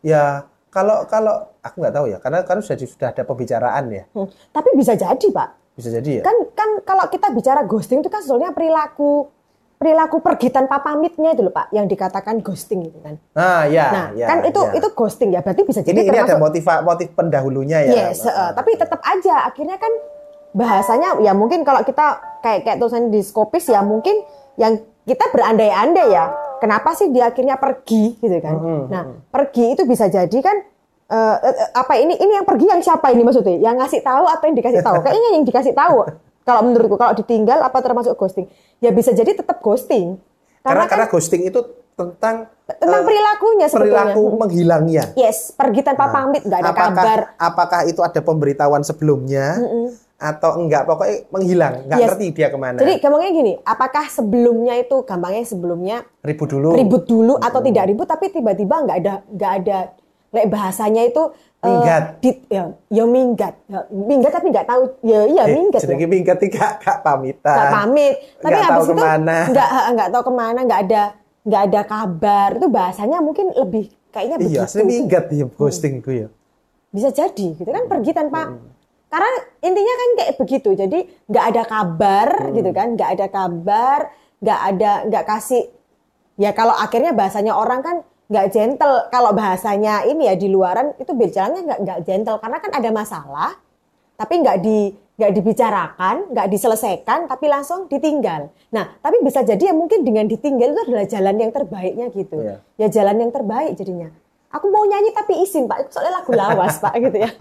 Ya, 0.00 0.42
kalau 0.68 1.02
kalau 1.04 1.34
aku 1.58 1.76
nggak 1.76 1.90
tahu 1.92 2.06
ya, 2.06 2.18
karena 2.18 2.42
kan 2.42 2.60
sudah 2.60 2.78
sudah 2.78 3.08
ada 3.08 3.22
pembicaraan 3.22 3.84
ya, 3.88 4.04
Hmm. 4.10 4.30
Tapi 4.48 4.68
bisa 4.74 4.94
jadi 4.94 5.26
pak. 5.28 5.50
bisa 5.74 5.90
jadi 5.92 6.10
ya. 6.10 6.22
kan 6.22 6.34
kan 6.52 6.70
kalau 6.82 7.06
kita 7.06 7.30
bicara 7.30 7.62
ghosting 7.62 7.98
itu 7.98 8.06
kan 8.06 8.18
sebetulnya 8.18 8.50
perilaku 8.50 9.30
perilaku 9.74 10.18
pergi 10.18 10.50
tanpa 10.50 10.78
pamitnya 10.80 11.30
itu 11.32 11.40
loh 11.40 11.50
pak 11.50 11.70
yang 11.70 11.86
dikatakan 11.86 12.38
ghosting 12.40 12.82
itu 12.84 12.98
kan 12.98 13.14
Nah, 13.30 13.62
ya, 13.64 13.86
nah 13.88 14.06
ya, 14.12 14.26
kan 14.26 14.42
itu 14.42 14.58
ya. 14.58 14.74
itu 14.74 14.88
ghosting 14.92 15.30
ya 15.30 15.38
berarti 15.38 15.62
bisa 15.62 15.78
jadi 15.80 15.94
ini 15.96 16.02
ini 16.04 16.18
ada 16.20 16.34
motif 16.34 16.66
motif 16.82 17.10
pendahulunya 17.12 17.78
ya. 17.84 18.10
yes 18.10 18.22
eh, 18.22 18.50
tapi 18.52 18.74
tetap 18.74 18.98
aja 19.00 19.46
akhirnya 19.46 19.78
kan 19.78 19.92
bahasanya 20.56 21.20
ya 21.20 21.36
mungkin 21.36 21.62
kalau 21.62 21.84
kita 21.84 22.40
kayak 22.40 22.64
kayak 22.64 22.78
tulisan 22.80 23.12
di 23.12 23.20
skopis 23.20 23.68
ya 23.68 23.84
mungkin 23.84 24.24
yang 24.56 24.80
kita 25.04 25.28
berandai-andai 25.32 26.08
ya 26.12 26.24
kenapa 26.60 26.92
sih 26.92 27.08
dia 27.08 27.30
akhirnya 27.30 27.56
pergi 27.56 28.18
gitu 28.18 28.36
kan? 28.42 28.56
Nah 28.90 29.02
pergi 29.30 29.78
itu 29.78 29.82
bisa 29.88 30.10
jadi 30.10 30.38
kan 30.42 30.56
eh, 31.08 31.36
eh, 31.48 31.68
apa 31.72 31.96
ini 31.96 32.18
ini 32.18 32.32
yang 32.36 32.46
pergi 32.46 32.66
yang 32.68 32.82
siapa 32.82 33.08
ini 33.14 33.22
maksudnya? 33.24 33.56
Yang 33.56 33.76
ngasih 33.84 34.00
tahu 34.04 34.24
atau 34.28 34.44
yang 34.50 34.56
dikasih 34.58 34.80
tahu? 34.84 34.96
Kayaknya 35.00 35.30
yang 35.38 35.44
dikasih 35.46 35.72
tahu 35.72 35.96
kalau 36.48 36.60
menurutku 36.66 36.96
kalau 37.00 37.14
ditinggal 37.16 37.62
apa 37.62 37.78
termasuk 37.80 38.18
ghosting? 38.18 38.50
Ya 38.82 38.90
bisa 38.92 39.14
jadi 39.14 39.32
tetap 39.32 39.62
ghosting. 39.64 40.18
Karena 40.60 40.84
karena, 40.84 40.84
karena 40.90 41.06
kan 41.08 41.14
ghosting 41.14 41.42
itu 41.48 41.60
tentang 41.98 42.46
tentang 42.78 43.02
perilakunya 43.02 43.66
sebetulnya. 43.66 44.14
perilaku 44.14 44.22
menghilangnya. 44.38 45.04
yes 45.18 45.50
pergi 45.50 45.82
tanpa 45.82 46.14
pamit 46.14 46.46
nggak 46.46 46.60
ada 46.62 46.70
apakah, 46.70 46.88
kabar. 46.94 47.18
Apakah 47.34 47.80
itu 47.90 48.00
ada 48.06 48.20
pemberitahuan 48.22 48.86
sebelumnya 48.86 49.58
atau 50.18 50.58
enggak? 50.58 50.82
Pokoknya 50.84 51.16
menghilang, 51.28 51.74
nggak 51.84 51.96
Yes. 51.96 52.06
ngerti 52.10 52.26
dia 52.32 52.48
ke 52.48 52.58
mana. 52.58 52.76
Jadi 52.76 52.92
gampangnya 52.98 53.30
gini, 53.32 53.52
apakah 53.62 54.04
sebelumnya 54.06 54.74
itu 54.76 54.96
gampangnya 55.02 55.42
sebelumnya 55.44 55.96
ribut 56.20 56.48
dulu. 56.48 56.74
ribut 56.74 57.04
dulu 57.04 57.34
atau 57.36 57.60
tidak 57.60 57.84
ribut 57.86 58.04
tapi 58.04 58.28
tiba-tiba 58.28 58.74
nggak 58.80 58.98
ada 58.98 59.14
nggak 59.24 59.52
ada 59.56 59.78
like 60.28 60.46
bahasanya 60.46 61.02
itu 61.04 61.22
eh, 61.58 61.66
Minggat. 61.66 62.02
di- 62.18 62.42
ya, 62.46 62.62
ya 62.86 63.04
minggat, 63.04 63.54
Ya, 63.64 63.80
minggat 63.88 64.30
tapi 64.30 64.46
nggak 64.48 64.62
tahu 64.64 64.82
ya 65.02 65.24
iya 65.24 65.42
Eh, 65.44 65.54
minggat 65.54 65.80
Jadi 65.80 65.94
ya. 65.96 66.06
minggat 66.06 66.36
tidak 66.38 66.70
gak 66.78 66.98
pamitan. 67.00 67.50
Nggak 67.50 67.72
pamit, 67.72 68.14
tapi 68.36 68.52
Nggak 68.52 68.62
tahu 68.68 68.78
itu 68.78 68.86
ke 68.86 68.94
mana. 68.96 69.36
nggak 69.48 69.68
nggak 69.88 70.08
tahu 70.08 70.22
ke 70.22 70.32
mana, 70.32 70.58
nggak 70.62 70.80
ada 70.84 71.02
nggak 71.40 71.62
ada 71.64 71.80
kabar 71.82 72.48
itu 72.52 72.66
bahasanya 72.68 73.18
mungkin 73.18 73.46
lebih 73.52 73.88
kayaknya 74.08 74.36
Iya, 74.36 74.44
begitu. 74.44 74.60
asli 74.60 74.82
minggat 74.84 75.24
ya 75.30 75.46
ghosting 75.48 75.94
itu 75.98 76.10
ya. 76.16 76.28
bisa 76.88 77.08
jadi 77.10 77.46
gitu 77.54 77.66
kan 77.66 77.84
pergi 77.84 78.10
tanpa 78.12 78.52
karena 79.08 79.30
intinya 79.64 79.94
kan 79.96 80.10
kayak 80.20 80.32
begitu 80.36 80.70
jadi 80.76 80.98
nggak 81.28 81.44
ada 81.54 81.62
kabar 81.64 82.28
gitu 82.52 82.70
kan 82.76 82.88
nggak 82.92 83.10
ada 83.16 83.26
kabar 83.32 83.98
nggak 84.38 84.60
ada 84.74 84.90
nggak 85.08 85.24
kasih 85.24 85.64
ya 86.36 86.52
kalau 86.52 86.76
akhirnya 86.76 87.16
bahasanya 87.16 87.56
orang 87.56 87.80
kan 87.80 87.96
nggak 88.28 88.46
gentle 88.52 89.08
kalau 89.08 89.32
bahasanya 89.32 90.04
ini 90.04 90.28
ya 90.28 90.36
di 90.36 90.52
luaran 90.52 90.92
itu 91.00 91.16
bicaranya 91.16 91.60
nggak 91.64 91.78
nggak 91.84 92.00
gentle 92.04 92.36
karena 92.36 92.58
kan 92.60 92.70
ada 92.76 92.90
masalah 92.92 93.50
tapi 94.18 94.34
nggak 94.44 94.58
di 94.60 94.78
nggak 95.18 95.34
dibicarakan, 95.34 96.30
nggak 96.30 96.46
diselesaikan, 96.46 97.26
tapi 97.26 97.50
langsung 97.50 97.90
ditinggal. 97.90 98.54
Nah, 98.70 98.86
tapi 99.02 99.18
bisa 99.26 99.42
jadi 99.42 99.70
ya 99.70 99.74
mungkin 99.74 100.06
dengan 100.06 100.30
ditinggal 100.30 100.78
itu 100.78 100.82
adalah 100.86 101.06
jalan 101.10 101.36
yang 101.42 101.50
terbaiknya 101.50 102.06
gitu. 102.14 102.38
Iya. 102.38 102.62
Ya 102.78 102.86
jalan 102.86 103.26
yang 103.26 103.34
terbaik 103.34 103.74
jadinya. 103.74 104.14
Aku 104.54 104.70
mau 104.70 104.86
nyanyi 104.86 105.10
tapi 105.10 105.42
izin 105.42 105.66
pak, 105.66 105.90
soalnya 105.90 106.22
lagu 106.22 106.30
lawas 106.38 106.78
pak 106.78 106.94
gitu 107.02 107.18
ya. 107.18 107.34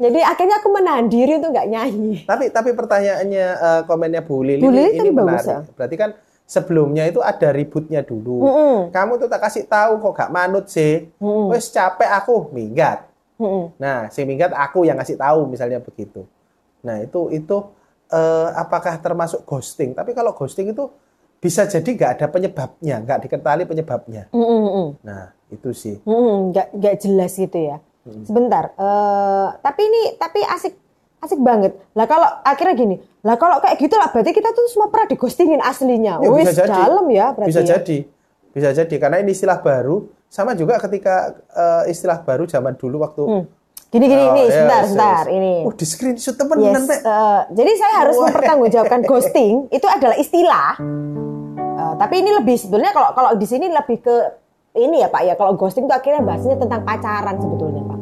Jadi 0.00 0.20
akhirnya 0.24 0.56
aku 0.60 0.68
menahan 0.72 1.06
diri 1.06 1.38
untuk 1.38 1.52
nggak 1.54 1.68
nyanyi. 1.70 2.14
Tapi 2.24 2.50
tapi 2.50 2.70
pertanyaannya 2.72 3.46
eh, 3.56 3.80
komennya 3.84 4.22
Bu 4.24 4.42
Lili 4.42 4.62
Bu 4.62 4.70
Lili 4.72 4.96
ini 4.98 5.10
bagus, 5.12 5.44
menarik. 5.44 5.48
ya? 5.48 5.60
Berarti 5.76 5.96
kan 6.00 6.10
sebelumnya 6.44 7.04
itu 7.08 7.20
ada 7.24 7.48
ributnya 7.52 8.00
dulu. 8.04 8.44
Mm-mm. 8.44 8.76
Kamu 8.92 9.16
tuh 9.16 9.28
tak 9.32 9.40
kasih 9.48 9.64
tahu 9.64 10.00
kok 10.00 10.12
gak 10.16 10.30
manut 10.32 10.68
sih. 10.68 11.08
Wes 11.20 11.72
capek 11.72 12.10
aku 12.10 12.52
minggat. 12.52 13.08
Mm-mm. 13.40 13.74
Nah, 13.80 14.12
si 14.12 14.22
minggat 14.28 14.52
aku 14.52 14.84
yang 14.84 15.00
ngasih 15.00 15.16
tahu 15.16 15.48
misalnya 15.48 15.80
begitu. 15.80 16.28
Nah, 16.84 17.00
itu 17.00 17.32
itu 17.32 17.56
eh, 18.12 18.48
apakah 18.54 19.00
termasuk 19.00 19.42
ghosting? 19.48 19.96
Tapi 19.96 20.12
kalau 20.12 20.36
ghosting 20.36 20.70
itu 20.70 20.86
bisa 21.40 21.68
jadi 21.68 21.84
nggak 21.84 22.10
ada 22.16 22.26
penyebabnya, 22.32 22.96
nggak 23.04 23.18
diketahui 23.28 23.64
penyebabnya. 23.68 24.32
Mm-mm, 24.32 24.60
mm-mm. 24.64 24.88
Nah, 25.04 25.32
itu 25.52 25.70
sih. 25.76 25.96
Hmm, 26.04 26.52
nggak 26.52 26.72
nggak 26.72 26.94
jelas 27.04 27.36
gitu 27.36 27.58
ya. 27.60 27.76
Sebentar. 28.04 28.64
eh 28.70 29.48
tapi 29.58 29.80
ini 29.82 30.02
tapi 30.14 30.40
asik 30.40 30.74
asik 31.18 31.40
banget. 31.40 31.72
Lah 31.92 32.04
kalau 32.04 32.28
akhirnya 32.42 32.74
gini, 32.74 32.96
lah 33.20 33.34
kalau 33.34 33.56
kayak 33.58 33.80
gitu 33.80 33.96
lah 33.96 34.12
berarti 34.12 34.30
kita 34.30 34.52
tuh 34.52 34.68
semua 34.68 34.92
pernah 34.92 35.08
digostingin 35.08 35.58
aslinya. 35.58 36.20
Ya, 36.20 36.28
Wis 36.28 36.52
dalam 36.54 37.06
ya 37.08 37.32
berarti. 37.32 37.48
Bisa 37.48 37.62
ya. 37.62 37.68
jadi. 37.74 37.98
Bisa 38.52 38.70
jadi 38.70 38.94
karena 39.00 39.18
ini 39.18 39.32
istilah 39.32 39.58
baru 39.58 40.04
sama 40.28 40.52
juga 40.52 40.76
ketika 40.78 41.32
eh, 41.48 41.90
istilah 41.90 42.20
baru 42.20 42.44
zaman 42.44 42.74
dulu 42.74 43.00
waktu 43.00 43.22
Hmm. 43.24 43.44
Gini 43.88 44.10
gini 44.10 44.20
Oh, 44.20 44.34
ini 44.34 44.42
yes, 44.42 44.50
sebentar 44.50 44.74
yes. 44.74 44.88
sebentar 44.90 45.24
ini. 45.30 45.54
Oh, 45.62 45.72
di 45.72 45.86
screenshot 45.86 46.34
Yes, 46.34 46.38
temenan, 46.40 46.82
Pak. 46.82 46.98
eh, 46.98 47.40
jadi 47.54 47.70
saya 47.72 47.94
harus 47.96 48.16
mempertanggungjawabkan 48.18 49.00
ghosting 49.08 49.54
itu 49.70 49.86
adalah 49.86 50.16
istilah. 50.16 50.74
Eh, 51.74 51.94
tapi 51.96 52.14
ini 52.18 52.30
lebih 52.32 52.54
sebetulnya 52.54 52.90
kalau 52.90 53.14
kalau 53.14 53.30
di 53.32 53.46
sini 53.46 53.66
lebih 53.66 54.02
ke 54.02 54.14
ini 54.76 54.98
ya 54.98 55.08
Pak 55.08 55.22
ya. 55.22 55.34
Kalau 55.34 55.54
ghosting 55.54 55.86
itu 55.86 55.94
akhirnya 55.94 56.20
bahasnya 56.20 56.54
tentang 56.56 56.82
pacaran 56.82 57.38
sebetulnya 57.38 57.82
Pak. 57.84 57.93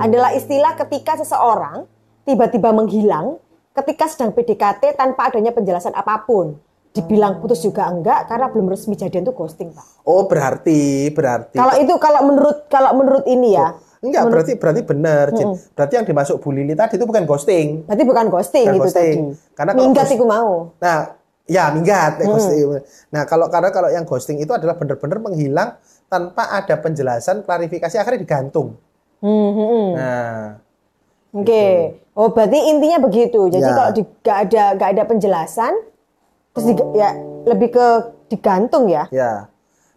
Adalah 0.00 0.32
istilah 0.32 0.72
ketika 0.80 1.20
seseorang 1.20 1.84
tiba-tiba 2.24 2.72
menghilang 2.72 3.36
ketika 3.76 4.08
sedang 4.08 4.32
PDKT 4.32 4.96
tanpa 4.96 5.28
adanya 5.28 5.52
penjelasan 5.52 5.92
apa 5.92 6.24
pun. 6.24 6.56
Dibilang 6.90 7.38
putus 7.38 7.62
juga 7.62 7.86
enggak 7.86 8.26
karena 8.26 8.50
belum 8.50 8.66
resmi 8.66 8.98
jadian 8.98 9.22
itu 9.22 9.30
ghosting 9.30 9.70
Pak. 9.70 10.02
Oh, 10.02 10.26
berarti 10.26 11.06
berarti 11.14 11.54
Kalau 11.54 11.78
itu 11.78 11.94
kalau 12.02 12.20
menurut 12.26 12.66
kalau 12.66 12.90
menurut 12.98 13.22
ini 13.30 13.54
ya. 13.54 13.78
Enggak, 14.00 14.32
berarti 14.32 14.52
berarti 14.56 14.82
benar, 14.82 15.28
Cin. 15.36 15.54
Berarti 15.76 15.94
yang 16.00 16.06
dimasuk 16.08 16.40
Bu 16.40 16.50
Lili 16.50 16.72
tadi 16.72 16.96
itu 16.96 17.04
bukan 17.06 17.28
ghosting. 17.28 17.84
Berarti 17.84 18.04
bukan 18.08 18.26
ghosting 18.32 18.66
Bukan 18.66 18.74
itu 18.74 18.82
ghosting. 18.88 19.18
tadi. 19.22 19.54
Karena 19.54 19.70
kalau 19.76 19.84
Minggat 19.86 20.06
iku 20.10 20.24
mau. 20.26 20.50
Nah, 20.80 20.98
ya 21.46 21.64
minggat 21.70 22.12
ya, 22.18 22.24
ghosting. 22.26 22.64
Nah, 23.12 23.22
kalau 23.28 23.46
karena 23.52 23.70
kalau 23.70 23.88
yang 23.92 24.02
ghosting 24.08 24.40
itu 24.40 24.50
adalah 24.50 24.74
benar-benar 24.74 25.20
menghilang 25.20 25.76
tanpa 26.10 26.48
ada 26.48 26.74
penjelasan, 26.80 27.46
klarifikasi 27.46 28.00
akhirnya 28.00 28.24
digantung. 28.24 28.74
Hmm, 29.20 29.50
hmm, 29.52 29.68
hmm. 29.68 29.88
Nah, 29.94 30.40
Oke. 31.30 31.66
Oh, 32.18 32.28
berarti 32.34 32.58
intinya 32.68 32.98
begitu. 32.98 33.46
Jadi 33.48 33.62
Ya. 33.62 33.76
kalau 33.76 33.90
di, 33.94 34.02
gak 34.20 34.38
ada 34.50 34.62
gak 34.74 34.90
ada 34.98 35.02
penjelasan, 35.06 35.72
terus 36.52 36.64
di- 36.66 36.88
ya 36.96 37.14
lebih 37.46 37.70
ke 37.70 37.86
digantung 38.26 38.90
ya. 38.90 39.06
ya. 39.08 39.46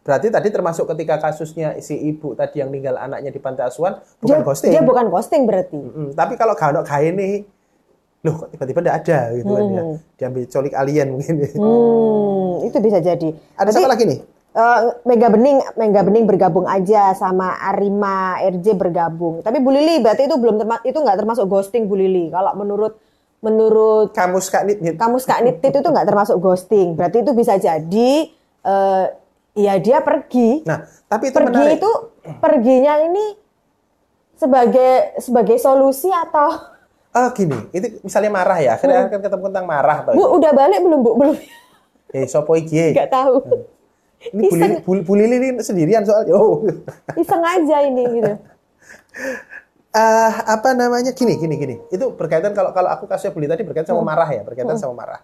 Berarti 0.04 0.28
tadi 0.28 0.52
termasuk 0.52 0.84
ketika 0.94 1.16
kasusnya 1.18 1.80
si 1.80 1.96
ibu 1.96 2.36
tadi 2.36 2.60
yang 2.60 2.70
tinggal 2.70 3.00
anaknya 3.00 3.32
di 3.32 3.40
panti 3.40 3.64
asuhan 3.64 3.98
bukan 4.20 4.40
Dia, 4.40 4.46
ghosting. 4.46 4.72
dia 4.76 4.82
bukan 4.84 5.06
ghosting 5.08 5.48
berarti. 5.48 5.80
Mm, 5.80 6.10
tapi 6.14 6.36
kalau 6.36 6.54
gak 6.54 6.76
ada 6.76 6.82
kain 6.84 7.16
nih, 7.16 7.48
loh 8.22 8.34
kok 8.38 8.48
tiba-tiba 8.52 8.80
tidak 8.84 8.96
ada 9.04 9.20
gitu 9.34 9.52
kan 9.52 9.64
ya. 9.66 9.84
Diambil 10.20 10.44
colik 10.46 10.74
alien 10.76 11.08
mungkin. 11.12 11.34
Hmm, 11.56 12.68
itu 12.68 12.78
bisa 12.78 13.00
jadi. 13.00 13.30
Ada 13.56 13.72
Berarti, 13.72 13.76
siapa 13.80 13.90
lagi 13.90 14.04
nih? 14.06 14.20
Eh, 14.54 14.80
Mega 15.04 15.28
Bening, 15.34 15.58
Mega 15.76 16.02
Bening 16.06 16.26
bergabung 16.26 16.66
aja 16.66 17.12
sama 17.14 17.58
Arima 17.60 18.38
RJ 18.40 18.78
bergabung. 18.78 19.42
Tapi 19.42 19.58
Bu 19.60 19.74
Lili 19.74 20.00
berarti 20.00 20.30
itu 20.30 20.36
belum 20.38 20.62
terma- 20.62 20.84
itu 20.86 20.96
nggak 20.96 21.18
termasuk 21.18 21.46
ghosting 21.50 21.90
Bu 21.90 21.98
Lili. 21.98 22.30
Kalau 22.30 22.54
menurut 22.54 22.98
menurut 23.44 24.16
Kamus 24.16 24.48
Kak 24.48 24.64
Nit 24.64 24.80
Nit. 24.80 24.96
kamus 24.96 25.28
Kak 25.28 25.44
Nit 25.44 25.60
itu 25.60 25.84
nggak 25.84 26.08
termasuk 26.08 26.40
ghosting. 26.40 26.96
Berarti 26.96 27.26
itu 27.26 27.32
bisa 27.36 27.60
jadi 27.60 28.12
eh, 28.64 29.06
ya 29.58 29.74
dia 29.82 30.00
pergi. 30.00 30.64
Nah, 30.64 30.88
tapi 31.12 31.30
itu 31.30 31.38
pergi 31.38 31.52
menarik. 31.52 31.78
itu 31.82 31.92
perginya 32.40 32.94
ini 33.04 33.26
sebagai 34.38 35.18
sebagai 35.20 35.58
solusi 35.60 36.10
atau 36.10 36.72
Oh 37.14 37.30
gini, 37.30 37.54
itu 37.70 38.02
misalnya 38.02 38.34
marah 38.34 38.58
ya, 38.58 38.74
akhirnya 38.74 39.06
kan 39.06 39.22
ketemu 39.22 39.46
tentang 39.54 39.70
marah 39.70 40.02
Bu 40.18 40.34
udah 40.34 40.50
balik 40.50 40.82
belum 40.82 41.00
Bu? 41.06 41.12
Belum. 41.14 41.38
Eh, 42.10 42.26
sopo 42.26 42.58
iki? 42.58 42.90
Nggak 42.90 43.14
tahu. 43.14 43.38
Ini 44.32 44.48
Bu 44.48 44.56
Bu, 44.86 44.92
Bu 45.04 45.14
Lili 45.20 45.36
ini 45.42 45.60
sendirian 45.60 46.08
soalnya. 46.08 46.38
Oh. 46.38 46.64
Iseng 47.20 47.44
aja 47.44 47.78
ini 47.84 48.04
gitu. 48.22 48.34
Eh, 49.94 50.32
apa 50.50 50.74
namanya? 50.74 51.14
Gini, 51.14 51.38
gini, 51.38 51.54
gini. 51.54 51.78
Itu 51.94 52.18
berkaitan 52.18 52.58
kalau 52.58 52.74
kalau 52.74 52.90
aku 52.90 53.06
kasusnya 53.06 53.30
Bu 53.30 53.46
Lili 53.46 53.54
tadi 53.54 53.62
berkaitan 53.62 53.94
sama 53.94 54.02
Hmm. 54.02 54.10
marah 54.10 54.30
ya, 54.34 54.42
berkaitan 54.42 54.74
sama 54.74 54.94
marah. 54.98 55.22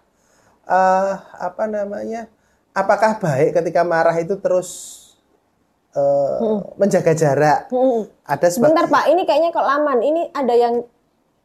Eh, 0.62 1.14
apa 1.42 1.66
namanya? 1.66 2.30
Apakah 2.70 3.18
baik 3.18 3.58
ketika 3.58 3.82
marah 3.82 4.14
itu 4.14 4.38
terus 4.38 4.70
eh, 5.90 6.38
menjaga 6.78 7.18
jarak? 7.18 7.66
Hmm. 7.66 8.06
Ada 8.22 8.46
Sebentar 8.46 8.86
Pak, 8.86 9.10
ini 9.10 9.26
kayaknya 9.26 9.50
kok 9.50 9.66
laman. 9.66 10.06
Ini 10.06 10.30
ada 10.30 10.54
yang 10.54 10.86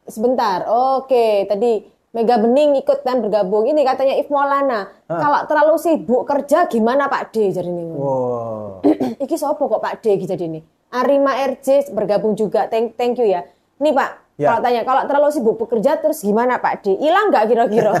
sebentar. 0.06 0.62
Oke, 0.70 1.50
tadi 1.50 1.82
Mega 2.16 2.40
Bening 2.40 2.80
ikut 2.80 3.04
dan 3.04 3.20
bergabung. 3.20 3.68
Ini 3.68 3.84
katanya 3.84 4.16
If 4.16 4.32
Maulana. 4.32 4.88
Kalau 5.04 5.44
terlalu 5.44 5.76
sibuk 5.76 6.24
kerja 6.24 6.64
gimana 6.64 7.12
Pak 7.12 7.36
D 7.36 7.52
jadi 7.52 7.68
ini? 7.68 7.92
Wow. 7.92 8.80
Iki 9.28 9.36
sopo 9.36 9.68
kok 9.68 9.84
Pak 9.84 10.00
D 10.00 10.16
jadi 10.24 10.48
ini? 10.48 10.64
Arima 10.96 11.36
RJ 11.36 11.92
bergabung 11.92 12.32
juga. 12.32 12.72
Thank, 12.72 12.96
thank 12.96 13.20
you 13.20 13.28
ya. 13.28 13.44
Nih 13.76 13.92
Pak, 13.92 14.24
Ya. 14.36 14.52
kalau 14.52 14.60
tanya 14.68 14.80
kalau 14.84 15.02
terlalu 15.08 15.28
sibuk 15.32 15.56
bekerja 15.56 15.96
terus 15.96 16.20
gimana 16.20 16.60
Pak 16.60 16.84
D? 16.84 16.96
Hilang 17.00 17.32
nggak 17.32 17.44
kira-kira? 17.52 17.92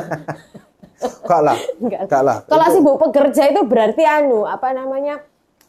Kak 1.28 1.40
lah. 1.44 1.56
Enggak. 1.84 2.08
Lah. 2.08 2.44
Kalau 2.44 2.66
sibuk 2.72 2.96
bekerja 2.96 3.52
itu 3.52 3.60
berarti 3.68 4.04
anu 4.04 4.48
apa 4.48 4.72
namanya? 4.72 5.20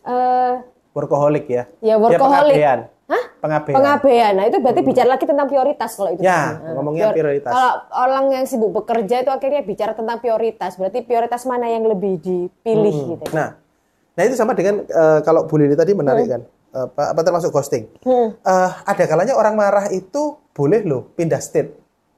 Eh 0.07 0.53
workaholic 0.95 1.47
ya. 1.51 1.63
ya 1.83 1.95
workaholic. 1.99 2.55
pengabdian. 2.55 2.79
Hah? 3.07 3.23
Pengabdian. 3.39 3.75
Pengabdian. 3.79 4.31
Nah, 4.35 4.45
itu 4.51 4.57
berarti 4.59 4.81
bicara 4.83 5.07
lagi 5.15 5.23
tentang 5.23 5.47
prioritas 5.47 5.95
kalau 5.95 6.11
itu. 6.11 6.19
Ya, 6.19 6.59
Nah, 6.59 6.75
ngomongnya 6.75 7.15
prioritas. 7.15 7.51
Kalau 7.55 7.71
orang 7.95 8.25
yang 8.35 8.43
sibuk 8.43 8.75
bekerja 8.75 9.23
itu 9.23 9.31
akhirnya 9.31 9.63
bicara 9.63 9.95
tentang 9.95 10.19
prioritas. 10.19 10.75
Berarti 10.75 11.07
prioritas 11.07 11.47
mana 11.47 11.71
yang 11.71 11.87
lebih 11.87 12.19
dipilih 12.19 12.95
gitu. 13.15 13.25
Nah, 13.31 13.55
nah 14.11 14.21
itu 14.27 14.35
sama 14.35 14.51
dengan 14.51 14.83
eh, 14.83 15.19
kalau 15.23 15.47
Bu 15.47 15.55
Lili 15.55 15.79
tadi 15.79 15.95
menarik 15.95 16.27
kan, 16.27 16.41
apa, 16.75 17.15
apa 17.15 17.21
termasuk 17.23 17.55
ghosting. 17.55 17.87
Hmm. 18.03 18.35
Eh, 18.35 18.69
ada 18.83 19.03
kalanya 19.07 19.39
orang 19.39 19.55
marah 19.55 19.87
itu 19.87 20.35
boleh 20.51 20.83
loh 20.83 21.07
pindah 21.15 21.39
state. 21.39 21.71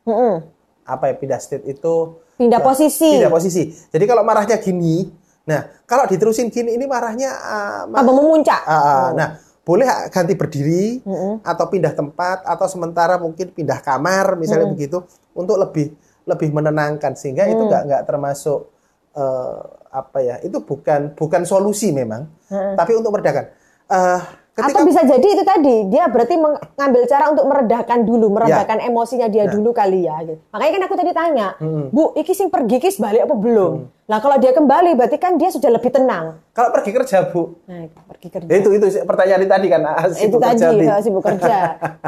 Mm-mm. 0.10 0.42
Apa 0.90 1.14
ya 1.14 1.16
pindah 1.22 1.38
state 1.38 1.70
itu? 1.70 2.18
Pindah 2.34 2.66
posisi. 2.66 3.14
Pindah 3.14 3.30
posisi. 3.30 3.70
Jadi 3.94 4.10
kalau 4.10 4.26
marahnya 4.26 4.58
gini, 4.58 5.06
nah 5.46 5.70
kalau 5.86 6.10
diterusin 6.10 6.50
gini 6.50 6.74
ini 6.74 6.90
marahnya 6.90 7.30
ah, 7.30 7.82
ma- 7.86 8.02
Apa 8.02 8.10
memuncak? 8.10 8.62
ah, 8.66 8.74
ah, 8.74 9.08
nah 9.14 9.30
boleh 9.70 9.86
ganti 10.10 10.34
berdiri 10.34 10.98
atau 11.46 11.66
pindah 11.70 11.94
tempat 11.94 12.42
atau 12.42 12.66
sementara 12.66 13.22
mungkin 13.22 13.54
pindah 13.54 13.86
kamar 13.86 14.34
misalnya 14.34 14.66
begitu 14.74 15.06
untuk 15.38 15.62
lebih 15.62 15.94
lebih 16.26 16.50
menenangkan. 16.50 17.14
Sehingga 17.14 17.46
itu 17.46 17.62
Mm. 17.62 17.70
nggak 17.70 17.84
nggak 17.86 18.04
termasuk 18.10 18.74
eh, 19.14 19.62
apa 19.94 20.18
ya 20.26 20.36
itu 20.42 20.58
bukan 20.66 21.14
bukan 21.14 21.46
solusi 21.46 21.94
memang. 21.94 22.26
Tapi 22.50 22.92
untuk 22.98 23.14
meredakan 23.14 23.46
Eh, 23.90 24.22
ketika 24.60 24.76
Atau 24.76 24.84
bisa 24.84 25.02
jadi 25.02 25.28
itu 25.30 25.44
tadi 25.44 25.76
dia 25.88 26.04
berarti 26.06 26.36
mengambil 26.36 27.02
cara 27.06 27.26
untuk 27.28 27.46
meredakan 27.46 28.00
dulu, 28.04 28.28
Ya. 28.28 28.34
meredakan 28.36 28.78
emosinya 28.82 29.26
dia 29.26 29.48
dulu 29.48 29.72
kali 29.72 30.04
ya. 30.04 30.20
gitu. 30.22 30.44
Makanya 30.50 30.72
kan 30.72 30.82
aku 30.84 30.96
tadi 30.96 31.12
tanya, 31.12 31.48
Bu, 31.90 32.12
iki 32.14 32.32
sing 32.32 32.48
pergi 32.48 32.78
kis 32.78 32.96
balik 32.96 33.24
apa 33.24 33.34
belum? 33.34 33.74
Nah 34.06 34.18
kalau 34.18 34.36
dia 34.36 34.52
kembali 34.52 34.94
berarti 34.94 35.16
kan 35.16 35.36
dia 35.36 35.48
sudah 35.48 35.70
lebih 35.70 35.90
tenang. 35.90 36.42
kalau 36.50 36.70
pergi 36.72 36.92
kerja 36.92 37.18
bu 37.26 37.56
Nah, 37.64 37.86
pergi 38.10 38.28
kerja. 38.28 38.48
Ya, 38.48 38.56
itu 38.58 38.70
itu 38.74 38.86
pertanyaan 39.02 39.46
tadi 39.46 39.68
kan 39.68 39.82
ah, 39.82 40.04
itu 40.04 40.18
sibuk 40.20 40.42
tadi 40.42 40.58
kerja, 40.58 40.68
Bi. 40.70 40.86
eh, 40.86 41.00
sibuk 41.00 41.24
kerja. 41.24 41.58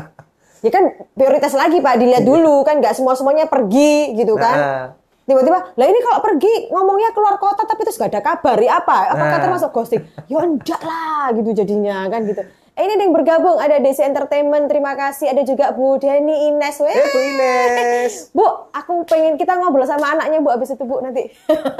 ya 0.65 0.69
kan 0.69 0.83
prioritas 1.11 1.53
lagi 1.53 1.77
Pak 1.77 1.95
dilihat 1.95 2.21
dulu 2.21 2.61
kan 2.61 2.77
nggak 2.77 2.93
semua 2.93 3.13
semuanya 3.13 3.45
pergi 3.45 4.13
gitu 4.13 4.35
kan. 4.35 4.57
Nah. 4.57 4.85
Tiba-tiba, 5.23 5.57
lah 5.71 5.85
ini 5.85 5.99
kalau 6.01 6.19
pergi 6.19 6.53
ngomongnya 6.67 7.09
keluar 7.11 7.37
kota 7.37 7.63
tapi 7.63 7.81
terus 7.81 7.95
gak 7.95 8.09
ada 8.09 8.21
kabar, 8.21 8.57
ya 8.57 8.77
apa? 8.77 9.11
Apakah 9.11 9.29
Nah. 9.31 9.41
termasuk 9.41 9.69
ghosting? 9.69 10.01
Ya 10.25 10.39
enggak 10.39 10.81
lah 10.81 11.29
gitu 11.31 11.53
jadinya 11.53 12.05
kan 12.07 12.25
gitu. 12.25 12.41
Eh, 12.71 12.81
ini 12.81 12.95
ada 12.95 13.03
yang 13.03 13.13
bergabung, 13.13 13.55
ada 13.55 13.77
DC 13.77 14.01
Entertainment, 14.01 14.65
terima 14.65 14.91
kasih. 14.93 15.27
Ada 15.27 15.43
juga 15.43 15.69
Bu 15.69 15.95
Deni 15.95 16.47
Ines. 16.47 16.79
Weh. 16.79 16.89
Eh 16.89 17.05
Bu 17.05 17.19
Ines. 17.21 18.13
Bu, 18.31 18.41
aku 18.69 19.03
pengen 19.03 19.35
kita 19.35 19.53
ngobrol 19.53 19.83
sama 19.83 20.09
anaknya 20.11 20.39
Bu 20.39 20.49
abis 20.49 20.71
itu 20.71 20.81
Bu 20.81 20.97
nanti. 20.99 21.29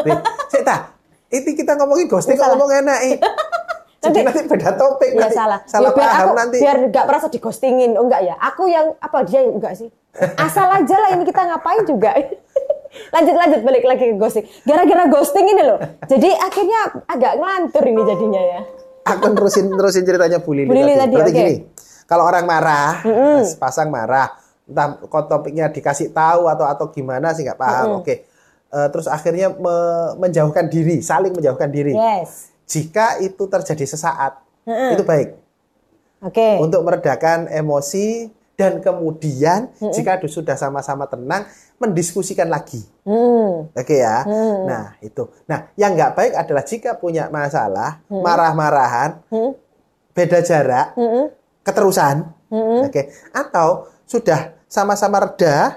Nih, 0.04 0.18
Sik 0.48 0.62
ta. 0.62 0.94
Itu 1.28 1.48
kita 1.50 1.74
ngomongin 1.76 2.06
ghosting 2.06 2.36
salah. 2.36 2.54
ngomong 2.54 2.70
enak 2.78 3.00
eh. 3.06 3.16
Jadi 4.02 4.18
Nanti- 4.20 4.42
nanti 4.42 4.50
beda 4.52 4.70
topik 4.76 5.12
ya 5.12 5.20
nanti. 5.24 5.36
salah. 5.36 5.60
Salah 5.64 5.90
Ya, 5.90 5.96
biar 5.96 6.10
paham 6.10 6.22
aku, 6.24 6.34
nanti. 6.36 6.58
Biar 6.58 6.78
nggak 6.84 7.06
merasa 7.06 7.28
di 7.28 7.38
ghostingin. 7.38 7.92
Oh 7.96 8.04
enggak 8.04 8.22
ya? 8.24 8.36
Aku 8.36 8.66
yang 8.66 8.98
apa 8.98 9.18
dia 9.24 9.40
yang 9.40 9.56
enggak 9.56 9.74
sih? 9.76 9.88
Asal 10.42 10.68
aja 10.68 10.96
lah 10.98 11.10
ini 11.12 11.24
kita 11.24 11.40
ngapain 11.40 11.86
juga. 11.86 12.12
Lanjut 13.12 13.36
lanjut 13.36 13.62
balik 13.64 13.84
lagi 13.88 14.04
ke 14.12 14.16
ghosting. 14.16 14.46
Gara-gara 14.64 15.08
ghosting 15.08 15.48
ini 15.48 15.64
loh. 15.64 15.80
Jadi 16.06 16.30
akhirnya 16.32 16.80
agak 17.08 17.34
ngelantur 17.40 17.84
ini 17.88 18.02
jadinya 18.04 18.42
ya. 18.42 18.62
Aku 19.02 19.34
terusin 19.34 19.66
terusin 19.74 20.04
ceritanya 20.06 20.38
Bu 20.38 20.54
Lili, 20.54 20.70
Bu 20.70 20.78
Lili 20.78 20.94
tadi, 20.94 21.16
Berarti 21.18 21.34
oke. 21.34 21.40
gini, 21.42 21.56
kalau 22.06 22.24
orang 22.30 22.46
marah, 22.46 23.02
pasang 23.58 23.90
marah, 23.90 24.30
entah 24.70 25.02
kok 25.02 25.26
topiknya 25.26 25.74
dikasih 25.74 26.14
tahu 26.14 26.46
atau 26.46 26.70
atau 26.70 26.86
gimana 26.94 27.34
sih 27.34 27.42
nggak 27.42 27.58
paham. 27.58 28.06
Oke. 28.06 28.30
Eh, 28.72 28.88
terus 28.94 29.10
akhirnya 29.10 29.52
me- 29.52 30.16
menjauhkan 30.22 30.70
diri, 30.70 31.04
saling 31.04 31.34
menjauhkan 31.36 31.68
diri. 31.68 31.92
Yes. 31.92 32.54
Jika 32.70 33.20
itu 33.20 33.44
terjadi 33.52 33.84
sesaat, 33.84 34.40
itu 34.64 35.04
baik 35.04 35.36
Oke. 36.24 36.62
untuk 36.62 36.86
meredakan 36.86 37.52
emosi 37.52 38.32
dan 38.62 38.78
kemudian 38.78 39.74
jika 39.89 40.21
sudah 40.30 40.54
sama-sama 40.54 41.10
tenang 41.10 41.50
mendiskusikan 41.82 42.45
lagi. 42.45 42.86
Hmm. 43.02 43.74
Oke 43.74 43.97
ya. 43.97 44.21
Nah, 44.69 45.02
itu. 45.02 45.26
Nah, 45.50 45.74
yang 45.74 45.97
nggak 45.97 46.13
baik 46.13 46.34
adalah 46.38 46.62
jika 46.62 46.93
punya 47.02 47.26
masalah, 47.34 48.06
marah-marahan, 48.06 49.17
beda 50.13 50.45
jarak, 50.45 50.93
keterusan. 51.65 52.30
Oke. 52.86 53.10
Atau 53.34 53.89
sudah 54.06 54.54
sama-sama 54.69 55.26
reda, 55.26 55.74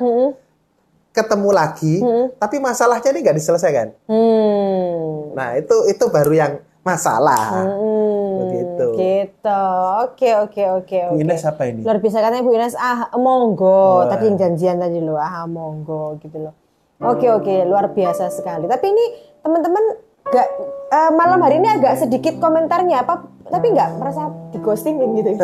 ketemu 1.17 1.51
lagi, 1.57 2.05
tapi 2.37 2.61
masalahnya 2.61 3.09
ini 3.09 3.25
nggak 3.25 3.39
diselesaikan. 3.41 3.89
Hmm. 4.05 5.33
Nah, 5.33 5.57
itu 5.57 5.89
itu 5.89 6.05
baru 6.13 6.33
yang 6.37 6.53
masalah. 6.85 7.65
Hmm. 7.65 8.33
Begitu. 8.45 8.87
Gitu. 9.01 9.65
Oke, 10.05 10.31
oke, 10.37 10.63
oke, 10.85 10.97
Bu 11.11 11.15
oke. 11.17 11.23
Ines 11.25 11.43
apa 11.49 11.63
ini? 11.67 11.81
Luar 11.81 11.99
biasa 11.99 12.21
katanya 12.21 12.45
Bu 12.45 12.53
Ines, 12.53 12.77
ah 12.77 13.09
monggo. 13.17 14.07
Tadi 14.07 14.25
yang 14.29 14.37
janjian 14.37 14.77
tadi 14.79 15.01
loh, 15.01 15.17
ah 15.17 15.49
monggo 15.49 16.21
gitu 16.21 16.39
loh. 16.45 16.55
Oke, 17.03 17.27
oke, 17.27 17.67
luar 17.67 17.91
biasa 17.91 18.31
sekali. 18.31 18.71
Tapi 18.71 18.87
ini 18.87 19.05
teman-teman 19.43 19.85
gak 20.25 20.49
eh, 20.89 21.11
malam 21.13 21.41
hari 21.43 21.61
ini 21.61 21.69
agak 21.69 22.01
sedikit 22.01 22.41
komentarnya 22.41 23.05
apa 23.05 23.29
tapi 23.45 23.77
nggak 23.77 24.01
merasa 24.01 24.33
di 24.53 24.59
ghosting 24.63 24.97
gitu. 25.21 25.37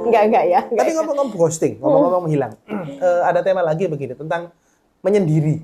Enggak, 0.00 0.32
enggak 0.32 0.44
ya. 0.48 0.60
enggak 0.64 0.80
Tapi 0.80 0.90
ya. 0.90 0.96
ngomong-ngomong 0.96 1.28
ghosting, 1.36 1.74
ngomong-ngomong 1.76 2.22
menghilang, 2.24 2.52
eh, 2.70 3.20
ada 3.20 3.44
tema 3.44 3.60
lagi 3.60 3.84
begini 3.84 4.16
tentang 4.16 4.48
menyendiri. 5.04 5.60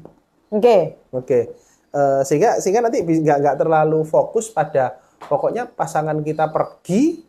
Oke. 0.53 1.01
Oke, 1.09 1.57
Eh, 1.91 2.23
sehingga 2.23 2.59
sehingga 2.59 2.85
nanti 2.85 3.01
nggak 3.01 3.39
nggak 3.41 3.57
terlalu 3.57 4.03
fokus 4.03 4.51
pada 4.51 4.99
pokoknya 5.23 5.65
pasangan 5.67 6.19
kita 6.21 6.51
pergi 6.51 7.23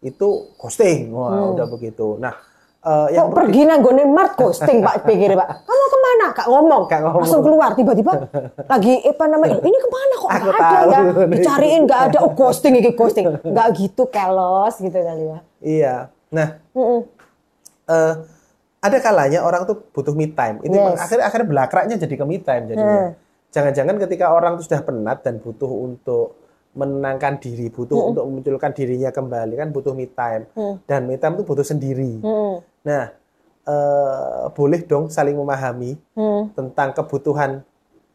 itu 0.00 0.28
ghosting, 0.56 1.08
wah 1.10 1.54
udah 1.54 1.64
begitu. 1.64 2.20
Nah, 2.20 2.34
eh, 2.82 3.16
yang 3.16 3.32
Kok 3.32 3.36
pergi 3.40 3.64
nanggone 3.64 4.04
mart 4.04 4.36
ghosting 4.40 4.82
Pak 4.82 5.04
pikir 5.04 5.32
Pak. 5.32 5.48
Kamu 5.64 5.84
ke 5.86 5.98
mana? 6.00 6.26
Kak 6.34 6.46
ngomong. 6.46 6.82
Kak 6.84 7.00
ngomong. 7.00 7.22
Langsung 7.24 7.40
keluar 7.40 7.72
tiba-tiba 7.72 8.12
lagi 8.66 9.00
apa 9.00 9.24
namanya? 9.24 9.56
Ini 9.62 9.78
ke 9.78 9.88
mana 9.88 10.14
kok 10.14 10.28
Aku 10.34 10.44
nggak 10.44 10.60
ada 10.60 10.78
ya? 10.84 11.00
Dicariin 11.38 11.80
nggak 11.84 12.00
ada. 12.10 12.18
Oh 12.20 12.32
ghosting 12.32 12.74
ini 12.76 12.92
ghosting. 12.92 13.24
Nggak 13.40 13.66
gitu 13.78 14.04
kelos 14.08 14.74
gitu 14.76 14.92
kali 14.96 15.24
ya. 15.24 15.38
iya, 15.64 15.94
nah 16.28 16.60
Mm-mm. 16.76 17.08
eh, 17.86 18.14
ada 18.84 18.98
kalanya 19.00 19.40
orang 19.40 19.64
tuh 19.64 19.80
butuh 19.96 20.12
me 20.12 20.28
time. 20.28 20.60
Itu 20.60 20.76
Yes. 20.76 21.00
akhirnya 21.00 21.24
akhirnya 21.24 21.48
belakraknya 21.48 21.96
jadi 21.96 22.14
ke 22.18 22.24
me 22.26 22.36
time 22.36 22.64
jadinya. 22.68 23.16
Jangan-jangan 23.54 24.02
ketika 24.02 24.34
orang 24.34 24.58
tuh 24.58 24.66
sudah 24.66 24.82
penat 24.82 25.22
dan 25.22 25.38
butuh 25.38 25.70
untuk 25.70 26.42
menenangkan 26.74 27.38
diri, 27.38 27.70
butuh 27.70 28.10
untuk 28.10 28.26
memunculkan 28.26 28.74
dirinya 28.74 29.14
kembali 29.14 29.54
kan 29.54 29.70
butuh 29.70 29.94
me 29.94 30.10
time. 30.10 30.50
Dan 30.90 31.06
me 31.06 31.14
time 31.14 31.38
itu 31.38 31.46
butuh 31.46 31.62
sendiri. 31.62 32.18
Mm-mm. 32.18 32.58
Nah, 32.82 33.14
eh, 33.62 34.42
boleh 34.50 34.82
dong 34.82 35.06
saling 35.06 35.38
memahami 35.38 35.94
Mm. 36.18 36.50
tentang 36.58 36.90
kebutuhan 36.98 37.62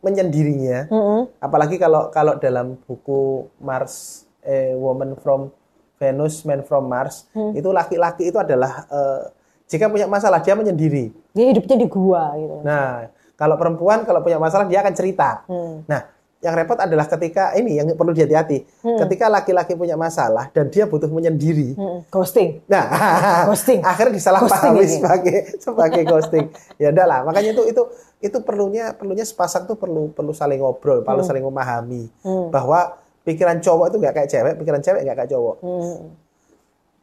menyendirinya. 0.04 0.91
Mm-mm. 0.91 1.32
Apalagi 1.39 1.80
kalau 1.80 2.12
kalau 2.12 2.36
dalam 2.36 2.75
buku 2.84 3.47
Mars, 3.63 4.28
eh, 4.43 4.75
Woman 4.75 5.15
from 5.15 5.56
Venus, 5.95 6.43
Man 6.43 6.67
from 6.67 6.91
Mars, 6.91 7.32
itu 7.56 7.71
laki-laki 7.71 8.28
itu 8.28 8.36
adalah 8.36 8.84
eh, 8.91 9.32
jika 9.71 9.88
punya 9.88 10.04
masalah 10.04 10.43
dia 10.43 10.52
menyendiri. 10.52 11.15
Dia 11.32 11.56
hidupnya 11.56 11.80
di 11.80 11.88
gua 11.88 12.36
gitu. 12.36 12.60
Nah, 12.60 13.08
kalau 13.39 13.56
perempuan 13.56 14.04
kalau 14.04 14.19
punya 14.19 14.36
masalah 14.36 14.67
dia 14.67 14.84
akan 14.84 14.91
cerita. 14.91 15.47
Hmm. 15.47 15.88
Nah, 15.88 16.19
yang 16.39 16.56
repot 16.56 16.80
adalah 16.80 17.04
ketika 17.04 17.52
ini 17.60 17.84
yang 17.84 17.91
perlu 17.99 18.15
dihati-hati. 18.15 18.63
Ketika 18.80 19.28
laki-laki 19.28 19.75
punya 19.75 19.99
masalah 19.99 20.47
dan 20.56 20.71
dia 20.71 20.88
butuh 20.88 21.12
menyendiri, 21.12 21.75
Mm-mm. 21.75 22.08
Ghosting. 22.08 22.63
Nah, 22.63 22.88
Ghosting. 23.52 23.84
akhirnya 23.84 24.15
disalahpahami 24.15 24.84
sebagai 24.88 25.38
sebagai 25.60 26.04
ghosting. 26.08 26.47
Ya 26.80 26.95
udahlah, 26.95 27.28
makanya 27.28 27.52
itu 27.52 27.63
itu 27.67 27.84
itu 28.23 28.38
perlunya 28.39 28.95
perlunya 28.95 29.28
sepasang 29.28 29.67
tuh 29.67 29.75
perlu 29.75 30.15
perlu 30.15 30.32
saling 30.32 30.63
ngobrol, 30.63 31.04
perlu 31.04 31.23
saling 31.28 31.43
memahami 31.43 32.08
bahwa 32.52 32.95
pikiran 33.28 33.60
cowok 33.60 33.91
itu 33.91 33.97
nggak 33.99 34.13
kayak 34.15 34.30
cewek, 34.32 34.54
pikiran 34.63 34.80
cewek 34.80 35.02
nggak 35.04 35.17
kayak 35.19 35.32
cowok. 35.36 35.56
Mm. 35.60 35.99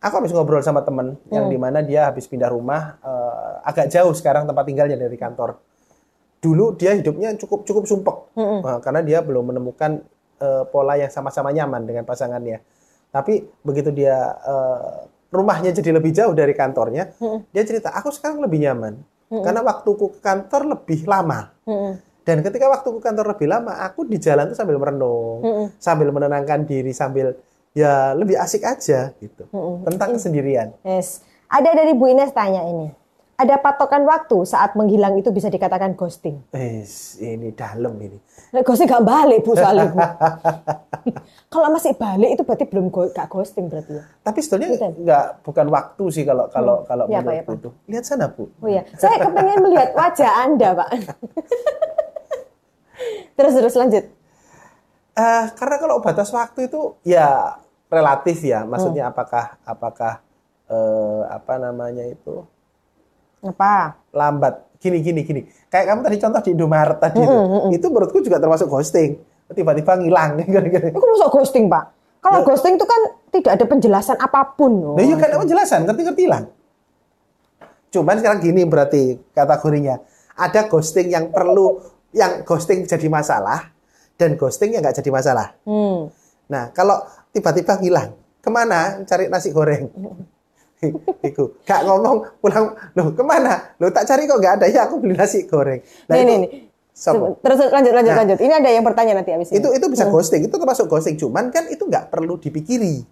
Aku 0.01 0.14
habis 0.16 0.33
ngobrol 0.33 0.64
sama 0.64 0.81
temen 0.81 1.16
yang 1.29 1.53
di 1.53 1.61
mana 1.61 1.85
dia 1.85 2.09
habis 2.09 2.25
pindah 2.25 2.49
rumah 2.49 2.96
eh, 3.05 3.68
agak 3.68 3.92
jauh 3.92 4.16
sekarang 4.16 4.49
tempat 4.49 4.64
tinggalnya 4.64 4.96
dari 4.96 5.16
kantor. 5.20 5.61
Dulu 6.46 6.78
dia 6.78 6.94
hidupnya 6.94 7.35
cukup 7.35 7.66
cukup 7.66 7.90
sumpek 7.90 8.16
Nah, 8.38 8.78
karena 8.78 9.02
dia 9.02 9.18
belum 9.18 9.50
menemukan 9.50 9.98
eh, 10.38 10.64
pola 10.70 10.94
yang 10.94 11.11
sama-sama 11.11 11.50
nyaman 11.50 11.82
dengan 11.82 12.06
pasangannya. 12.06 12.62
Tapi 13.11 13.42
begitu 13.66 13.90
dia 13.90 14.14
eh, 14.46 15.11
rumahnya 15.35 15.74
jadi 15.74 15.90
lebih 15.98 16.14
jauh 16.14 16.32
dari 16.38 16.54
kantornya, 16.54 17.11
dia 17.50 17.62
cerita 17.66 17.90
aku 17.90 18.14
sekarang 18.14 18.38
lebih 18.46 18.62
nyaman 18.62 18.94
karena 19.26 19.59
waktuku 19.66 20.14
ke 20.16 20.18
kantor 20.22 20.78
lebih 20.78 21.02
lama. 21.11 21.50
Mm-mm. 21.66 21.98
Dan 22.22 22.42
ketika 22.46 22.70
waktuku 22.70 23.02
ke 23.02 23.11
kantor 23.11 23.35
lebih 23.35 23.50
lama, 23.50 23.74
aku 23.82 24.06
di 24.06 24.22
jalan 24.22 24.50
tuh 24.50 24.59
sambil 24.59 24.78
merenung, 24.78 25.42
sambil 25.82 26.14
menenangkan 26.14 26.62
diri, 26.62 26.94
sambil 26.94 27.35
ya 27.74 28.14
lebih 28.14 28.38
asik 28.38 28.62
aja 28.62 29.11
gitu 29.18 29.50
tentang 29.82 30.14
kesendirian. 30.14 30.74
Yes. 30.87 31.26
Ada 31.46 31.78
dari 31.78 31.94
Bu 31.94 32.11
Ines 32.11 32.35
tanya 32.35 32.66
ini. 32.66 32.90
Ada 33.37 33.61
patokan 33.61 34.01
waktu 34.03 34.42
saat 34.42 34.72
menghilang 34.72 35.12
itu 35.14 35.29
bisa 35.29 35.46
dikatakan 35.46 35.92
ghosting. 35.92 36.40
Eh, 36.51 36.81
ini 37.20 37.53
dalam 37.53 37.92
ini. 37.96 38.16
Nah, 38.49 38.61
ghosting 38.61 38.87
gak 38.87 39.03
balik 39.03 39.40
Bu 39.40 39.53
soalnya 39.53 39.87
Bu. 39.87 39.96
Kalau 41.53 41.68
masih 41.68 41.92
balik 41.94 42.33
itu 42.33 42.42
berarti 42.42 42.64
belum 42.64 42.88
go- 42.88 43.09
gak 43.09 43.29
ghosting 43.29 43.68
berarti 43.68 43.92
ya. 43.92 44.03
Tapi 44.25 44.38
sebetulnya 44.40 44.68
Betul. 44.72 44.90
nggak 45.05 45.25
bukan 45.44 45.66
waktu 45.68 46.05
sih 46.11 46.22
kalau 46.25 46.44
kalau 46.49 46.75
kalau 46.83 47.05
Ya, 47.07 47.09
Pak, 47.12 47.12
ya, 47.12 47.22
menurutku 47.44 47.46
Pak. 47.46 47.59
itu. 47.61 47.68
Lihat 47.87 48.05
sana 48.05 48.27
bu. 48.27 48.42
Oh 48.57 48.66
iya, 48.66 48.83
saya 48.96 49.16
kepengen 49.20 49.59
melihat 49.61 49.88
wajah 49.92 50.31
Anda, 50.42 50.68
Pak. 50.72 50.88
terus 53.37 53.53
terus 53.53 53.75
lanjut. 53.77 54.05
Eh, 55.12 55.44
karena 55.53 55.77
kalau 55.77 56.01
batas 56.01 56.29
waktu 56.31 56.68
itu 56.68 56.94
ya 57.03 57.57
relatif 57.88 58.40
ya. 58.40 58.64
Maksudnya 58.64 59.07
Hmm. 59.07 59.12
apakah 59.12 59.44
apakah 59.62 60.12
eh, 60.66 61.20
apa 61.29 61.53
namanya 61.59 62.03
itu 62.03 62.42
Apa? 63.52 64.00
lambat 64.16 64.66
gini 64.80 65.04
gini 65.04 65.20
gini. 65.22 65.40
Kayak 65.68 65.92
kamu 65.92 66.00
tadi 66.06 66.16
contoh 66.20 66.40
di 66.40 66.50
Indomaret 66.56 66.98
tadi 66.98 67.20
itu. 67.20 67.37
Hmm, 67.37 67.68
Itu 67.74 67.87
menurutku 67.92 68.18
juga 68.24 68.40
termasuk 68.40 68.66
ghosting. 68.70 69.20
Tiba-tiba 69.52 69.94
ngilang. 70.00 70.40
Itu 70.96 71.06
masuk 71.06 71.30
ghosting, 71.30 71.70
Pak. 71.70 71.85
Kalau 72.18 72.42
ghosting 72.42 72.74
itu 72.74 72.82
kan 72.82 73.00
tidak 73.30 73.52
ada 73.54 73.64
penjelasan 73.70 74.18
apa 74.18 74.59
pun. 74.59 74.98
Nah, 74.98 75.02
iya 75.04 75.14
kan 75.14 75.30
penjelasan, 75.38 75.87
ngerti-ngerti 75.87 76.26
hilang. 76.26 76.50
Cuman 77.94 78.18
sekarang 78.18 78.42
gini 78.42 78.66
berarti 78.66 79.14
kategorinya. 79.30 80.02
Ada 80.35 80.66
ghosting 80.66 81.14
yang 81.14 81.30
perlu, 81.30 81.78
yang 82.11 82.42
ghosting 82.42 82.82
jadi 82.82 83.06
masalah, 83.06 83.70
dan 84.18 84.35
ghosting 84.35 84.74
yang 84.74 84.82
nggak 84.82 84.98
jadi 84.98 85.11
masalah. 85.14 85.54
Hmm. 85.62 86.11
Nah, 86.50 86.74
kalau 86.74 86.98
tiba-tiba 87.30 87.78
hilang, 87.78 88.18
ke 88.42 88.50
mana 88.50 89.06
cari 89.06 89.30
nasi 89.30 89.54
goreng? 89.54 89.87
Iku, 91.33 91.57
gak 91.65 91.89
ngomong 91.89 92.41
pulang, 92.41 92.77
loh 92.93 93.09
ke 93.17 93.23
mana? 93.25 93.77
Loh 93.81 93.89
tak 93.89 94.05
cari 94.05 94.29
kok 94.29 94.37
nggak 94.37 94.55
ada, 94.61 94.67
ya 94.69 94.85
aku 94.85 95.01
beli 95.01 95.17
nasi 95.17 95.49
goreng. 95.49 95.81
Nah, 96.09 96.15
nih, 96.15 96.23
itu, 96.23 96.29
nih, 96.29 96.39
nih. 96.45 96.51
Sopo? 96.97 97.37
Terus 97.45 97.59
lanjut 97.69 97.93
lanjut 97.93 98.12
Nah. 98.17 98.21
lanjut. 98.25 98.39
Ini 98.41 98.55
ada 98.57 98.71
yang 98.73 98.85
bertanya 98.85 99.12
nanti 99.21 99.31
abis 99.37 99.53
ini. 99.53 99.61
itu 99.61 99.69
itu 99.73 99.87
bisa 99.93 100.09
ghosting, 100.09 100.49
itu 100.49 100.57
termasuk 100.57 100.89
ghosting. 100.89 101.21
Cuman 101.21 101.53
kan 101.53 101.69
itu 101.69 101.85
nggak 101.85 102.09
perlu 102.09 102.41
dipikiri. 102.41 103.05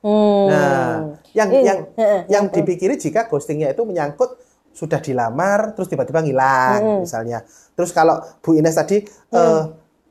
Hmm. 0.00 0.46
Nah, 0.48 0.92
yang 1.36 1.48
Ini, 1.52 1.60
yang 1.64 1.78
heeh, 2.00 2.20
yang 2.32 2.44
dipikiri 2.48 2.96
jika 2.96 3.28
ghostingnya 3.28 3.76
itu 3.76 3.84
menyangkut 3.84 4.40
sudah 4.76 5.00
dilamar 5.00 5.72
terus 5.72 5.88
tiba-tiba 5.88 6.20
ngilang 6.20 7.04
misalnya. 7.04 7.44
Terus 7.76 7.92
kalau 7.96 8.20
Bu 8.44 8.56
Ines 8.56 8.76
tadi 8.76 9.00
eh, 9.04 9.62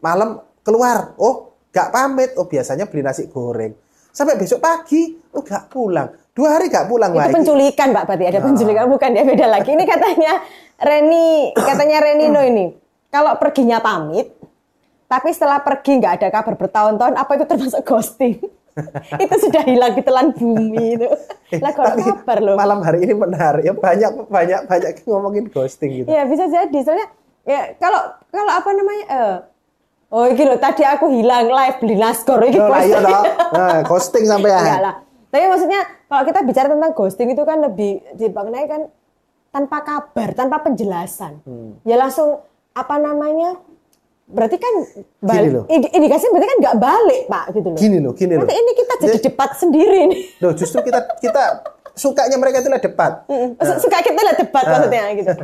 malam 0.01 0.41
keluar, 0.65 1.13
oh 1.21 1.61
gak 1.69 1.93
pamit, 1.93 2.33
oh 2.37 2.49
biasanya 2.49 2.89
beli 2.89 3.05
nasi 3.05 3.29
goreng. 3.29 3.73
Sampai 4.09 4.37
besok 4.37 4.61
pagi, 4.61 5.17
oh 5.37 5.45
gak 5.45 5.69
pulang. 5.69 6.09
Dua 6.35 6.59
hari 6.59 6.67
gak 6.67 6.91
pulang 6.91 7.15
itu 7.15 7.31
penculikan, 7.31 7.95
Pak. 7.95 8.03
Berarti 8.11 8.25
ada 8.27 8.39
penculikan, 8.43 8.85
bukan 8.91 9.09
ya 9.15 9.23
beda 9.23 9.47
lagi. 9.47 9.71
Ini 9.71 9.83
katanya 9.87 10.33
Reni, 10.83 11.55
katanya 11.55 11.97
Renino 12.03 12.43
ini. 12.43 12.75
Kalau 13.07 13.39
perginya 13.39 13.79
pamit, 13.79 14.35
tapi 15.07 15.31
setelah 15.31 15.63
pergi 15.63 16.03
nggak 16.03 16.13
ada 16.19 16.27
kabar 16.27 16.59
bertahun-tahun, 16.59 17.15
apa 17.15 17.31
itu 17.39 17.45
termasuk 17.47 17.81
ghosting? 17.87 18.35
itu 19.23 19.35
sudah 19.47 19.63
hilang 19.63 19.95
di 19.95 20.03
telan 20.03 20.35
bumi 20.35 20.99
itu. 20.99 21.07
Lah 21.63 21.71
kalau 21.71 21.95
kabar 21.95 22.37
loh. 22.43 22.55
Malam 22.59 22.83
hari 22.83 23.07
ini 23.07 23.15
menarik 23.15 23.63
ya 23.63 23.71
banyak 23.71 24.27
banyak 24.27 24.59
banyak 24.67 24.91
ngomongin 25.07 25.47
ghosting 25.47 26.03
gitu. 26.03 26.07
Ya 26.11 26.27
bisa 26.27 26.51
jadi 26.51 26.79
soalnya 26.83 27.07
ya 27.47 27.79
kalau 27.79 28.01
kalau 28.27 28.51
apa 28.51 28.69
namanya 28.75 29.05
eh 29.07 29.35
oh 30.11 30.27
iki 30.27 30.43
loh 30.43 30.59
tadi 30.59 30.83
aku 30.83 31.07
hilang 31.07 31.47
live 31.47 31.77
beli 31.79 31.95
naskor 31.95 32.43
iki 32.43 32.59
Oh, 32.59 32.67
iya. 32.75 32.99
Nah, 33.55 33.79
ghosting 33.87 34.27
sampai 34.27 34.51
ya. 34.51 34.59
Enggak 34.59 34.81
lah. 34.83 34.95
Tapi 35.31 35.45
maksudnya 35.51 35.81
kalau 36.15 36.25
kita 36.25 36.39
bicara 36.41 36.67
tentang 36.69 36.91
ghosting 36.91 37.29
itu 37.29 37.43
kan 37.43 37.59
lebih 37.59 37.91
dimaknai 38.13 38.65
kan 38.65 38.81
tanpa 39.51 39.77
kabar, 39.81 40.31
tanpa 40.31 40.57
penjelasan. 40.61 41.43
Hmm. 41.43 41.75
Ya 41.83 41.95
langsung 41.95 42.39
apa 42.71 42.95
namanya? 42.95 43.59
Berarti 44.25 44.55
kan 44.55 44.73
balik 45.21 45.51
loh. 45.51 45.63
indi- 45.67 45.91
indikasi 45.91 46.27
berarti 46.27 46.47
kan 46.47 46.57
nggak 46.57 46.77
balik, 46.77 47.21
Pak, 47.25 47.45
gitu 47.51 47.67
loh. 47.67 47.77
Gini 47.77 47.97
loh, 47.99 48.11
gini 48.11 48.33
loh. 48.33 48.41
Nanti 48.41 48.55
ini 48.55 48.71
kita 48.73 48.93
jadi 48.97 49.17
debat 49.21 49.51
sendiri 49.53 49.99
nih. 50.07 50.21
Loh, 50.39 50.55
justru 50.55 50.79
kita 50.81 50.99
kita 51.19 51.43
sukanya 51.93 52.35
mereka 52.35 52.59
itu 52.59 52.67
lah 52.67 52.79
debat. 52.79 53.27
Maksud- 53.27 53.79
Suka 53.79 53.99
kita 53.99 54.17
lah 54.17 54.33
debat 54.33 54.63
Nah. 54.63 54.71
maksudnya 54.71 55.03
gitu. 55.13 55.31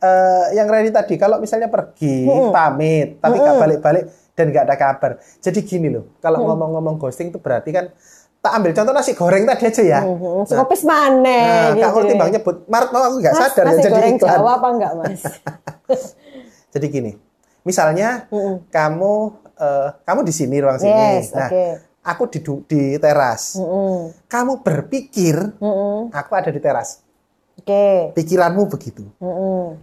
Eh, 0.00 0.56
yang 0.56 0.64
Reni 0.64 0.88
tadi, 0.88 1.20
kalau 1.20 1.36
misalnya 1.36 1.68
pergi, 1.68 2.24
pamit, 2.48 3.20
tapi 3.20 3.36
nggak 3.36 3.56
balik-balik 3.60 4.04
dan 4.32 4.48
nggak 4.48 4.64
ada 4.64 4.72
kabar. 4.74 5.10
Jadi 5.36 5.60
gini 5.60 5.92
loh, 5.92 6.16
kalau 6.16 6.40
ngomong-ngomong 6.42 6.96
ghosting 6.96 7.28
itu 7.28 7.36
berarti 7.36 7.68
kan, 7.68 7.92
tak 8.40 8.52
ambil 8.56 8.72
contoh 8.72 8.92
nasi 8.92 9.12
goreng 9.12 9.44
tadi 9.44 9.64
aja 9.68 9.82
ya. 9.84 10.00
Hmm, 10.00 10.48
Sekopis 10.48 10.82
mana 10.82 11.20
Nah, 11.28 11.76
gitu. 11.76 11.84
Kak 11.92 12.04
timbang 12.08 12.30
nyebut, 12.32 12.56
Maret 12.66 12.88
mau 12.88 13.02
aku 13.04 13.16
nggak 13.20 13.34
sadar 13.36 13.64
ya 13.64 13.68
nasi 13.68 13.80
jadi 13.80 13.92
goreng 13.92 14.14
iklan. 14.16 14.30
Jawa 14.32 14.50
apa 14.56 14.68
enggak, 14.72 14.92
Mas? 14.96 15.22
Jadi 16.72 16.86
gini, 16.86 17.12
misalnya 17.62 18.30
kamu 18.70 19.12
eh, 19.58 19.88
kamu 20.00 20.20
di 20.22 20.32
sini 20.32 20.56
ruang 20.56 20.78
sini, 20.78 21.18
Yes, 21.18 21.34
nah 21.34 21.50
oke. 21.50 21.66
aku 22.00 22.22
di 22.30 22.38
di 22.64 22.82
teras, 22.96 23.58
Mm-mm. 23.58 24.14
kamu 24.30 24.62
berpikir 24.62 25.34
Mm-mm. 25.58 26.14
aku 26.14 26.32
ada 26.32 26.48
di 26.48 26.62
teras, 26.62 27.02
Oke. 27.58 28.14
pikiranmu 28.14 28.70
begitu. 28.70 29.02
Mm-mm. 29.18 29.76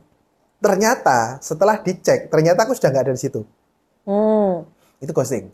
Ternyata 0.58 1.38
setelah 1.38 1.78
dicek, 1.78 2.32
ternyata 2.32 2.64
aku 2.64 2.74
sudah 2.74 2.90
nggak 2.90 3.06
ada 3.06 3.14
di 3.14 3.22
situ. 3.22 3.44
Hmm. 4.08 4.64
Itu 4.98 5.12
ghosting. 5.12 5.52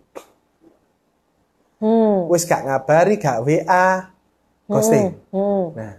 Hmm. 1.83 2.31
Wis 2.31 2.47
gak 2.47 2.63
ngabari, 2.63 3.19
gak 3.19 3.43
WA, 3.43 4.07
ghosting. 4.71 5.19
Hmm. 5.35 5.75
Nah, 5.75 5.93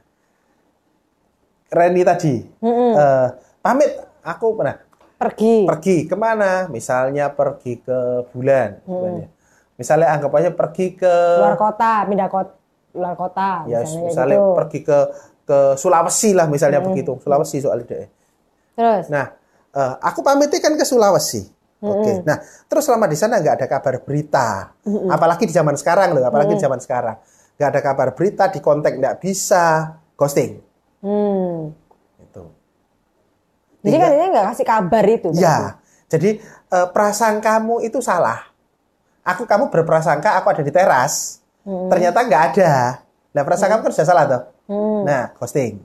Reni 1.69 2.01
tadi, 2.01 2.41
eh, 2.41 3.29
pamit, 3.61 3.91
aku 4.25 4.57
pernah 4.57 4.81
Pergi. 5.21 5.69
pergi 5.69 5.97
ke 6.09 6.17
mana? 6.17 6.71
Misalnya 6.73 7.29
pergi 7.37 7.85
ke 7.85 8.25
bulan, 8.33 8.81
ya. 8.81 9.29
Misalnya 9.75 10.15
anggap 10.15 10.33
aja 10.39 10.51
pergi 10.55 10.95
ke 10.95 11.15
Luar 11.43 11.59
kota, 11.59 12.07
pindah 12.07 12.29
kota. 12.31 12.53
Luar 12.95 13.15
kota. 13.19 13.67
ya 13.67 13.83
misalnya, 13.83 14.07
misalnya 14.07 14.39
gitu. 14.39 14.55
pergi 14.55 14.79
ke 14.87 14.99
ke 15.45 15.59
Sulawesi 15.77 16.31
lah 16.33 16.47
misalnya 16.47 16.81
begitu. 16.81 17.19
Sulawesi 17.21 17.59
soal 17.59 17.83
ide. 17.83 18.07
Terus. 18.79 19.11
Nah, 19.11 19.35
eh, 19.75 19.95
aku 19.99 20.23
pamitnya 20.23 20.63
kan 20.63 20.79
ke 20.79 20.87
Sulawesi. 20.87 21.51
Oke. 21.85 22.13
Nah, 22.25 22.41
terus 22.65 22.89
selama 22.89 23.05
di 23.05 23.17
sana 23.19 23.37
nggak 23.39 23.61
ada 23.61 23.67
kabar 23.69 23.95
berita. 24.01 24.73
Apalagi 25.13 25.45
di 25.45 25.53
zaman 25.53 25.77
sekarang 25.77 26.17
loh, 26.17 26.25
apalagi 26.25 26.57
di 26.57 26.63
zaman 26.63 26.81
sekarang. 26.81 27.21
Nggak 27.61 27.69
ada 27.69 27.81
kabar 27.85 28.09
berita, 28.17 28.49
di 28.49 28.61
kontak 28.65 28.97
nggak 28.97 29.21
bisa, 29.21 29.95
ghosting. 30.17 30.65
Hmm. 31.05 31.77
Gitu. 32.19 32.45
Jadi 33.85 33.97
kan 34.01 34.11
ini 34.17 34.27
nggak 34.33 34.47
kasih 34.57 34.67
kabar 34.67 35.05
itu. 35.05 35.29
berarti? 35.29 35.45
Ya, 35.45 35.59
jadi 36.09 36.31
eh, 36.73 36.89
perasaan 36.89 37.45
kamu 37.45 37.85
itu 37.85 38.01
salah. 38.01 38.49
Aku 39.25 39.45
kamu 39.45 39.69
berprasangka 39.69 40.37
aku 40.41 40.53
ada 40.53 40.63
di 40.65 40.73
teras, 40.73 41.41
ternyata 41.65 42.25
nggak 42.25 42.43
ada. 42.53 43.01
Nah, 43.33 43.43
perasaan 43.45 43.73
kamu 43.77 43.81
kan 43.89 43.93
sudah 43.93 44.09
salah 44.09 44.25
tuh. 44.29 44.43
Nah, 45.05 45.33
ghosting. 45.37 45.81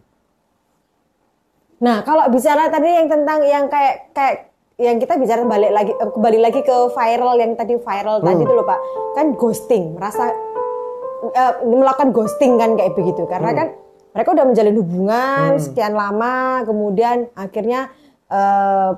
Nah, 1.79 2.03
kalau 2.03 2.27
bicara 2.27 2.67
tadi 2.67 2.91
yang 2.91 3.07
tentang 3.07 3.39
yang 3.47 3.65
kayak 3.71 4.11
kayak 4.11 4.48
yang 4.79 4.95
kita 4.95 5.19
bicara 5.19 5.43
balik 5.43 5.71
lagi 5.75 5.91
eh, 5.91 6.09
kembali 6.15 6.39
lagi 6.39 6.59
ke 6.63 6.77
viral 6.95 7.35
yang 7.35 7.51
tadi 7.59 7.75
viral 7.75 8.23
tadi 8.23 8.41
itu 8.47 8.53
loh 8.55 8.63
Pak. 8.63 8.79
Kan 9.13 9.35
ghosting, 9.35 9.99
merasa 9.99 10.31
eh, 11.35 11.53
melakukan 11.67 12.15
ghosting 12.15 12.55
kan 12.55 12.79
kayak 12.79 12.95
begitu. 12.95 13.27
Karena 13.27 13.51
kan 13.51 13.67
mereka 14.15 14.29
udah 14.33 14.45
menjalin 14.47 14.75
hubungan 14.79 15.49
sekian 15.59 15.93
lama, 15.93 16.63
kemudian 16.63 17.27
akhirnya 17.35 17.91
eh, 18.31 18.91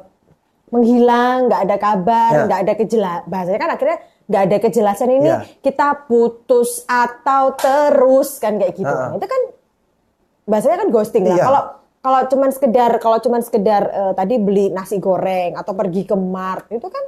menghilang, 0.72 1.52
nggak 1.52 1.62
ada 1.67 1.76
kabar, 1.82 2.32
Ya. 2.32 2.41
nggak 2.48 2.60
ada 2.63 2.74
kejelasan. 2.80 3.24
Bahasanya 3.28 3.60
kan 3.60 3.72
akhirnya 3.76 3.98
nggak 4.32 4.44
ada 4.48 4.58
kejelasan 4.63 5.10
ini 5.12 5.28
Ya. 5.28 5.44
kita 5.60 6.08
putus 6.08 6.86
atau 6.88 7.58
terus 7.58 8.38
kan 8.38 8.56
kayak 8.56 8.78
gitu. 8.78 8.88
Ha-ha. 8.88 9.12
Nah, 9.12 9.17
itu 9.20 9.28
kan 9.28 9.41
bahasanya 10.46 10.78
kan 10.86 10.89
ghosting 10.94 11.26
lah. 11.26 11.36
Iya. 11.36 11.44
Kalau 11.44 11.62
kalau 12.02 12.22
cuman 12.28 12.50
sekedar 12.50 12.92
kalau 12.98 13.18
cuman 13.22 13.42
sekedar 13.46 13.84
eh, 13.88 14.14
tadi 14.18 14.36
beli 14.42 14.74
nasi 14.74 14.98
goreng 14.98 15.54
atau 15.54 15.78
pergi 15.78 16.10
ke 16.10 16.18
mart 16.18 16.66
itu 16.74 16.90
kan 16.90 17.06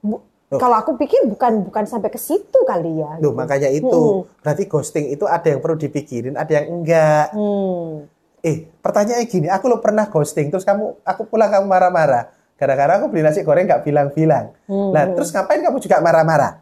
bu- 0.00 0.22
Loh. 0.54 0.60
kalau 0.62 0.76
aku 0.78 0.94
pikir 0.94 1.26
bukan 1.26 1.66
bukan 1.66 1.84
sampai 1.88 2.14
ke 2.14 2.20
situ 2.20 2.62
kali 2.62 3.02
ya. 3.02 3.18
Loh, 3.18 3.34
makanya 3.34 3.66
itu. 3.72 4.22
Berarti 4.38 4.70
ghosting 4.70 5.10
itu 5.10 5.26
ada 5.26 5.50
yang 5.50 5.58
perlu 5.58 5.74
dipikirin, 5.74 6.38
ada 6.38 6.52
yang 6.52 6.68
enggak. 6.70 7.34
Hmm. 7.34 8.06
Eh, 8.44 8.68
pertanyaannya 8.78 9.24
gini, 9.26 9.48
aku 9.48 9.72
lo 9.72 9.80
pernah 9.80 10.04
ghosting, 10.06 10.52
terus 10.52 10.62
kamu, 10.62 11.00
aku 11.00 11.26
pulang 11.26 11.48
kamu 11.48 11.64
marah-marah. 11.64 12.28
Gara-gara 12.60 13.00
aku 13.00 13.10
beli 13.10 13.24
nasi 13.24 13.40
goreng 13.42 13.66
nggak 13.66 13.82
bilang-bilang. 13.82 14.52
Nah, 14.68 15.04
terus 15.16 15.32
ngapain 15.32 15.64
kamu 15.64 15.80
juga 15.80 15.98
marah-marah? 16.04 16.60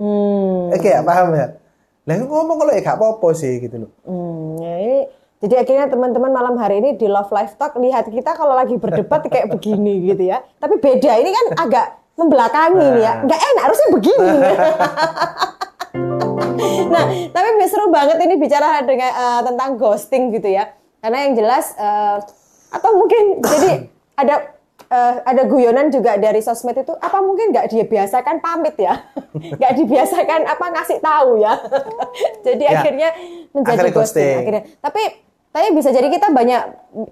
Hmm. 0.00 0.72
Oke, 0.72 0.88
ya, 0.88 1.04
paham 1.04 1.36
ya? 1.36 1.46
Lah 2.08 2.16
ngomong 2.16 2.56
kalau 2.64 2.72
ya 2.72 2.80
gak 2.80 2.96
apa-apa 2.96 3.28
sih 3.36 3.60
gitu 3.60 3.86
loh. 3.86 3.90
Hmm, 4.08 4.56
ya 4.58 4.74
jadi 5.40 5.64
akhirnya 5.64 5.88
teman-teman 5.88 6.28
malam 6.28 6.54
hari 6.60 6.84
ini 6.84 7.00
di 7.00 7.08
Love 7.08 7.32
Life 7.32 7.56
Talk 7.56 7.72
lihat 7.80 8.12
kita 8.12 8.36
kalau 8.36 8.52
lagi 8.52 8.76
berdebat 8.76 9.24
kayak 9.24 9.48
begini 9.48 10.12
gitu 10.12 10.28
ya. 10.28 10.44
Tapi 10.60 10.76
beda 10.76 11.16
ini 11.16 11.32
kan 11.32 11.46
agak 11.64 11.86
membelakangi 12.20 12.86
nih 13.00 13.00
ya. 13.00 13.12
Nggak 13.24 13.40
enak 13.40 13.62
harusnya 13.64 13.88
begini. 13.88 14.32
nah, 16.92 17.04
tapi 17.32 17.48
seru 17.72 17.88
banget 17.88 18.20
ini 18.20 18.36
bicara 18.36 18.84
dengan 18.84 19.10
eh, 19.16 19.40
tentang 19.48 19.80
ghosting 19.80 20.28
gitu 20.36 20.52
ya. 20.52 20.76
Karena 21.00 21.24
yang 21.24 21.32
jelas 21.32 21.72
eh, 21.80 22.16
atau 22.76 22.90
mungkin 23.00 23.40
jadi 23.40 23.88
ada 24.20 24.60
eh, 24.92 25.14
ada 25.24 25.42
guyonan 25.48 25.88
juga 25.88 26.20
dari 26.20 26.44
sosmed 26.44 26.76
itu 26.76 26.92
apa 27.00 27.16
mungkin 27.24 27.48
nggak 27.48 27.72
dibiasakan 27.72 28.44
pamit 28.44 28.76
ya 28.76 29.08
nggak 29.58 29.72
dibiasakan 29.72 30.44
apa 30.44 30.64
ngasih 30.68 31.00
tahu 31.00 31.40
ya 31.40 31.56
jadi 32.46 32.62
Ya, 32.62 32.70
akhirnya 32.78 33.08
menjadi 33.56 33.88
akhirnya 33.88 33.96
ghosting. 33.96 33.96
ghosting. 33.96 34.36
akhirnya 34.38 34.62
tapi 34.78 35.02
tapi 35.50 35.74
bisa 35.74 35.90
jadi 35.90 36.06
kita 36.06 36.30
banyak 36.30 36.62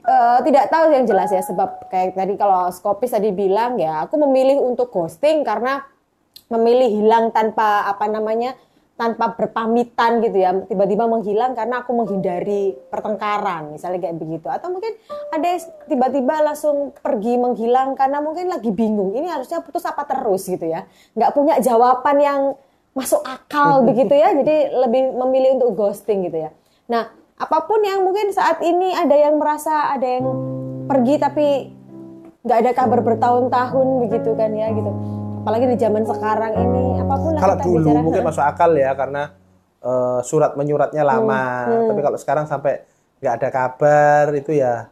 eh, 0.07 0.39
tidak 0.47 0.65
tahu 0.71 0.95
yang 0.95 1.05
jelas 1.11 1.35
ya 1.35 1.43
sebab 1.43 1.91
kayak 1.91 2.15
tadi 2.15 2.35
kalau 2.39 2.71
Skopis 2.71 3.11
tadi 3.11 3.35
bilang 3.35 3.75
ya 3.79 4.07
aku 4.07 4.15
memilih 4.15 4.63
untuk 4.63 4.95
ghosting 4.95 5.43
karena 5.43 5.83
memilih 6.49 6.89
hilang 6.89 7.35
tanpa 7.35 7.91
apa 7.91 8.07
namanya 8.07 8.57
tanpa 8.99 9.31
berpamitan 9.39 10.19
gitu 10.19 10.43
ya. 10.43 10.51
Tiba-tiba 10.67 11.07
menghilang 11.07 11.55
karena 11.55 11.87
aku 11.87 11.95
menghindari 11.95 12.75
pertengkaran 12.91 13.71
misalnya 13.71 14.03
kayak 14.03 14.19
begitu. 14.19 14.51
Atau 14.51 14.75
mungkin 14.75 14.99
ada 15.31 15.55
tiba-tiba 15.87 16.35
langsung 16.43 16.91
pergi 16.99 17.39
menghilang 17.39 17.95
karena 17.95 18.19
mungkin 18.19 18.51
lagi 18.51 18.75
bingung 18.75 19.15
ini 19.15 19.31
harusnya 19.31 19.63
putus 19.63 19.87
apa 19.87 20.03
terus 20.03 20.51
gitu 20.51 20.67
ya. 20.67 20.83
Nggak 21.15 21.31
punya 21.31 21.55
jawaban 21.63 22.17
yang 22.19 22.41
masuk 22.91 23.23
akal 23.23 23.81
begitu 23.89 24.11
ya 24.19 24.35
jadi 24.35 24.75
lebih 24.75 25.15
memilih 25.15 25.63
untuk 25.63 25.79
ghosting 25.79 26.27
gitu 26.27 26.51
ya. 26.51 26.51
Nah 26.91 27.15
apa 27.39 27.59
pun 27.65 27.81
yang 27.81 28.03
mungkin 28.03 28.35
saat 28.35 28.59
ini 28.61 28.95
ada 28.95 29.15
yang 29.15 29.39
merasa 29.39 29.95
ada 29.95 30.07
yang 30.07 30.27
pergi 30.91 31.15
tapi 31.23 31.47
nggak 32.43 32.59
ada 32.67 32.71
kabar 32.75 33.01
bertahun-tahun 33.03 33.87
begitu 34.07 34.31
kan 34.35 34.51
ya 34.55 34.69
gitu. 34.75 34.91
Apalagi 35.43 35.65
di 35.71 35.77
zaman 35.79 36.03
sekarang 36.03 36.53
ini 36.59 36.99
apa 36.99 37.15
pun 37.15 37.31
lah 37.33 37.41
Kalau 37.41 37.55
kita 37.57 37.67
dulu 37.71 37.79
bicara. 37.89 38.05
mungkin 38.05 38.23
masuk 38.27 38.45
akal 38.45 38.71
ya 38.75 38.91
karena 38.99 39.23
eh, 39.79 40.21
surat 40.27 40.53
menyuratnya 40.59 41.03
lama, 41.07 41.45
Hmm, 41.71 41.87
tapi 41.95 42.01
kalau 42.03 42.19
sekarang 42.19 42.45
sampai 42.51 42.83
nggak 43.23 43.35
ada 43.39 43.49
kabar 43.51 44.25
itu 44.35 44.55
ya 44.55 44.91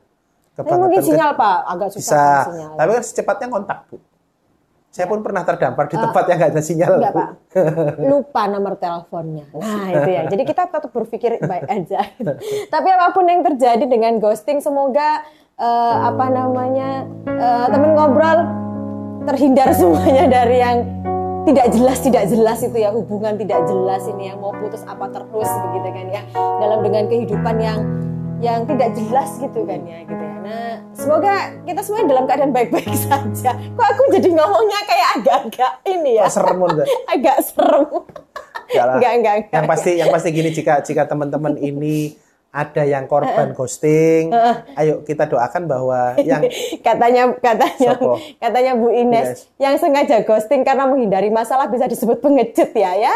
tapi 0.57 0.72
mungkin 0.72 1.05
sinyal 1.05 1.36
pak. 1.36 1.59
Agak 1.68 1.88
susah 1.92 2.01
bisa. 2.01 2.16
kan 2.16 2.47
sinyal. 2.49 2.70
Tapi 2.80 2.90
kan 2.97 3.05
secepatnya 3.05 3.47
kontak 3.53 3.78
bu. 3.92 3.97
Saya 4.97 5.12
pun 5.12 5.20
pernah 5.20 5.44
terdampar 5.44 5.92
di 5.92 5.97
tempat 6.01 6.24
yang 6.24 6.36
nggak 6.40 6.53
ada 6.57 6.62
sinyal. 6.64 6.92
Enggak 6.97 7.12
pak. 7.12 7.28
Lupa 8.01 8.42
nomor 8.49 8.80
teleponnya. 8.80 9.44
Nah 9.53 9.92
itu 9.92 10.09
ya. 10.09 10.22
Jadi 10.24 10.42
kita 10.49 10.72
tetap 10.72 10.88
berpikir 10.88 11.36
baik 11.44 11.68
aja. 11.68 12.01
Tapi 12.72 12.88
apa 12.97 13.12
pun 13.12 13.28
yang 13.28 13.44
terjadi 13.44 13.84
dengan 13.84 14.16
ghosting 14.16 14.64
semoga 14.64 15.20
eh, 15.61 15.97
apa 16.01 16.32
namanya 16.32 17.05
eh, 17.28 17.66
temen 17.68 17.92
ngobrol 17.92 18.40
terhindar 19.28 19.76
semuanya 19.76 20.24
dari 20.32 20.64
yang 20.64 20.88
tidak 21.44 21.76
jelas 21.76 22.01
tidak 22.01 22.24
jelas 22.32 22.64
itu 22.64 22.76
ya. 22.80 22.88
Hubungan 22.88 23.36
tidak 23.36 23.68
jelas 23.68 24.01
ini 24.09 24.32
yang 24.32 24.40
mau 24.40 24.57
putus 24.57 24.80
apa 24.88 25.12
terus 25.12 25.51
begitu 25.68 25.88
kan 25.92 26.07
ya. 26.09 26.22
Dalam 26.32 26.80
dengan 26.80 27.05
kehidupan 27.05 27.57
yang 27.61 27.84
yang 28.39 28.68
tidak 28.68 28.93
jelas 28.93 29.30
gitu 29.37 29.61
kan 29.64 29.80
ya 29.82 29.99
gitu 30.05 30.22
ya 30.22 30.37
nah 30.45 30.74
semoga 30.93 31.34
kita 31.64 31.80
semuanya 31.80 32.09
dalam 32.12 32.24
keadaan 32.28 32.53
baik-baik 32.53 32.93
saja 33.09 33.51
kok 33.57 33.87
aku 33.87 34.03
jadi 34.12 34.28
ngomongnya 34.30 34.80
kayak 34.84 35.09
agak-agak 35.18 35.72
ini 35.84 36.11
ya 36.20 36.24
Kok 36.28 36.34
serem 36.34 36.61
agak 37.14 37.37
serem 37.43 37.84
Enggak. 38.66 38.99
Enggak, 38.99 39.12
enggak, 39.14 39.34
enggak. 39.39 39.53
Yang 39.55 39.66
pasti 39.70 39.91
yang 39.95 40.09
pasti 40.11 40.28
gini 40.34 40.51
jika 40.51 40.82
jika 40.82 41.07
teman-teman 41.07 41.55
ini 41.55 42.18
ada 42.51 42.82
yang 42.82 43.05
korban 43.05 43.53
ghosting, 43.53 44.32
ayo 44.74 45.05
kita 45.05 45.28
doakan 45.28 45.68
bahwa 45.68 46.18
yang 46.18 46.43
katanya 46.87 47.30
katanya 47.37 47.95
Sopo? 47.95 48.16
katanya 48.41 48.72
Bu 48.74 48.89
Ines 48.91 49.28
Yes. 49.28 49.41
yang 49.61 49.78
sengaja 49.78 50.24
ghosting 50.24 50.64
karena 50.64 50.89
menghindari 50.89 51.28
masalah 51.28 51.68
bisa 51.68 51.87
disebut 51.87 52.18
pengecut 52.18 52.72
ya 52.72 52.97
ya 52.97 53.14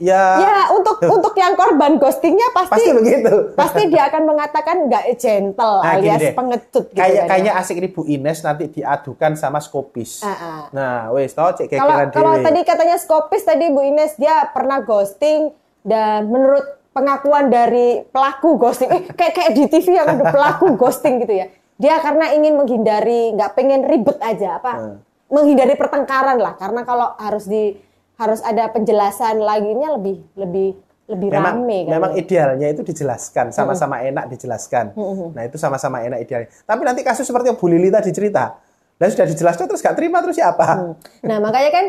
ya 0.00 0.24
ya 0.40 0.56
untuk 0.72 0.96
untuk 1.14 1.34
yang 1.34 1.52
korban 1.52 1.94
ghostingnya 1.94 2.48
pasti 2.50 2.80
pasti 2.80 2.90
begitu. 2.90 3.52
pasti 3.52 3.82
dia 3.86 4.08
akan 4.08 4.22
mengatakan 4.26 4.76
nggak 4.84 5.04
gentle 5.14 5.78
Nah, 5.78 5.94
alias 5.94 6.18
deh. 6.18 6.32
pengecut 6.32 6.84
gitu 6.88 6.96
Kayak 6.96 7.06
kan 7.06 7.14
ya. 7.14 7.28
kayaknya 7.28 7.52
asik 7.54 7.76
ini 7.76 7.88
Bu 7.88 8.02
Ines 8.04 8.40
nanti 8.40 8.64
diadukan 8.66 9.32
sama 9.34 9.60
Skopis. 9.60 10.20
Ah. 10.20 10.66
Nah, 10.70 11.12
wes 11.12 11.30
tau 11.30 11.52
cek 11.52 11.68
kalau 11.70 11.94
kalau 12.10 12.34
tadi 12.40 12.60
katanya 12.62 12.96
skopis 12.96 13.42
tadi 13.42 13.68
Bu 13.68 13.80
Ines 13.82 14.16
dia 14.16 14.48
pernah 14.48 14.80
ghosting 14.80 15.52
dan 15.80 16.26
menurut 16.26 16.64
pengakuan 16.90 17.46
dari 17.46 18.02
pelaku 18.04 18.56
ghosting 18.56 18.88
eh, 18.88 19.02
kayak 19.08 19.32
kayak 19.32 19.50
di 19.52 19.64
TV 19.66 19.94
yang 19.94 20.08
ada 20.08 20.26
pelaku 20.26 20.74
ghosting 20.80 21.20
gitu 21.20 21.34
ya 21.34 21.46
dia 21.76 21.96
karena 21.98 22.32
ingin 22.32 22.54
menghindari 22.54 23.30
nggak 23.32 23.52
pengen 23.52 23.84
ribet 23.84 24.18
aja 24.18 24.56
apa 24.56 24.72
Hmm. 24.72 24.96
menghindari 25.28 25.72
pertengkaran 25.72 26.36
lah 26.36 26.52
karena 26.54 26.82
kalau 26.82 27.14
harus 27.14 27.46
di 27.46 27.78
harus 28.20 28.44
ada 28.44 28.68
penjelasan 28.68 29.40
laginya 29.40 29.96
lebih 29.96 30.20
lebih 30.36 30.76
lebih 31.08 31.28
memang 31.32 31.64
rame 31.64 31.78
kan 31.88 31.92
memang 31.96 32.12
idealnya 32.14 32.68
itu 32.70 32.84
dijelaskan 32.86 33.50
sama-sama 33.50 33.98
enak 34.04 34.30
dijelaskan. 34.30 34.94
Nah, 35.34 35.42
itu 35.42 35.58
sama-sama 35.58 36.04
enak 36.06 36.22
idealnya. 36.22 36.48
Tapi 36.62 36.80
nanti 36.86 37.00
kasus 37.02 37.26
seperti 37.26 37.50
yang 37.50 37.58
Bu 37.58 37.66
Lili 37.66 37.90
tadi 37.90 38.14
cerita. 38.14 38.60
Dan 39.00 39.08
sudah 39.08 39.26
dijelaskan 39.26 39.64
terus 39.64 39.80
gak 39.80 39.96
terima 39.96 40.20
terus 40.20 40.36
siapa? 40.36 40.94
Nah, 41.24 41.38
makanya 41.40 41.70
kan 41.72 41.84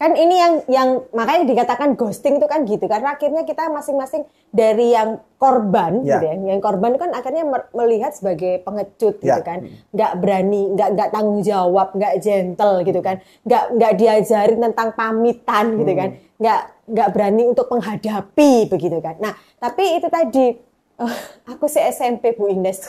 kan 0.00 0.16
ini 0.16 0.32
yang 0.32 0.54
yang 0.64 0.88
makanya 1.12 1.44
dikatakan 1.44 1.92
ghosting 1.92 2.40
itu 2.40 2.48
kan 2.48 2.64
gitu 2.64 2.88
karena 2.88 3.12
akhirnya 3.12 3.44
kita 3.44 3.68
masing-masing 3.68 4.24
dari 4.48 4.96
yang 4.96 5.20
korban 5.36 6.00
Ya. 6.00 6.16
gitu 6.16 6.24
ya. 6.24 6.56
Yang 6.56 6.60
korban 6.64 6.96
kan 6.96 7.12
akhirnya 7.12 7.44
melihat 7.76 8.16
sebagai 8.16 8.64
pengecut 8.64 9.20
gitu 9.20 9.28
Ya. 9.28 9.44
kan. 9.44 9.68
nggak 9.92 10.12
berani, 10.16 10.72
nggak 10.72 10.88
nggak 10.96 11.08
tanggung 11.12 11.44
jawab, 11.44 11.92
nggak 11.92 12.16
gentle 12.16 12.80
gitu 12.80 13.00
kan. 13.04 13.20
nggak 13.44 13.64
nggak 13.76 13.92
diajarin 14.00 14.60
tentang 14.64 14.88
pamitan 14.96 15.66
gitu 15.76 15.92
kan. 15.92 16.10
nggak 16.40 16.60
nggak 16.88 17.08
berani 17.12 17.42
untuk 17.52 17.68
menghadapi 17.68 18.52
begitu 18.72 18.96
kan. 19.04 19.20
Nah, 19.20 19.36
tapi 19.60 20.00
itu 20.00 20.08
tadi 20.08 20.56
oh, 20.96 21.16
aku 21.44 21.68
si 21.68 21.76
SMP 21.76 22.32
Bu 22.32 22.48
Ines. 22.48 22.88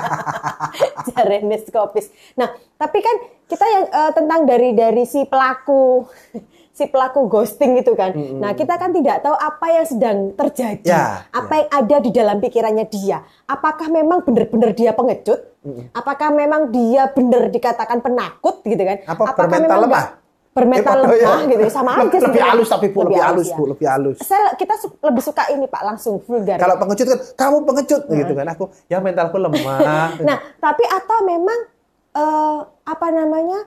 Jarenes 1.12 1.68
Kopis. 1.68 2.08
Nah, 2.36 2.48
tapi 2.76 2.98
kan 3.00 3.16
kita 3.46 3.64
yang 3.64 3.84
eh, 3.86 4.12
tentang 4.12 4.40
dari 4.44 4.70
dari 4.72 5.02
si 5.02 5.22
pelaku 5.22 6.06
si 6.76 6.84
pelaku 6.84 7.24
ghosting 7.24 7.78
itu 7.78 7.92
kan. 7.92 8.12
Nah, 8.12 8.52
kita 8.52 8.76
kan 8.76 8.92
tidak 8.92 9.24
tahu 9.24 9.32
apa 9.32 9.66
yang 9.72 9.86
sedang 9.86 10.16
terjadi, 10.30 10.84
Ya, 10.84 11.24
apa 11.30 11.52
yang 11.56 11.68
ada 11.72 11.96
di 11.98 12.10
dalam 12.10 12.36
pikirannya 12.36 12.84
dia. 12.86 13.18
Apakah 13.44 13.88
memang 13.88 14.20
benar-benar 14.20 14.70
dia 14.70 14.92
pengecut? 14.92 15.40
Apakah 15.90 16.30
memang 16.30 16.68
dia 16.68 17.08
benar 17.08 17.48
dikatakan 17.48 17.98
penakut 17.98 18.60
gitu 18.62 18.78
kan? 18.78 19.00
Apa 19.02 19.22
Apakah 19.26 19.56
memang 19.56 19.80
lemah? 19.82 20.04
Bermental 20.52 21.04
Eh, 21.04 21.20
lemah 21.20 21.40
gitu, 21.44 21.64
sama 21.68 21.90
aja 21.92 22.00
Lebih 22.02 22.16
sebenarnya. 22.18 22.48
halus 22.48 22.68
tapi 22.68 22.86
Bu, 22.88 22.98
lebih 23.04 23.20
halus, 23.20 23.46
ya. 23.46 23.56
Bu, 23.56 23.64
lebih 23.66 23.86
halus. 23.86 24.16
Saya 24.20 24.52
kita 24.52 24.72
su- 24.76 24.96
lebih 25.00 25.20
suka 25.20 25.52
ini 25.52 25.68
Pak 25.68 25.82
langsung 25.84 26.16
vulgar. 26.20 26.56
Kalau 26.56 26.76
pengecut 26.76 27.06
kan 27.06 27.18
kamu 27.36 27.56
pengecut 27.64 28.02
gitu 28.06 28.32
kan. 28.32 28.46
Aku 28.52 28.64
ya 28.86 29.00
mentalku 29.00 29.36
lemah. 29.36 30.16
Nah, 30.28 30.40
tapi 30.56 30.84
atau 30.86 31.24
memang 31.24 31.75
eh, 32.16 32.58
apa 32.82 33.06
namanya? 33.10 33.60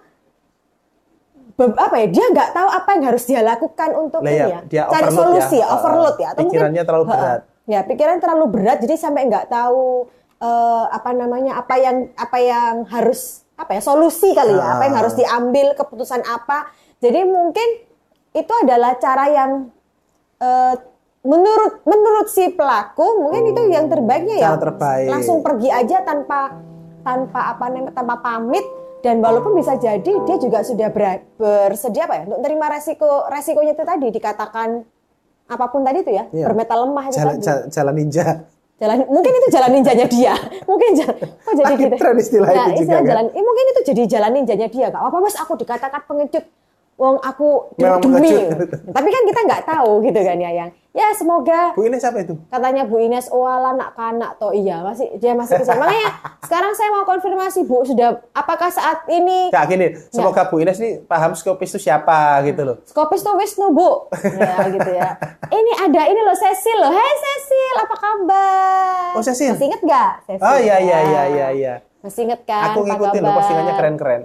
be- 1.54 1.76
apa 1.76 1.96
ya? 2.00 2.08
Dia 2.10 2.26
nggak 2.30 2.50
tahu 2.52 2.68
apa 2.68 2.90
yang 2.96 3.04
harus 3.06 3.24
dia 3.24 3.42
lakukan 3.42 3.90
untuk 3.94 4.22
Lah 4.24 4.32
ini 4.32 4.40
ya, 4.40 4.48
ya, 4.48 4.60
dia 4.66 4.84
cari 4.88 5.06
overload 5.06 5.18
solusi 5.20 5.58
ya. 5.58 5.62
ya, 5.62 5.68
overload 5.70 6.16
ya. 6.18 6.28
Atau 6.32 6.42
Pikirannya 6.44 6.84
terlalu 6.84 7.06
Ha-ha. 7.06 7.14
berat. 7.16 7.42
Ya, 7.70 7.80
pikiran 7.86 8.18
terlalu 8.18 8.46
berat, 8.50 8.82
jadi 8.82 8.98
sampai 8.98 9.30
nggak 9.30 9.46
tahu 9.48 10.10
eh, 10.40 10.86
apa 10.90 11.12
namanya, 11.14 11.54
apa 11.56 11.76
yang 11.76 12.10
apa 12.16 12.38
yang 12.40 12.74
harus 12.88 13.46
apa 13.54 13.76
ya 13.76 13.82
solusi 13.84 14.32
kali 14.32 14.56
ya, 14.56 14.66
apa 14.74 14.90
yang 14.90 14.98
harus 14.98 15.14
diambil, 15.14 15.78
keputusan 15.78 16.24
apa. 16.24 16.66
Jadi 16.98 17.22
mungkin 17.24 17.68
itu 18.32 18.54
adalah 18.58 18.98
cara 18.98 19.26
yang 19.28 19.52
eh, 20.40 20.76
menurut 21.20 21.84
menurut 21.84 22.26
si 22.26 22.48
pelaku 22.50 23.20
mungkin 23.20 23.52
itu 23.52 23.62
yang 23.68 23.86
terbaiknya 23.86 24.40
ya 24.40 24.50
Cara 24.50 24.60
terbaik. 24.64 25.08
langsung 25.12 25.44
pergi 25.44 25.68
aja 25.68 26.00
tanpa 26.02 26.56
tanpa 27.00 27.42
apa 27.50 27.66
namanya 27.68 27.94
tanpa 27.94 28.16
pamit 28.20 28.66
dan 29.00 29.20
walaupun 29.20 29.56
bisa 29.56 29.76
jadi 29.76 30.12
dia 30.28 30.38
juga 30.38 30.60
sudah 30.60 30.92
ber- 30.92 31.24
bersedia 31.36 32.04
apa 32.04 32.16
ya 32.16 32.24
untuk 32.28 32.44
terima 32.44 32.68
resiko 32.68 33.28
resikonya 33.28 33.72
itu 33.72 33.84
tadi 33.84 34.08
dikatakan 34.10 34.84
apa 35.48 35.66
pun 35.68 35.82
tadi 35.82 36.04
itu 36.04 36.12
ya 36.12 36.28
Iya. 36.30 36.46
lemah 36.52 37.04
itu 37.08 37.16
Jalan, 37.16 37.34
tadi. 37.34 37.42
jalan, 37.42 37.64
jalan 37.72 37.94
ninja. 37.96 38.26
jalan 38.80 38.98
mungkin 39.08 39.32
itu 39.34 39.48
jalan 39.50 39.70
ninjanya 39.74 40.06
dia 40.06 40.34
mungkin 40.70 40.90
jalan 40.96 41.16
kok 41.20 41.54
jadi 41.54 41.74
gitu 41.76 41.96
tren 41.96 42.16
istilah 42.16 42.48
itu 42.48 42.60
juga, 42.60 42.76
istilah 42.80 43.02
kan? 43.02 43.10
jalan 43.12 43.26
eh, 43.32 43.44
mungkin 43.44 43.66
itu 43.68 43.82
jadi 43.88 44.02
jalan 44.08 44.32
ninjanya 44.36 44.68
dia 44.68 44.86
gak 44.88 45.02
apa 45.02 45.18
mas 45.20 45.36
aku 45.36 45.54
dikatakan 45.56 46.02
pengecut 46.06 46.46
Wong 47.00 47.16
aku 47.16 47.72
demi 47.80 48.36
tapi 48.92 49.08
kan 49.08 49.24
kita 49.24 49.40
nggak 49.48 49.62
tahu 49.64 50.04
gitu 50.04 50.20
kan 50.20 50.36
ya 50.36 50.52
yang 50.52 50.70
ya 50.92 51.14
semoga 51.14 51.72
Bu 51.72 51.86
ini 51.86 51.96
siapa 51.96 52.20
itu? 52.20 52.34
katanya 52.48 52.82
Bu 52.82 52.98
Ines 52.98 53.30
oh 53.30 53.44
ala 53.44 53.72
nak 53.72 53.94
kanak 53.94 54.36
toh 54.36 54.50
iya 54.50 54.82
masih 54.82 55.06
dia 55.16 55.32
masih 55.32 55.58
kecil 55.58 55.78
makanya 55.78 56.10
sekarang 56.42 56.74
saya 56.74 56.90
mau 56.90 57.06
konfirmasi 57.06 57.62
Bu 57.64 57.84
sudah 57.84 58.18
apakah 58.32 58.68
saat 58.68 59.06
ini 59.08 59.48
Kak 59.50 59.70
gini, 59.70 59.94
semoga 60.10 60.46
Bu 60.46 60.58
Ines 60.58 60.78
nih 60.78 61.04
paham 61.04 61.34
skopis 61.34 61.70
itu 61.70 61.80
siapa 61.80 62.18
gitu 62.44 62.62
loh. 62.64 62.82
Skopis 62.84 63.22
tuh 63.22 63.36
Wisnu 63.36 63.70
Bu 63.70 64.10
ya 64.34 64.56
gitu 64.68 64.90
ya 64.92 65.14
ini 65.48 65.72
ada 65.76 66.02
ini 66.04 66.20
loh 66.20 66.34
Cecil 66.34 66.78
loh 66.78 66.90
Hai 66.90 67.14
Cecil 67.16 67.76
apa 67.80 67.96
kabar 67.96 69.12
Oh, 69.12 69.22
Cecil. 69.22 69.54
masih 69.54 69.68
inget 69.68 69.82
gak 69.84 70.12
Cecil 70.26 70.42
Oh 70.42 70.58
iya 70.58 70.76
iya 70.78 70.98
Ya. 70.98 71.02
iya 71.04 71.24
iya 71.28 71.48
iya. 71.52 71.74
masih 72.00 72.26
inget 72.26 72.42
kan 72.44 72.74
Aku 72.74 72.82
ngikutin 72.82 73.22
loh 73.22 73.34
postingannya 73.36 73.74
keren-keren. 73.76 74.20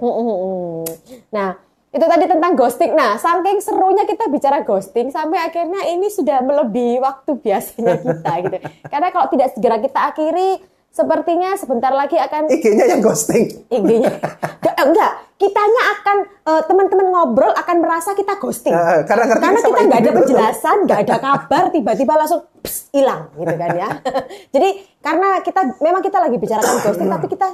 Nah, 1.29 1.49
itu 1.95 2.05
tadi 2.05 2.25
tentang 2.27 2.51
ghosting. 2.59 2.91
Nah, 2.91 3.15
saking 3.15 3.63
serunya 3.63 4.03
kita 4.03 4.27
bicara 4.27 4.67
ghosting 4.67 5.07
sampai 5.15 5.39
akhirnya 5.39 5.87
ini 5.87 6.11
sudah 6.11 6.43
melebihi 6.43 6.99
waktu 6.99 7.39
biasanya 7.39 7.95
kita 8.03 8.31
gitu. 8.43 8.57
Karena 8.91 9.07
kalau 9.15 9.31
tidak 9.31 9.55
segera 9.55 9.79
kita 9.79 9.99
akhiri, 10.11 10.59
sepertinya 10.91 11.55
sebentar 11.55 11.95
lagi 11.95 12.19
akan 12.19 12.51
IG-nya 12.51 12.85
yang 12.91 12.99
ghosting. 12.99 13.47
IG-nya. 13.71 14.11
Enggak, 14.11 14.75
enggak. 14.91 15.11
Kitanya 15.35 15.81
akan 15.99 16.17
eh, 16.23 16.63
teman-teman 16.67 17.07
ngobrol 17.11 17.51
akan 17.55 17.75
merasa 17.79 18.11
kita 18.11 18.39
ghosting. 18.43 18.75
Eh, 18.75 19.03
karena 19.07 19.31
karena 19.31 19.59
kita 19.63 19.79
nggak 19.87 20.01
ada 20.03 20.11
penjelasan, 20.19 20.77
nggak 20.83 20.99
ada 21.07 21.15
kabar, 21.19 21.63
tiba-tiba 21.71 22.13
langsung 22.15 22.43
hilang 22.91 23.31
gitu 23.39 23.55
kan 23.55 23.71
ya. 23.71 23.89
Jadi 24.55 24.69
karena 24.99 25.39
kita 25.43 25.79
memang 25.79 26.03
kita 26.03 26.17
lagi 26.19 26.35
bicarakan 26.39 26.75
ghosting, 26.83 27.07
tapi 27.07 27.27
kita 27.31 27.47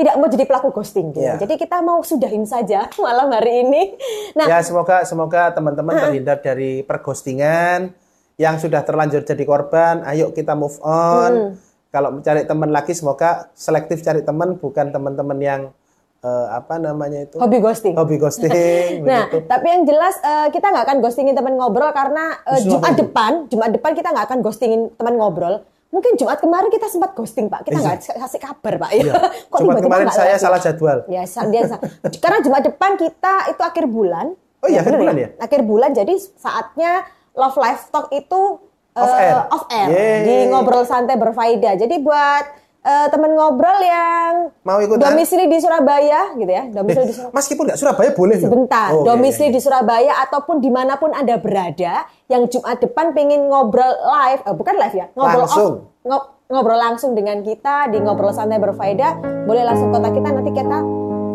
tidak 0.00 0.16
mau 0.16 0.26
jadi 0.26 0.44
pelaku 0.48 0.68
ghosting 0.72 1.12
gitu. 1.12 1.20
Iya. 1.20 1.36
Jadi 1.36 1.54
kita 1.60 1.84
mau 1.84 2.00
sudahin 2.00 2.48
saja 2.48 2.88
malam 3.04 3.28
hari 3.30 3.68
ini. 3.68 3.82
Nah, 4.32 4.48
Ya 4.48 4.58
semoga 4.64 5.04
semoga 5.04 5.52
teman-teman 5.52 6.00
terhindar 6.00 6.40
dari 6.40 6.80
perghostingan 6.80 7.92
yang 8.40 8.56
sudah 8.56 8.80
terlanjur 8.80 9.20
jadi 9.20 9.44
korban. 9.44 10.00
Ayo 10.08 10.32
kita 10.32 10.56
move 10.56 10.80
on. 10.80 11.60
Kalau 11.90 12.14
mencari 12.14 12.46
teman 12.46 12.70
lagi 12.70 12.96
semoga 12.96 13.50
selektif 13.52 14.00
cari 14.00 14.22
teman 14.22 14.56
bukan 14.56 14.94
teman-teman 14.94 15.38
yang 15.42 15.60
eh, 16.22 16.46
apa 16.48 16.78
namanya 16.78 17.26
itu 17.26 17.36
hobi 17.36 17.58
ghosting. 17.58 17.98
hobi 17.98 18.16
ghosting 18.16 19.02
Nah, 19.08 19.26
begitu. 19.26 19.50
tapi 19.50 19.66
yang 19.74 19.82
jelas 19.82 20.14
eh, 20.22 20.48
kita 20.54 20.70
nggak 20.70 20.84
akan 20.86 20.98
ghostingin 21.02 21.34
teman 21.34 21.58
ngobrol 21.58 21.90
karena 21.90 22.38
Justru 22.62 22.78
Jumat 22.78 22.94
depan, 22.94 23.32
Jumat 23.50 23.70
depan 23.74 23.92
kita 23.92 24.08
nggak 24.14 24.26
akan 24.30 24.38
ghostingin 24.40 24.80
teman 24.94 25.18
ngobrol. 25.18 25.66
Mungkin 25.90 26.14
Jumat 26.14 26.38
kemarin 26.38 26.70
kita 26.70 26.86
sempat 26.86 27.18
ghosting 27.18 27.50
Pak, 27.50 27.66
kita 27.66 27.82
Iya. 27.82 27.98
nggak 27.98 28.18
kasih 28.22 28.40
kabar 28.40 28.74
Pak. 28.78 28.90
Iya. 28.94 29.12
Kok 29.50 29.58
Jumat 29.58 29.74
tiba-tiba 29.74 29.86
kemarin 29.90 30.08
saya 30.14 30.34
lagi? 30.34 30.42
salah 30.42 30.58
jadwal. 30.58 30.98
Ya, 31.10 31.22
dia 31.26 31.62
karena 32.22 32.38
Jumat 32.40 32.62
depan 32.62 32.90
kita 32.94 33.34
itu 33.50 33.58
akhir 33.60 33.84
bulan. 33.86 34.26
Oh 34.60 34.68
iya, 34.68 34.80
akhir 34.80 34.94
bener 34.94 35.02
bulan 35.02 35.16
ya? 35.18 35.28
Akhir 35.36 35.60
bulan, 35.66 35.90
jadi 35.90 36.14
saatnya 36.14 37.02
Love 37.32 37.58
Life 37.58 37.90
Talk 37.90 38.06
itu 38.10 38.62
Off 38.90 39.06
eh, 39.08 39.22
air? 39.22 39.34
off 39.48 39.64
air 39.70 39.88
Yeay. 39.88 40.18
di 40.22 40.36
ngobrol 40.46 40.82
santai 40.82 41.14
berfaedah. 41.14 41.74
Jadi 41.74 41.94
buat 41.98 42.44
eh, 42.80 43.06
teman 43.06 43.30
ngobrol 43.30 43.78
yang 43.78 44.32
Mau 44.60 44.78
ikutan? 44.78 45.12
domisili 45.12 45.44
di 45.46 45.58
Surabaya 45.58 46.32
gitu 46.32 46.48
ya, 46.48 46.64
domisili 46.66 47.04
di 47.04 47.12
Surabaya. 47.12 47.34
Meskipun 47.38 47.64
nggak 47.64 47.78
Surabaya 47.78 48.10
boleh 48.10 48.36
loh. 48.36 48.44
Sebentar, 48.46 48.88
Oh, 48.90 48.98
iya, 48.98 49.06
domisili 49.06 49.46
iya, 49.46 49.54
di 49.54 49.60
Surabaya 49.60 50.12
ataupun 50.20 50.58
di 50.58 50.68
mana 50.68 50.94
pun 50.94 51.10
Anda 51.10 51.36
berada, 51.36 51.94
yang 52.26 52.46
Jumat 52.46 52.78
depan 52.78 53.10
pengen 53.10 53.46
ngobrol 53.46 53.84
live, 53.84 54.42
eh, 54.42 54.54
bukan 54.54 54.74
live 54.76 54.96
ya, 54.96 55.06
ngobrol 55.12 55.44
Langsung. 55.44 55.72
off, 55.76 56.02
ngo- 56.02 56.28
ngobrol 56.48 56.80
langsung 56.80 57.10
dengan 57.12 57.40
kita 57.40 57.86
di 57.86 57.98
ngobrol 57.98 58.30
santai 58.30 58.56
berfaedah, 58.56 59.12
boleh 59.44 59.62
langsung 59.62 59.88
kontak 59.88 60.12
kita 60.12 60.28
nanti 60.28 60.50
kita 60.50 60.78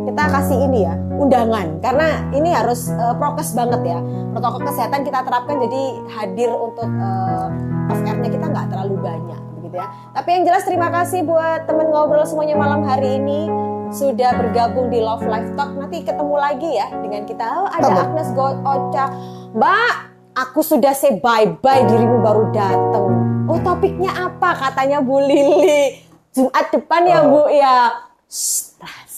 kita 0.05 0.21
kasih 0.29 0.59
ini 0.61 0.79
ya 0.81 0.93
undangan 1.17 1.81
karena 1.81 2.07
ini 2.29 2.47
harus 2.47 2.87
eh, 2.87 3.15
prokes 3.15 3.51
banget 3.51 3.81
ya 3.85 3.99
protokol 4.29 4.61
kesehatan 4.63 5.01
kita 5.01 5.19
terapkan 5.19 5.57
jadi 5.57 5.81
hadir 6.13 6.49
untuk 6.51 6.85
eh, 6.85 7.47
off 7.87 7.99
airnya 7.99 8.29
kita 8.29 8.45
nggak 8.45 8.67
terlalu 8.69 9.01
banyak 9.01 9.41
ya 9.75 9.85
tapi 10.15 10.29
yang 10.31 10.43
jelas 10.47 10.63
terima 10.63 10.87
kasih 10.87 11.27
buat 11.27 11.67
temen 11.67 11.91
ngobrol 11.91 12.23
semuanya 12.23 12.55
malam 12.55 12.87
hari 12.87 13.19
ini 13.19 13.51
sudah 13.91 14.33
bergabung 14.39 14.87
di 14.89 15.03
Love 15.03 15.27
Life 15.27 15.51
Talk 15.59 15.75
nanti 15.75 16.01
ketemu 16.01 16.35
lagi 16.39 16.69
ya 16.79 16.87
dengan 17.03 17.27
kita 17.27 17.43
oh, 17.43 17.69
ada 17.69 17.91
Kamu. 17.91 18.01
Agnes 18.07 18.29
Go 18.33 18.47
Ocha 18.63 19.05
Mbak 19.53 20.15
Aku 20.35 20.59
sudah 20.59 20.91
say 20.91 21.15
bye-bye, 21.23 21.87
dirimu 21.87 22.19
baru 22.19 22.51
datang. 22.51 23.07
Oh, 23.47 23.55
topiknya 23.63 24.11
apa? 24.11 24.51
Katanya 24.51 24.99
Bu 24.99 25.23
Lili. 25.23 26.03
Jumat 26.35 26.75
depan 26.75 27.07
ya, 27.07 27.23
Bu. 27.23 27.47
Ya, 27.47 28.03
Shh, 28.27 28.64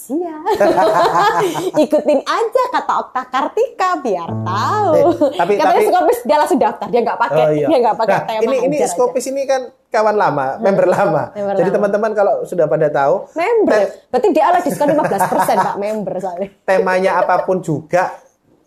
rahasia. 0.09 0.35
Ikutin 1.83 2.19
aja 2.21 2.63
kata 2.71 2.93
Okta 2.97 3.23
Kartika 3.25 3.89
biar 3.99 4.29
tahu. 4.29 4.93
Eh, 4.93 5.03
tapi- 5.35 5.55
Katanya 5.55 5.73
tapi- 5.75 5.87
Skopis 5.87 6.19
dia 6.23 6.37
langsung 6.37 6.59
daftar, 6.59 6.87
dia 6.87 7.01
nggak 7.01 7.19
pakai, 7.19 7.41
Oh, 7.41 7.51
iya. 7.51 7.67
dia 7.67 7.77
nggak 7.79 7.97
pakai 7.97 8.13
Nah, 8.13 8.25
tema. 8.25 8.41
ini 8.41 8.55
ini 8.61 8.75
hajar 8.75 8.83
aja. 8.83 8.93
Skopis 8.93 9.25
ini 9.25 9.41
kan 9.43 9.61
kawan 9.87 10.15
lama, 10.15 10.45
member 10.57 10.85
lama. 10.85 11.23
member 11.31 11.55
Jadi 11.55 11.69
teman-teman 11.69 12.11
kalau 12.13 12.33
sudah 12.43 12.65
pada 12.65 12.87
tahu 12.87 13.15
Member. 13.33 13.79
Berarti 14.07 14.27
dia 14.29 14.43
ala 14.45 14.59
diskon 14.59 14.87
15% 14.89 15.57
Pak 15.57 15.75
member 15.77 16.13
soalnya. 16.17 16.49
temanya 16.63 17.11
apa 17.17 17.43
pun 17.43 17.59
juga 17.59 18.11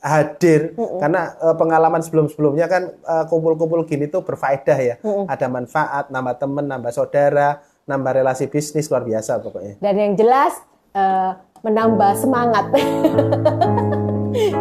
hadir 0.01 0.73
karena 0.97 1.37
eh, 1.37 1.53
pengalaman 1.55 2.01
sebelum-sebelumnya 2.01 2.67
kan 2.67 2.83
eh, 2.89 3.25
kumpul-kumpul 3.27 3.85
gini 3.85 4.07
tuh 4.07 4.21
berfaedah 4.21 4.79
ya. 4.79 4.95
Ada 5.27 5.47
manfaat, 5.47 6.09
nambah 6.09 6.35
teman, 6.37 6.65
nambah 6.65 6.89
saudara, 6.89 7.61
nambah 7.85 8.13
relasi 8.15 8.47
bisnis 8.47 8.89
luar 8.89 9.03
biasa 9.03 9.39
pokoknya. 9.39 9.77
Dan 9.77 9.95
yang 9.95 10.13
jelas 10.15 10.57
eh, 10.95 11.31
menambah 11.61 12.13
semangat. 12.17 12.65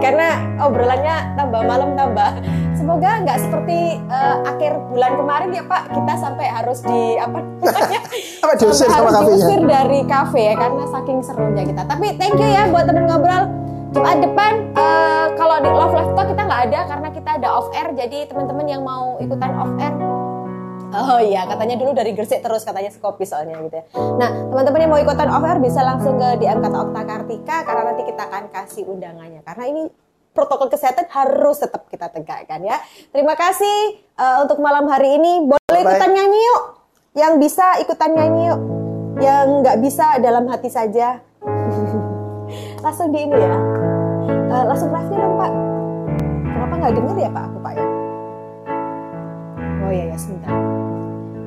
Karena 0.04 0.28
obrolannya 0.60 1.38
tambah 1.38 1.62
malam 1.64 1.94
tambah. 1.94 2.32
Semoga 2.76 3.22
nggak 3.22 3.40
seperti 3.40 4.02
eh, 4.02 4.36
akhir 4.44 4.72
bulan 4.90 5.12
kemarin 5.16 5.50
ya 5.54 5.64
Pak, 5.68 5.94
kita 5.94 6.14
sampai 6.18 6.48
harus 6.50 6.80
di 6.84 7.16
apa 7.22 7.38
namanya? 7.38 8.02
Apa 8.44 8.54
diusir 8.56 8.88
sama 8.88 9.12
harus 9.12 9.14
kafenya? 9.20 9.36
diusir 9.36 9.62
dari 9.68 10.00
kafe 10.08 10.42
ya 10.42 10.56
karena 10.58 10.84
saking 10.90 11.20
serunya 11.22 11.64
kita. 11.68 11.84
Tapi 11.86 12.08
thank 12.18 12.40
you 12.40 12.50
ya 12.50 12.66
buat 12.72 12.88
temen 12.90 13.06
ngobrol. 13.06 13.46
Jumat 13.90 14.22
depan 14.22 14.54
eh, 14.78 15.26
kalau 15.34 15.58
di 15.62 15.70
Love 15.70 15.94
Live 15.98 16.14
Talk 16.14 16.28
kita 16.30 16.42
nggak 16.46 16.62
ada 16.70 16.80
karena 16.90 17.08
kita 17.14 17.30
ada 17.42 17.48
off 17.52 17.70
air. 17.74 17.90
Jadi 17.94 18.30
teman-teman 18.30 18.66
yang 18.66 18.82
mau 18.82 19.18
ikutan 19.22 19.54
off 19.54 19.74
air 19.82 19.94
Oh 20.90 21.22
iya, 21.22 21.46
katanya 21.46 21.78
dulu 21.78 21.94
dari 21.94 22.18
Gresik 22.18 22.42
terus 22.42 22.66
katanya 22.66 22.90
Skopi 22.90 23.22
soalnya 23.22 23.62
gitu 23.62 23.78
ya. 23.78 23.86
Nah, 23.94 24.30
teman-teman 24.50 24.80
yang 24.82 24.92
mau 24.92 25.02
ikutan 25.02 25.30
off 25.30 25.46
air 25.46 25.62
bisa 25.62 25.86
langsung 25.86 26.18
ke 26.18 26.42
DM 26.42 26.66
kata 26.66 26.78
Okta 26.82 27.02
Kartika 27.06 27.58
karena 27.62 27.82
nanti 27.94 28.04
kita 28.10 28.24
akan 28.26 28.44
kasih 28.50 28.84
undangannya. 28.90 29.46
Karena 29.46 29.64
ini 29.70 29.84
protokol 30.34 30.74
kesehatan 30.74 31.06
harus 31.14 31.62
tetap 31.62 31.86
kita 31.94 32.10
tegakkan 32.10 32.66
ya. 32.66 32.82
Terima 33.14 33.38
kasih 33.38 34.02
eh, 34.02 34.38
untuk 34.42 34.58
malam 34.66 34.90
hari 34.90 35.22
ini. 35.22 35.46
Boleh 35.46 35.62
Bye-bye. 35.70 35.94
ikutan 35.94 36.10
nyanyi 36.10 36.40
yuk. 36.42 36.64
Yang 37.14 37.34
bisa 37.38 37.66
ikutan 37.86 38.12
nyanyi 38.18 38.42
yuk. 38.50 38.62
Yang 39.22 39.46
nggak 39.62 39.78
bisa 39.86 40.06
dalam 40.18 40.50
hati 40.50 40.70
saja. 40.74 41.22
langsung 42.86 43.14
di 43.14 43.30
ini 43.30 43.38
ya. 43.38 43.58
Eh, 44.30 44.64
langsung 44.66 44.90
live-nya 44.90 45.18
dong 45.22 45.38
Pak. 45.38 45.52
Kenapa 46.50 46.74
nggak 46.82 46.94
denger 46.98 47.16
ya 47.22 47.30
Pak 47.30 47.44
aku 47.46 47.60
Pak 47.62 47.74
ya? 47.78 47.99
Oh 49.90 49.92
iya 49.92 50.06
ya 50.06 50.18
sebentar. 50.22 50.54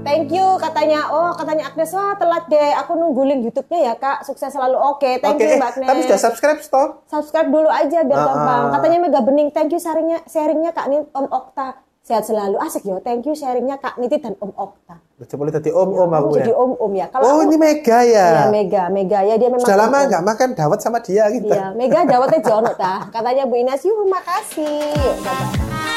Thank 0.02 0.34
you 0.34 0.58
katanya. 0.58 1.06
Oh 1.08 1.30
katanya 1.30 1.70
Agnes 1.70 1.94
wah 1.94 2.18
telat 2.18 2.50
deh. 2.50 2.74
Aku 2.74 2.98
nunggu 2.98 3.22
link 3.22 3.40
YouTube-nya 3.46 3.80
ya 3.80 3.94
kak. 3.94 4.26
Sukses 4.26 4.50
selalu. 4.50 4.74
Oke, 4.74 5.22
thank 5.22 5.38
Oke, 5.38 5.46
you 5.46 5.62
Mbak 5.62 5.70
Agnes. 5.72 5.86
tapi 5.86 6.00
sudah 6.02 6.20
subscribe 6.20 6.58
toh? 6.58 7.06
Subscribe 7.06 7.46
dulu 7.46 7.70
aja 7.70 8.02
biar 8.02 8.18
Ah, 8.18 8.26
gampang. 8.26 8.62
Katanya 8.74 8.98
Mega 8.98 9.20
Bening. 9.22 9.54
Thank 9.54 9.70
you 9.70 9.78
sharingnya 9.78 10.26
sharingnya 10.26 10.74
Kak 10.74 10.90
Nit 10.90 11.06
Om 11.08 11.30
Okta. 11.30 11.78
Sehat 12.02 12.26
selalu. 12.26 12.58
Asik 12.58 12.82
yo. 12.82 12.98
Thank 12.98 13.30
you 13.30 13.34
sharingnya 13.38 13.78
Kak 13.78 13.94
Niti 13.96 14.18
dan 14.18 14.34
Om 14.34 14.50
Okta. 14.50 14.98
Coba 15.22 15.38
boleh 15.38 15.54
tadi 15.54 15.70
om-om 15.70 16.10
aku 16.10 16.26
Aku 16.26 16.34
jadi 16.34 16.50
ya. 16.50 16.58
Om 16.58 16.72
Om 16.74 16.92
ya. 16.98 17.06
Kalau 17.06 17.22
Oh, 17.22 17.32
aku- 17.38 17.46
ini 17.46 17.56
Mega 17.56 17.98
Iya, 18.02 18.26
ya. 18.26 18.44
Mega, 18.50 18.82
Mega 18.90 19.18
ya 19.22 19.38
dia 19.38 19.46
memang 19.46 19.62
Sudah 19.62 19.78
lama 19.78 20.10
nggak 20.10 20.24
makan 20.26 20.48
dawet 20.58 20.82
sama 20.82 20.98
dia 20.98 21.30
gitu. 21.30 21.46
Iya, 21.46 21.70
Mega 21.72 22.02
dawatnya 22.02 22.42
Jono 22.42 22.74
ta. 22.74 23.06
Katanya 23.06 23.46
Bu 23.46 23.54
Ines, 23.54 23.86
yuk 23.86 24.02
makasih. 24.02 24.98
Yuk. 24.98 25.91